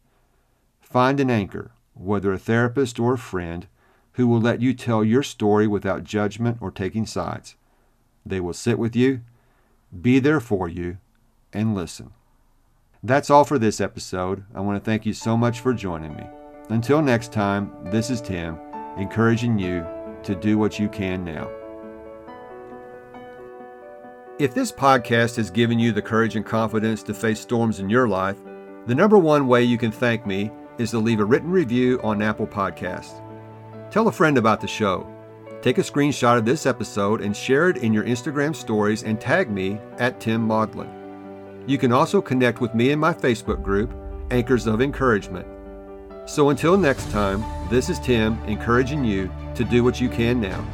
Find 0.81 1.21
an 1.21 1.31
anchor, 1.31 1.73
whether 1.95 2.33
a 2.33 2.39
therapist 2.39 2.99
or 2.99 3.15
a 3.15 3.19
friend, 3.19 3.67
who 4.13 4.27
will 4.27 4.41
let 4.41 4.61
you 4.61 4.75
tell 4.75 5.03
your 5.03 5.23
story 5.23 5.67
without 5.67 6.05
judgment 6.05 6.59
or 6.61 6.71
taking 6.71 7.07
sides. 7.07 7.57
They 8.27 8.41
will 8.41 8.53
sit 8.53 8.79
with 8.79 8.95
you, 8.95 9.23
be 10.01 10.19
there 10.19 10.41
for 10.41 10.69
you, 10.69 10.99
and 11.53 11.75
listen. 11.75 12.13
That's 13.03 13.31
all 13.31 13.45
for 13.45 13.59
this 13.59 13.81
episode. 13.81 14.45
I 14.55 14.61
want 14.61 14.83
to 14.83 14.85
thank 14.85 15.07
you 15.07 15.13
so 15.13 15.37
much 15.37 15.61
for 15.61 15.73
joining 15.73 16.15
me. 16.15 16.25
Until 16.69 17.03
next 17.03 17.33
time, 17.33 17.73
this 17.85 18.11
is 18.11 18.21
Tim, 18.21 18.59
encouraging 18.97 19.59
you 19.59 19.87
to 20.23 20.35
do 20.35 20.59
what 20.59 20.79
you 20.79 20.89
can 20.89 21.25
now. 21.25 21.51
If 24.39 24.55
this 24.55 24.73
podcast 24.73 25.37
has 25.37 25.51
given 25.51 25.79
you 25.79 25.93
the 25.93 26.01
courage 26.01 26.37
and 26.37 26.45
confidence 26.45 27.03
to 27.03 27.13
face 27.13 27.39
storms 27.39 27.81
in 27.81 27.91
your 27.91 28.09
life, 28.09 28.39
the 28.87 28.95
number 28.95 29.19
one 29.19 29.47
way 29.47 29.63
you 29.63 29.77
can 29.77 29.93
thank 29.93 30.27
me 30.27 30.51
is 30.79 30.91
to 30.93 30.99
leave 30.99 31.21
a 31.21 31.25
written 31.25 31.51
review 31.51 32.01
on 32.03 32.23
Apple 32.23 32.47
Podcasts. 32.47 33.21
Tell 33.91 34.09
a 34.09 34.13
friend 34.13 34.39
about 34.39 34.63
the 34.63 34.67
show. 34.67 35.07
Take 35.61 35.77
a 35.77 35.83
screenshot 35.83 36.39
of 36.39 36.47
this 36.47 36.65
episode 36.65 37.21
and 37.21 37.37
share 37.37 37.69
it 37.69 37.77
in 37.77 37.93
your 37.93 38.05
Instagram 38.05 38.57
stories 38.57 39.03
and 39.03 39.21
tag 39.21 39.51
me 39.51 39.79
at 39.99 40.19
Tim 40.19 40.41
Maudlin. 40.41 41.65
You 41.67 41.77
can 41.77 41.93
also 41.93 42.23
connect 42.23 42.63
with 42.63 42.75
me 42.75 42.91
in 42.91 42.99
my 42.99 43.13
Facebook 43.13 43.63
group, 43.63 43.93
Anchors 44.31 44.67
of 44.67 44.81
Encouragement. 44.81 45.47
So 46.25 46.49
until 46.49 46.79
next 46.79 47.11
time, 47.11 47.45
this 47.69 47.91
is 47.91 48.01
Tim 48.01 48.43
encouraging 48.45 49.05
you 49.05 49.31
to 49.55 49.63
do 49.63 49.85
what 49.85 50.01
you 50.01 50.09
can 50.09 50.41
now. 50.41 50.65